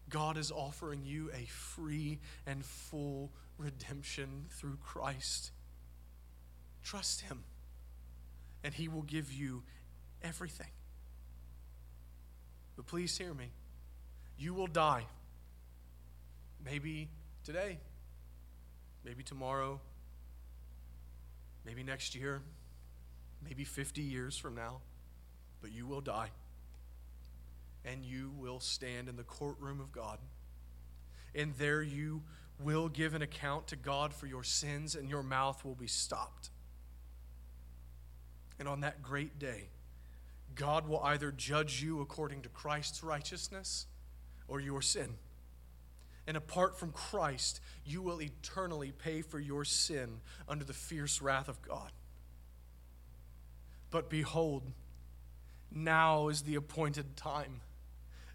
God 0.09 0.37
is 0.37 0.51
offering 0.51 1.03
you 1.03 1.29
a 1.33 1.45
free 1.45 2.19
and 2.45 2.63
full 2.63 3.31
redemption 3.57 4.45
through 4.49 4.77
Christ. 4.83 5.51
Trust 6.83 7.21
Him, 7.21 7.43
and 8.63 8.73
He 8.73 8.87
will 8.87 9.01
give 9.01 9.31
you 9.31 9.63
everything. 10.23 10.71
But 12.75 12.87
please 12.87 13.17
hear 13.17 13.33
me. 13.33 13.51
You 14.37 14.53
will 14.53 14.67
die. 14.67 15.05
Maybe 16.63 17.09
today 17.43 17.79
maybe 19.07 19.23
tomorrow, 19.23 19.79
maybe 21.65 21.81
next 21.81 22.13
year, 22.13 22.41
maybe 23.41 23.63
50 23.63 24.01
years 24.01 24.37
from 24.37 24.53
now, 24.53 24.81
but 25.61 25.71
you 25.71 25.87
will 25.87 26.01
die. 26.01 26.29
And 27.85 28.03
you 28.03 28.33
will 28.37 28.59
stand 28.59 29.07
in 29.07 29.15
the 29.15 29.23
courtroom 29.23 29.79
of 29.79 29.93
God. 29.93 30.19
And 31.33 31.55
there 31.57 31.81
you 31.81 32.23
will 32.59 32.89
give 32.89 33.13
an 33.13 33.21
account 33.21 33.67
to 33.67 33.77
God 33.77 34.13
for 34.13 34.27
your 34.27 34.43
sins, 34.43 34.93
and 34.93 35.09
your 35.09 35.23
mouth 35.23 35.63
will 35.63 35.75
be 35.75 35.87
stopped. 35.87 36.49
And 38.59 38.67
on 38.67 38.81
that 38.81 39.01
great 39.01 39.39
day, 39.39 39.69
God 40.53 40.85
will 40.85 40.99
either 41.01 41.31
judge 41.31 41.81
you 41.81 42.01
according 42.01 42.41
to 42.41 42.49
Christ's 42.49 43.03
righteousness 43.03 43.85
or 44.49 44.59
your 44.59 44.81
sin. 44.81 45.15
And 46.27 46.35
apart 46.35 46.77
from 46.77 46.91
Christ, 46.91 47.61
you 47.85 48.01
will 48.01 48.21
eternally 48.21 48.91
pay 48.91 49.21
for 49.21 49.39
your 49.39 49.63
sin 49.63 50.19
under 50.47 50.65
the 50.65 50.73
fierce 50.73 51.21
wrath 51.21 51.47
of 51.47 51.61
God. 51.61 51.91
But 53.89 54.09
behold, 54.09 54.63
now 55.71 56.27
is 56.27 56.41
the 56.41 56.55
appointed 56.55 57.15
time. 57.15 57.61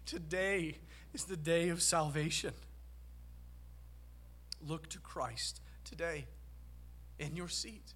Today 0.07 0.79
is 1.13 1.25
the 1.25 1.37
day 1.37 1.69
of 1.69 1.83
salvation. 1.83 2.53
Look 4.67 4.89
to 4.89 4.99
Christ 4.99 5.61
today 5.85 6.25
in 7.19 7.35
your 7.35 7.47
seat 7.47 7.93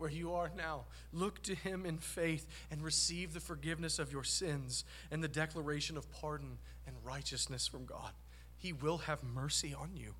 where 0.00 0.10
you 0.10 0.32
are 0.32 0.50
now. 0.56 0.84
Look 1.12 1.42
to 1.42 1.54
him 1.54 1.84
in 1.84 1.98
faith 1.98 2.48
and 2.70 2.82
receive 2.82 3.34
the 3.34 3.40
forgiveness 3.40 3.98
of 3.98 4.12
your 4.12 4.24
sins 4.24 4.84
and 5.10 5.22
the 5.22 5.28
declaration 5.28 5.96
of 5.96 6.10
pardon 6.10 6.58
and 6.86 6.96
righteousness 7.04 7.66
from 7.66 7.84
God. 7.84 8.12
He 8.56 8.72
will 8.72 8.98
have 8.98 9.22
mercy 9.22 9.74
on 9.74 9.90
you. 9.94 10.14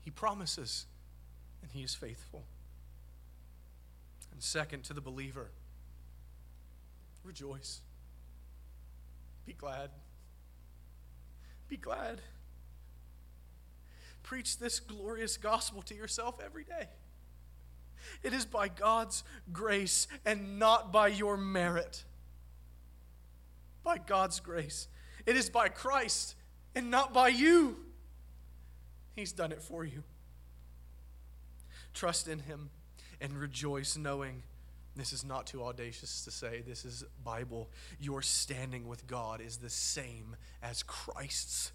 He 0.00 0.10
promises, 0.10 0.86
and 1.62 1.70
he 1.70 1.82
is 1.82 1.94
faithful. 1.94 2.44
And 4.32 4.42
second, 4.42 4.84
to 4.84 4.94
the 4.94 5.00
believer, 5.00 5.50
rejoice. 7.24 7.80
Be 9.44 9.52
glad. 9.52 9.90
Be 11.68 11.76
glad. 11.76 12.20
Preach 14.22 14.58
this 14.58 14.80
glorious 14.80 15.36
gospel 15.36 15.82
to 15.82 15.94
yourself 15.94 16.38
every 16.44 16.64
day. 16.64 16.88
It 18.22 18.32
is 18.32 18.44
by 18.44 18.68
God's 18.68 19.24
grace 19.52 20.06
and 20.24 20.58
not 20.58 20.92
by 20.92 21.08
your 21.08 21.36
merit. 21.36 22.04
By 23.82 23.98
God's 23.98 24.40
grace. 24.40 24.88
It 25.26 25.36
is 25.36 25.50
by 25.50 25.68
Christ 25.68 26.34
and 26.74 26.90
not 26.90 27.12
by 27.12 27.28
you. 27.28 27.76
He's 29.14 29.32
done 29.32 29.52
it 29.52 29.62
for 29.62 29.84
you. 29.84 30.02
Trust 31.94 32.28
in 32.28 32.40
Him 32.40 32.70
and 33.20 33.32
rejoice 33.32 33.96
knowing 33.96 34.42
this 34.98 35.12
is 35.12 35.24
not 35.24 35.46
too 35.46 35.62
audacious 35.62 36.24
to 36.24 36.30
say, 36.30 36.62
this 36.66 36.84
is 36.84 37.04
Bible. 37.24 37.70
Your 38.00 38.20
standing 38.20 38.88
with 38.88 39.06
God 39.06 39.40
is 39.40 39.58
the 39.58 39.70
same 39.70 40.34
as 40.60 40.82
Christ's. 40.82 41.72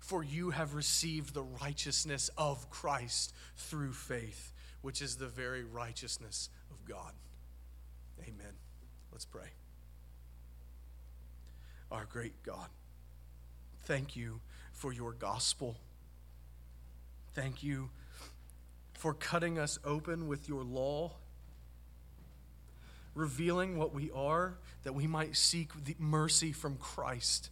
For 0.00 0.24
you 0.24 0.50
have 0.50 0.74
received 0.74 1.34
the 1.34 1.42
righteousness 1.42 2.30
of 2.36 2.68
Christ 2.68 3.32
through 3.56 3.92
faith 3.92 4.52
which 4.82 5.02
is 5.02 5.16
the 5.16 5.26
very 5.26 5.64
righteousness 5.64 6.50
of 6.70 6.84
God. 6.84 7.12
Amen. 8.22 8.54
Let's 9.12 9.24
pray. 9.24 9.48
Our 11.90 12.04
great 12.04 12.42
God, 12.42 12.68
thank 13.84 14.14
you 14.14 14.40
for 14.72 14.92
your 14.92 15.12
gospel. 15.12 15.76
Thank 17.34 17.62
you 17.62 17.90
for 18.92 19.14
cutting 19.14 19.58
us 19.58 19.78
open 19.84 20.28
with 20.28 20.48
your 20.48 20.64
law, 20.64 21.12
revealing 23.14 23.78
what 23.78 23.94
we 23.94 24.10
are, 24.10 24.58
that 24.82 24.92
we 24.92 25.06
might 25.06 25.36
seek 25.36 25.70
mercy 25.98 26.52
from 26.52 26.76
Christ. 26.76 27.50